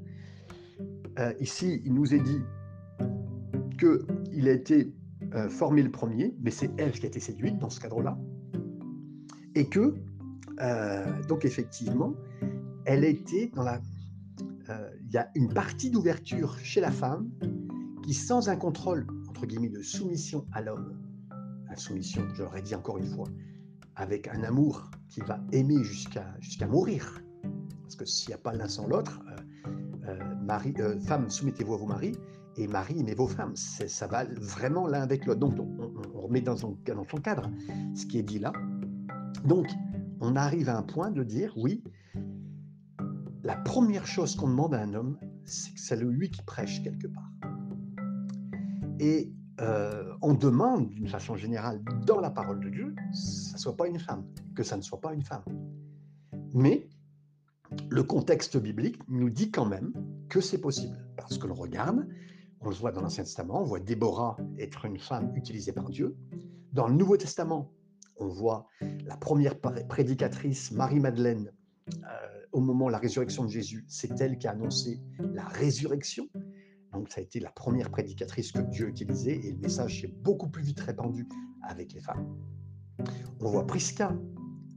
euh, 1.18 1.32
ici, 1.40 1.80
il 1.84 1.94
nous 1.94 2.14
est 2.14 2.20
dit 2.20 2.40
qu'il 3.76 4.48
a 4.48 4.52
été 4.52 4.92
euh, 5.34 5.48
formé 5.48 5.82
le 5.82 5.90
premier, 5.90 6.34
mais 6.40 6.50
c'est 6.50 6.70
Ève 6.78 6.98
qui 6.98 7.06
a 7.06 7.08
été 7.08 7.20
séduite 7.20 7.58
dans 7.58 7.70
ce 7.70 7.80
cadre-là, 7.80 8.18
et 9.54 9.68
que, 9.68 9.94
euh, 10.60 11.22
donc 11.28 11.44
effectivement, 11.44 12.14
elle 12.84 13.04
été 13.04 13.50
dans 13.54 13.62
la... 13.62 13.80
Euh, 14.68 14.90
il 15.06 15.12
y 15.12 15.16
a 15.16 15.30
une 15.34 15.52
partie 15.52 15.90
d'ouverture 15.90 16.58
chez 16.58 16.80
la 16.80 16.90
femme 16.90 17.30
qui, 18.02 18.14
sans 18.14 18.48
un 18.48 18.56
contrôle, 18.56 19.06
entre 19.28 19.46
guillemets, 19.46 19.68
de 19.68 19.82
soumission 19.82 20.46
à 20.52 20.62
l'homme, 20.62 20.96
la 21.68 21.76
soumission, 21.76 22.26
je 22.34 22.42
l'aurais 22.42 22.62
dit 22.62 22.74
encore 22.74 22.98
une 22.98 23.06
fois, 23.06 23.28
avec 23.96 24.28
un 24.28 24.42
amour 24.42 24.90
qui 25.08 25.20
va 25.20 25.40
aimer 25.52 25.82
jusqu'à 25.84 26.34
jusqu'à 26.40 26.66
mourir, 26.66 27.22
parce 27.82 27.96
que 27.96 28.04
s'il 28.04 28.28
n'y 28.28 28.34
a 28.34 28.38
pas 28.38 28.52
l'un 28.52 28.68
sans 28.68 28.86
l'autre, 28.86 29.20
femme, 31.06 31.30
soumettez-vous 31.30 31.74
à 31.74 31.76
vos 31.76 31.86
maris, 31.86 32.16
et 32.56 32.66
Marie, 32.66 33.02
mais 33.04 33.14
vos 33.14 33.26
femmes. 33.26 33.56
Ça 33.56 34.06
va 34.06 34.24
vraiment 34.24 34.86
l'un 34.86 35.02
avec 35.02 35.26
l'autre. 35.26 35.40
Donc, 35.40 35.54
on, 35.58 36.20
remet 36.20 36.40
dans 36.40 36.56
son, 36.56 36.74
cadre 37.22 37.50
ce 37.94 38.06
qui 38.06 38.18
est 38.18 38.22
dit 38.22 38.38
là. 38.38 38.52
Donc, 39.44 39.66
on 40.20 40.36
arrive 40.36 40.68
à 40.68 40.78
un 40.78 40.82
point 40.82 41.10
de 41.10 41.22
dire, 41.22 41.52
oui, 41.56 41.82
la 43.42 43.56
première 43.56 44.06
chose 44.06 44.36
qu'on 44.36 44.48
demande 44.48 44.74
à 44.74 44.80
un 44.80 44.94
homme, 44.94 45.18
c'est 45.44 45.72
que 45.74 45.80
c'est 45.80 45.96
lui 45.96 46.30
qui 46.30 46.42
prêche 46.42 46.82
quelque 46.82 47.08
part. 47.08 47.30
Et 49.00 49.32
euh, 49.60 50.14
on 50.22 50.34
demande, 50.34 50.88
d'une 50.90 51.08
façon 51.08 51.36
générale, 51.36 51.82
dans 52.06 52.20
la 52.20 52.30
parole 52.30 52.60
de 52.60 52.70
Dieu, 52.70 52.94
que 52.94 53.16
ça 53.16 53.58
soit 53.58 53.76
pas 53.76 53.86
une 53.86 53.98
femme, 53.98 54.24
que 54.54 54.62
ça 54.62 54.76
ne 54.76 54.82
soit 54.82 55.00
pas 55.00 55.12
une 55.12 55.22
femme. 55.22 55.44
Mais 56.54 56.88
le 57.90 58.02
contexte 58.02 58.56
biblique 58.56 58.98
nous 59.08 59.30
dit 59.30 59.50
quand 59.50 59.66
même 59.66 59.92
que 60.28 60.40
c'est 60.40 60.60
possible, 60.60 60.96
parce 61.16 61.38
que 61.38 61.46
l'on 61.46 61.54
regarde 61.54 62.06
on 62.64 62.70
le 62.70 62.74
voit 62.74 62.92
dans 62.92 63.02
l'Ancien 63.02 63.24
Testament, 63.24 63.60
on 63.60 63.64
voit 63.64 63.80
Déborah 63.80 64.36
être 64.58 64.84
une 64.86 64.98
femme 64.98 65.32
utilisée 65.36 65.72
par 65.72 65.90
Dieu. 65.90 66.16
Dans 66.72 66.88
le 66.88 66.94
Nouveau 66.94 67.16
Testament, 67.16 67.70
on 68.16 68.28
voit 68.28 68.68
la 69.04 69.16
première 69.16 69.58
prédicatrice, 69.60 70.70
Marie-Madeleine, 70.72 71.52
euh, 71.92 72.02
au 72.52 72.60
moment 72.60 72.86
de 72.86 72.92
la 72.92 72.98
résurrection 72.98 73.44
de 73.44 73.50
Jésus. 73.50 73.84
C'est 73.88 74.18
elle 74.20 74.38
qui 74.38 74.46
a 74.46 74.52
annoncé 74.52 75.00
la 75.18 75.44
résurrection. 75.44 76.28
Donc 76.92 77.10
ça 77.10 77.20
a 77.20 77.22
été 77.22 77.40
la 77.40 77.50
première 77.50 77.90
prédicatrice 77.90 78.52
que 78.52 78.62
Dieu 78.62 78.86
a 78.86 78.88
utilisée 78.88 79.46
et 79.46 79.52
le 79.52 79.58
message 79.58 80.00
s'est 80.00 80.14
beaucoup 80.22 80.48
plus 80.48 80.62
vite 80.62 80.80
répandu 80.80 81.28
avec 81.62 81.92
les 81.92 82.00
femmes. 82.00 82.34
On 83.40 83.50
voit 83.50 83.66
Prisca, 83.66 84.16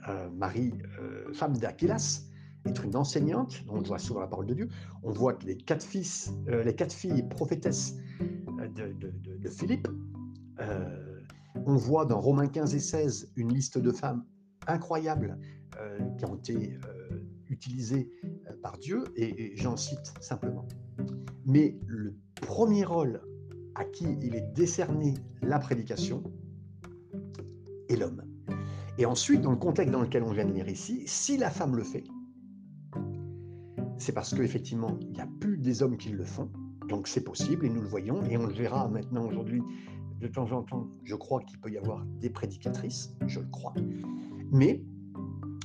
euh, 0.09 0.29
Marie, 0.31 0.73
euh, 0.99 1.31
femme 1.33 1.55
d'Aquilas, 1.57 2.23
être 2.67 2.85
une 2.85 2.95
enseignante, 2.95 3.63
on 3.69 3.79
le 3.79 3.83
voit 3.85 3.99
souvent 3.99 4.19
la 4.19 4.27
parole 4.27 4.45
de 4.45 4.53
Dieu. 4.53 4.69
On 5.03 5.11
voit 5.11 5.33
que 5.33 5.45
les 5.45 5.57
quatre, 5.57 5.83
fils, 5.83 6.33
euh, 6.47 6.63
les 6.63 6.75
quatre 6.75 6.93
filles 6.93 7.23
prophétesses 7.23 7.95
euh, 8.59 8.67
de, 8.69 9.49
Philippe, 9.49 9.87
euh, 10.59 11.21
on 11.65 11.75
voit 11.75 12.05
dans 12.05 12.19
Romains 12.19 12.47
15 12.47 12.75
et 12.75 12.79
16 12.79 13.31
une 13.35 13.53
liste 13.53 13.77
de 13.77 13.91
femmes 13.91 14.23
incroyables 14.67 15.37
qui 16.17 16.25
ont 16.25 16.35
été 16.35 16.79
utilisées 17.49 18.11
par 18.63 18.79
Dieu, 18.79 19.03
et, 19.15 19.53
et 19.53 19.55
j'en 19.55 19.77
cite 19.77 20.11
simplement. 20.21 20.67
Mais 21.45 21.77
le 21.85 22.15
premier 22.41 22.83
rôle 22.83 23.21
à 23.75 23.85
qui 23.85 24.17
il 24.23 24.35
est 24.35 24.53
décerné 24.55 25.13
la 25.43 25.59
prédication 25.59 26.23
est 27.89 27.95
l'homme. 27.95 28.23
Et 28.97 29.05
ensuite, 29.05 29.41
dans 29.41 29.51
le 29.51 29.57
contexte 29.57 29.91
dans 29.91 30.01
lequel 30.01 30.23
on 30.23 30.31
vient 30.31 30.45
de 30.45 30.53
lire 30.53 30.67
ici, 30.67 31.03
si 31.05 31.37
la 31.37 31.51
femme 31.51 31.75
le 31.75 31.83
fait, 31.83 32.03
c'est 34.07 34.13
parce 34.13 34.33
qu'effectivement, 34.33 34.97
il 35.01 35.09
n'y 35.09 35.19
a 35.19 35.27
plus 35.41 35.57
des 35.57 35.83
hommes 35.83 35.97
qui 35.97 36.11
le 36.11 36.23
font. 36.23 36.49
Donc 36.87 37.09
c'est 37.09 37.25
possible 37.25 37.65
et 37.65 37.69
nous 37.69 37.81
le 37.81 37.89
voyons 37.89 38.23
et 38.23 38.37
on 38.37 38.45
le 38.45 38.53
verra 38.53 38.87
maintenant 38.87 39.25
aujourd'hui. 39.25 39.61
De 40.21 40.29
temps 40.29 40.49
en 40.53 40.63
temps, 40.63 40.87
je 41.03 41.13
crois 41.13 41.41
qu'il 41.41 41.59
peut 41.59 41.69
y 41.69 41.77
avoir 41.77 42.05
des 42.05 42.29
prédicatrices, 42.29 43.13
je 43.25 43.41
le 43.41 43.47
crois. 43.47 43.73
Mais 44.49 44.81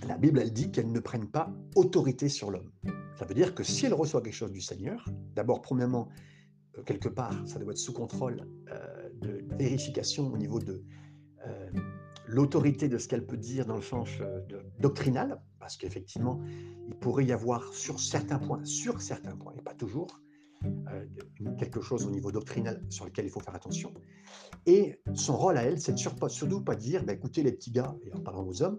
la 0.08 0.18
Bible, 0.18 0.40
elle 0.40 0.52
dit 0.52 0.72
qu'elles 0.72 0.90
ne 0.90 0.98
prennent 0.98 1.30
pas 1.30 1.54
autorité 1.76 2.28
sur 2.28 2.50
l'homme. 2.50 2.72
Ça 3.14 3.26
veut 3.26 3.34
dire 3.34 3.54
que 3.54 3.62
si 3.62 3.86
elle 3.86 3.94
reçoit 3.94 4.20
quelque 4.20 4.34
chose 4.34 4.50
du 4.50 4.60
Seigneur, 4.60 5.08
d'abord, 5.36 5.62
premièrement, 5.62 6.08
euh, 6.76 6.82
quelque 6.82 7.08
part, 7.08 7.46
ça 7.46 7.60
doit 7.60 7.70
être 7.70 7.78
sous 7.78 7.92
contrôle 7.92 8.48
euh, 8.72 9.08
de 9.20 9.44
vérification 9.56 10.32
au 10.32 10.36
niveau 10.36 10.58
de 10.58 10.82
euh, 11.46 11.70
l'autorité 12.32 12.88
de 12.88 12.98
ce 12.98 13.08
qu'elle 13.08 13.26
peut 13.26 13.36
dire 13.36 13.66
dans 13.66 13.76
le 13.76 13.82
sens 13.82 14.08
doctrinal, 14.80 15.40
parce 15.60 15.76
qu'effectivement, 15.76 16.40
il 16.88 16.94
pourrait 16.94 17.26
y 17.26 17.32
avoir 17.32 17.72
sur 17.74 18.00
certains 18.00 18.38
points, 18.38 18.64
sur 18.64 19.00
certains 19.00 19.36
points, 19.36 19.54
et 19.58 19.62
pas 19.62 19.74
toujours, 19.74 20.20
quelque 21.58 21.80
chose 21.80 22.06
au 22.06 22.10
niveau 22.10 22.30
doctrinal 22.30 22.82
sur 22.88 23.04
lequel 23.04 23.26
il 23.26 23.30
faut 23.30 23.40
faire 23.40 23.54
attention. 23.54 23.92
Et 24.66 25.00
son 25.14 25.36
rôle 25.36 25.56
à 25.58 25.64
elle, 25.64 25.80
c'est 25.80 25.92
de 25.92 25.98
surtout 25.98 26.60
pas 26.60 26.76
dire, 26.76 27.04
bah, 27.04 27.12
écoutez 27.12 27.42
les 27.42 27.52
petits 27.52 27.72
gars, 27.72 27.94
et 28.06 28.12
en 28.12 28.20
parlant 28.20 28.46
aux 28.46 28.62
hommes, 28.62 28.78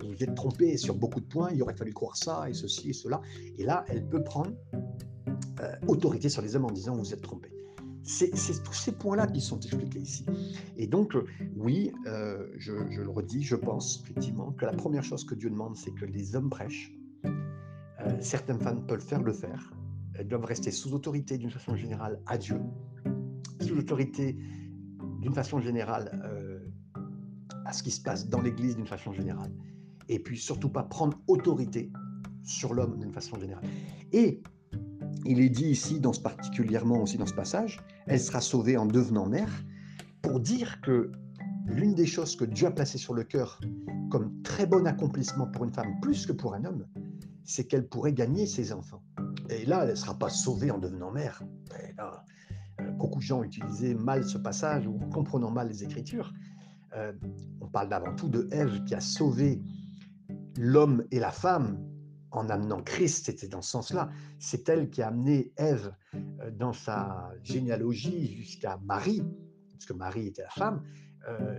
vous 0.00 0.22
êtes 0.22 0.34
trompés 0.34 0.76
sur 0.76 0.94
beaucoup 0.94 1.20
de 1.20 1.26
points, 1.26 1.50
il 1.52 1.62
aurait 1.62 1.76
fallu 1.76 1.92
croire 1.92 2.16
ça 2.16 2.48
et 2.48 2.54
ceci 2.54 2.90
et 2.90 2.92
cela. 2.92 3.20
Et 3.58 3.64
là, 3.64 3.84
elle 3.88 4.06
peut 4.08 4.22
prendre 4.22 4.52
euh, 5.60 5.72
autorité 5.88 6.28
sur 6.28 6.42
les 6.42 6.54
hommes 6.56 6.66
en 6.66 6.70
disant 6.70 6.94
vous 6.94 7.12
êtes 7.14 7.22
trompés. 7.22 7.52
C'est 8.06 8.30
tous 8.62 8.72
ces 8.72 8.92
points-là 8.92 9.26
qui 9.26 9.40
sont 9.40 9.58
expliqués 9.58 9.98
ici. 9.98 10.24
Et 10.76 10.86
donc, 10.86 11.16
euh, 11.16 11.26
oui, 11.56 11.92
euh, 12.06 12.46
je, 12.56 12.72
le 12.72 13.10
redis, 13.10 13.42
je 13.42 13.56
pense 13.56 14.00
effectivement 14.02 14.52
que 14.52 14.64
la 14.64 14.72
première 14.72 15.02
chose 15.02 15.24
que 15.24 15.34
Dieu 15.34 15.50
demande, 15.50 15.76
c'est 15.76 15.92
que 15.92 16.04
les 16.04 16.36
hommes 16.36 16.48
prêchent. 16.48 16.92
certaines 18.20 18.60
femmes 18.60 18.86
peuvent 18.86 19.04
faire 19.04 19.22
le 19.22 19.32
faire. 19.32 19.72
Elles 20.14 20.28
doivent 20.28 20.44
rester 20.44 20.70
sous 20.70 20.94
autorité 20.94 21.36
d'une 21.36 21.50
façon 21.50 21.74
générale 21.74 22.20
à 22.26 22.38
Dieu, 22.38 22.60
sous 23.60 23.76
autorité 23.76 24.38
d'une 25.20 25.34
façon 25.34 25.60
générale 25.60 26.10
à 27.66 27.72
ce 27.72 27.82
qui 27.82 27.90
se 27.90 28.00
passe 28.00 28.28
dans 28.28 28.40
l'Église 28.40 28.76
d'une 28.76 28.86
façon 28.86 29.12
générale. 29.12 29.52
Et 30.08 30.20
puis 30.20 30.38
surtout 30.38 30.68
pas 30.68 30.84
prendre 30.84 31.18
autorité 31.26 31.90
sur 32.44 32.72
l'homme 32.72 32.98
d'une 32.98 33.12
façon 33.12 33.38
générale. 33.38 33.64
Et 34.12 34.40
il 35.24 35.40
est 35.40 35.48
dit 35.48 35.66
ici, 35.66 36.00
dans 36.00 36.12
ce, 36.12 36.20
particulièrement 36.20 37.02
aussi 37.02 37.18
dans 37.18 37.26
ce 37.26 37.34
passage, 37.34 37.80
elle 38.06 38.20
sera 38.20 38.40
sauvée 38.40 38.76
en 38.76 38.86
devenant 38.86 39.26
mère, 39.26 39.50
pour 40.22 40.40
dire 40.40 40.80
que 40.80 41.10
l'une 41.66 41.94
des 41.94 42.06
choses 42.06 42.36
que 42.36 42.44
Dieu 42.44 42.66
a 42.66 42.70
placées 42.70 42.98
sur 42.98 43.14
le 43.14 43.24
cœur 43.24 43.60
comme 44.10 44.42
très 44.42 44.66
bon 44.66 44.86
accomplissement 44.86 45.46
pour 45.46 45.64
une 45.64 45.72
femme 45.72 46.00
plus 46.00 46.26
que 46.26 46.32
pour 46.32 46.54
un 46.54 46.64
homme, 46.64 46.86
c'est 47.44 47.64
qu'elle 47.64 47.88
pourrait 47.88 48.12
gagner 48.12 48.46
ses 48.46 48.72
enfants. 48.72 49.02
Et 49.50 49.64
là, 49.64 49.82
elle 49.82 49.90
ne 49.90 49.94
sera 49.94 50.18
pas 50.18 50.28
sauvée 50.28 50.70
en 50.70 50.78
devenant 50.78 51.10
mère. 51.10 51.42
Euh, 52.00 52.90
beaucoup 52.92 53.18
de 53.18 53.24
gens 53.24 53.42
utilisaient 53.42 53.94
mal 53.94 54.24
ce 54.24 54.38
passage 54.38 54.86
ou 54.86 54.98
comprenant 55.12 55.50
mal 55.50 55.68
les 55.68 55.84
Écritures. 55.84 56.32
Euh, 56.94 57.12
on 57.60 57.68
parle 57.68 57.88
d'avant 57.88 58.14
tout 58.14 58.28
de 58.28 58.48
Ève 58.52 58.84
qui 58.84 58.94
a 58.94 59.00
sauvé 59.00 59.60
l'homme 60.56 61.04
et 61.10 61.20
la 61.20 61.30
femme 61.30 61.78
en 62.30 62.48
amenant 62.48 62.82
Christ, 62.82 63.26
c'était 63.26 63.48
dans 63.48 63.62
ce 63.62 63.70
sens-là. 63.70 64.10
C'est 64.38 64.68
elle 64.68 64.90
qui 64.90 65.02
a 65.02 65.08
amené 65.08 65.52
Ève 65.56 65.92
dans 66.58 66.72
sa 66.72 67.30
généalogie 67.42 68.34
jusqu'à 68.36 68.78
Marie, 68.84 69.22
parce 69.72 69.86
que 69.86 69.92
Marie 69.92 70.28
était 70.28 70.42
la 70.42 70.50
femme. 70.50 70.82
Euh, 71.28 71.58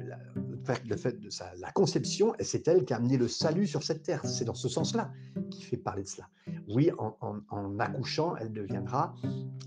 le 0.86 0.95
fait 0.95 1.19
de 1.19 1.30
sa, 1.30 1.53
la 1.55 1.71
conception, 1.71 2.34
et 2.39 2.43
c'est 2.43 2.67
elle 2.69 2.86
qui 2.86 2.93
a 2.93 2.97
amené 2.97 3.17
le 3.17 3.28
salut 3.28 3.67
sur 3.67 3.84
cette 3.84 4.03
terre. 4.03 4.25
C'est 4.25 4.45
dans 4.45 4.53
ce 4.53 4.69
sens-là 4.69 5.11
qui 5.49 5.63
fait 5.63 5.78
parler 5.78 6.03
de 6.03 6.07
cela. 6.07 6.28
Oui, 6.69 6.89
en, 6.97 7.80
accouchant, 7.80 8.36
elle 8.38 8.53
deviendra, 8.53 9.13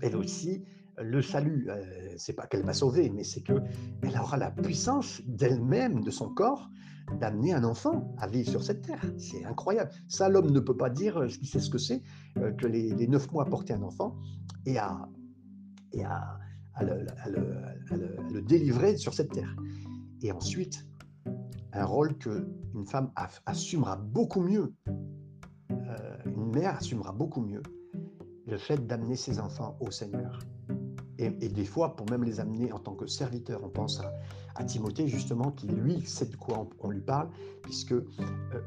elle 0.01 0.15
aussi, 0.15 0.63
le 0.97 1.21
salut. 1.21 1.67
Euh, 1.69 2.13
c'est 2.17 2.33
pas 2.33 2.47
qu'elle 2.47 2.63
va 2.63 2.73
sauver, 2.73 3.09
mais 3.09 3.23
c'est 3.23 3.41
que 3.41 3.61
elle 4.01 4.17
aura 4.17 4.37
la 4.37 4.49
puissance 4.49 5.21
d'elle-même, 5.25 6.03
de 6.03 6.09
son 6.11 6.29
corps, 6.29 6.69
d'amener 7.19 7.53
un 7.53 7.63
enfant 7.63 8.13
à 8.17 8.27
vivre 8.27 8.49
sur 8.49 8.63
cette 8.63 8.81
terre. 8.83 9.01
C'est 9.17 9.45
incroyable. 9.45 9.91
Ça, 10.07 10.29
l'homme 10.29 10.51
ne 10.51 10.59
peut 10.59 10.75
pas 10.75 10.89
dire 10.89 11.17
euh, 11.17 11.29
ce 11.29 11.37
qu'il 11.37 11.47
sait 11.47 11.59
ce 11.59 11.69
que 11.69 11.77
c'est, 11.77 12.03
euh, 12.37 12.51
que 12.51 12.67
les, 12.67 13.07
neuf 13.07 13.31
mois 13.31 13.45
porter 13.45 13.73
un 13.73 13.81
enfant 13.81 14.17
et 14.65 14.77
à, 14.77 15.07
et 15.91 16.03
à, 16.03 16.39
le, 16.81 18.41
délivrer 18.41 18.97
sur 18.97 19.13
cette 19.13 19.31
terre. 19.31 19.55
Et 20.21 20.31
ensuite, 20.31 20.87
un 21.73 21.85
rôle 21.85 22.17
que 22.17 22.47
une 22.73 22.85
femme 22.85 23.11
assumera 23.45 23.97
beaucoup 23.97 24.41
mieux, 24.41 24.73
euh, 25.71 26.17
une 26.25 26.51
mère 26.51 26.75
assumera 26.75 27.11
beaucoup 27.11 27.41
mieux, 27.41 27.61
le 28.47 28.57
fait 28.57 28.85
d'amener 28.87 29.15
ses 29.15 29.39
enfants 29.39 29.77
au 29.79 29.91
Seigneur. 29.91 30.39
Et, 31.21 31.27
et, 31.39 31.49
des 31.49 31.65
fois, 31.65 31.95
pour 31.95 32.09
même 32.09 32.23
les 32.23 32.39
amener 32.39 32.73
en 32.73 32.79
tant 32.79 32.95
que 32.95 33.05
serviteur, 33.05 33.61
on 33.63 33.69
pense 33.69 33.99
à, 33.99 34.11
à 34.55 34.63
Timothée, 34.63 35.07
justement, 35.07 35.51
qui 35.51 35.67
lui 35.67 36.01
sait 36.01 36.25
de 36.25 36.35
quoi 36.35 36.67
on, 36.79 36.89
lui 36.89 37.01
parle, 37.01 37.29
puisque 37.61 37.93
euh, 37.93 38.03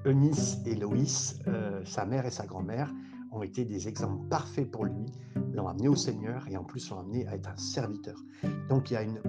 Eunice 0.04 0.58
et 0.64 0.74
Loïs, 0.74 1.40
euh, 1.46 1.84
sa 1.84 2.06
mère 2.06 2.26
et 2.26 2.30
sa 2.30 2.46
grand-mère, 2.46 2.92
ont 3.32 3.42
été 3.42 3.64
des 3.64 3.88
exemples 3.88 4.28
parfaits 4.28 4.70
pour 4.70 4.84
lui, 4.84 5.06
l'ont 5.52 5.66
amené 5.66 5.88
au 5.88 5.96
Seigneur 5.96 6.46
et 6.48 6.56
en 6.56 6.62
plus 6.62 6.88
l'ont 6.90 7.00
amené 7.00 7.26
à 7.26 7.34
être 7.34 7.48
un 7.48 7.56
serviteur. 7.56 8.22
Donc 8.68 8.90
il 8.90 8.94
y 8.94 8.96
a 8.96 9.02
une, 9.02 9.20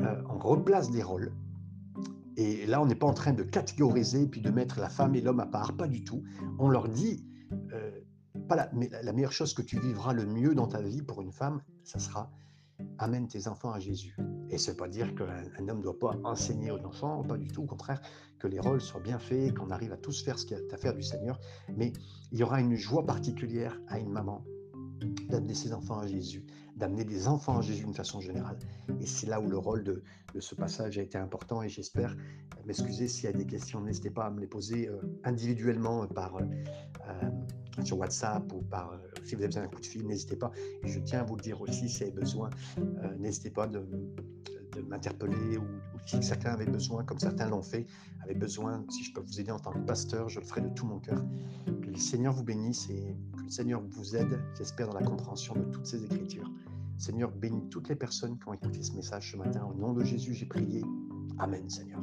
euh, 0.00 0.22
on 0.28 0.38
replace 0.38 0.90
des 0.90 1.02
rôles. 1.02 1.32
Et 2.36 2.66
là, 2.66 2.82
on 2.82 2.86
n'est 2.86 2.96
pas 2.96 3.06
en 3.06 3.14
train 3.14 3.32
de 3.32 3.44
catégoriser 3.44 4.26
puis 4.26 4.40
de 4.40 4.50
mettre 4.50 4.80
la 4.80 4.88
femme 4.88 5.14
et 5.14 5.20
l'homme 5.20 5.38
à 5.38 5.46
part, 5.46 5.76
pas 5.76 5.86
du 5.86 6.02
tout. 6.02 6.24
On 6.58 6.68
leur 6.68 6.88
dit, 6.88 7.24
pas 8.48 8.56
la, 8.56 8.68
mais 8.72 8.90
la 9.04 9.12
meilleure 9.12 9.30
chose 9.30 9.54
que 9.54 9.62
tu 9.62 9.78
vivras 9.78 10.12
le 10.12 10.26
mieux 10.26 10.56
dans 10.56 10.66
ta 10.66 10.82
vie 10.82 11.00
pour 11.00 11.22
une 11.22 11.30
femme, 11.30 11.62
ça 11.84 12.00
sera 12.00 12.32
amène 12.98 13.26
tes 13.28 13.48
enfants 13.48 13.72
à 13.72 13.78
Jésus. 13.78 14.16
Et 14.50 14.58
ce 14.58 14.70
n'est 14.70 14.76
pas 14.76 14.88
dire 14.88 15.14
qu'un 15.14 15.68
homme 15.68 15.78
ne 15.78 15.82
doit 15.82 15.98
pas 15.98 16.16
enseigner 16.24 16.70
aux 16.70 16.84
enfants, 16.84 17.22
pas 17.22 17.36
du 17.36 17.48
tout, 17.48 17.62
au 17.62 17.66
contraire, 17.66 18.00
que 18.38 18.46
les 18.46 18.60
rôles 18.60 18.80
soient 18.80 19.00
bien 19.00 19.18
faits, 19.18 19.54
qu'on 19.54 19.70
arrive 19.70 19.92
à 19.92 19.96
tous 19.96 20.22
faire 20.22 20.38
ce 20.38 20.46
qu'il 20.46 20.56
y 20.56 20.60
a 20.60 20.74
à 20.74 20.76
faire 20.76 20.94
du 20.94 21.02
Seigneur. 21.02 21.38
Mais 21.76 21.92
il 22.32 22.38
y 22.38 22.42
aura 22.42 22.60
une 22.60 22.76
joie 22.76 23.04
particulière 23.04 23.80
à 23.88 23.98
une 23.98 24.10
maman 24.10 24.44
d'amener 25.28 25.54
ses 25.54 25.72
enfants 25.72 25.98
à 25.98 26.06
Jésus, 26.06 26.44
d'amener 26.76 27.04
des 27.04 27.28
enfants 27.28 27.58
à 27.58 27.60
Jésus 27.62 27.84
d'une 27.84 27.94
façon 27.94 28.20
générale. 28.20 28.58
Et 29.00 29.06
c'est 29.06 29.26
là 29.26 29.40
où 29.40 29.48
le 29.48 29.58
rôle 29.58 29.84
de, 29.84 30.02
ce 30.38 30.54
passage 30.54 30.98
a 30.98 31.02
été 31.02 31.18
important 31.18 31.62
et 31.62 31.68
j'espère 31.68 32.16
m'excuser 32.66 33.08
s'il 33.08 33.24
y 33.24 33.28
a 33.28 33.32
des 33.32 33.46
questions, 33.46 33.80
n'hésitez 33.80 34.10
pas 34.10 34.26
à 34.26 34.30
me 34.30 34.40
les 34.40 34.46
poser 34.46 34.88
euh, 34.88 35.00
individuellement 35.22 36.06
par, 36.06 36.36
euh, 36.36 36.42
euh, 37.08 37.30
sur 37.82 37.98
WhatsApp 37.98 38.52
ou 38.52 38.62
par, 38.62 38.92
si 39.24 39.34
vous 39.34 39.40
avez 39.40 39.48
besoin 39.48 39.62
d'un 39.62 39.68
coup 39.68 39.80
de 39.80 39.86
fil, 39.86 40.06
n'hésitez 40.06 40.36
pas. 40.36 40.50
Et 40.82 40.88
je 40.88 41.00
tiens 41.00 41.20
à 41.20 41.24
vous 41.24 41.36
le 41.36 41.42
dire 41.42 41.60
aussi, 41.60 41.88
si 41.88 41.98
vous 41.98 42.02
avez 42.02 42.12
besoin, 42.12 42.50
n'hésitez 43.18 43.50
pas 43.50 43.66
de, 43.66 43.84
m'interpeller 44.88 45.56
ou, 45.56 45.64
si 46.04 46.18
quelqu'un 46.20 46.52
avait 46.52 46.66
besoin, 46.66 47.04
comme 47.04 47.18
certains 47.18 47.48
l'ont 47.48 47.62
fait, 47.62 47.86
avait 48.22 48.34
besoin, 48.34 48.84
si 48.90 49.04
je 49.04 49.12
peux 49.12 49.20
vous 49.20 49.40
aider 49.40 49.50
en 49.50 49.58
tant 49.58 49.72
que 49.72 49.78
pasteur, 49.78 50.28
je 50.28 50.40
le 50.40 50.46
ferai 50.46 50.60
de 50.60 50.68
tout 50.68 50.86
mon 50.86 50.98
cœur. 50.98 51.24
Que 51.66 51.90
le 51.90 51.96
Seigneur 51.96 52.32
vous 52.32 52.44
bénisse 52.44 52.90
et 52.90 53.16
que 53.36 53.42
le 53.42 53.50
Seigneur 53.50 53.82
vous 53.88 54.16
aide, 54.16 54.38
j'espère, 54.58 54.88
dans 54.88 54.98
la 54.98 55.06
compréhension 55.06 55.54
de 55.54 55.64
toutes 55.64 55.86
ces 55.86 56.04
écritures. 56.04 56.50
Seigneur, 56.98 57.30
bénis 57.32 57.68
toutes 57.70 57.88
les 57.88 57.96
personnes 57.96 58.38
qui 58.38 58.48
ont 58.48 58.54
écouté 58.54 58.82
ce 58.82 58.92
message 58.92 59.32
ce 59.32 59.36
matin. 59.36 59.64
Au 59.64 59.74
nom 59.74 59.92
de 59.92 60.04
Jésus, 60.04 60.34
j'ai 60.34 60.46
prié. 60.46 60.82
Amen, 61.38 61.68
Seigneur. 61.68 62.00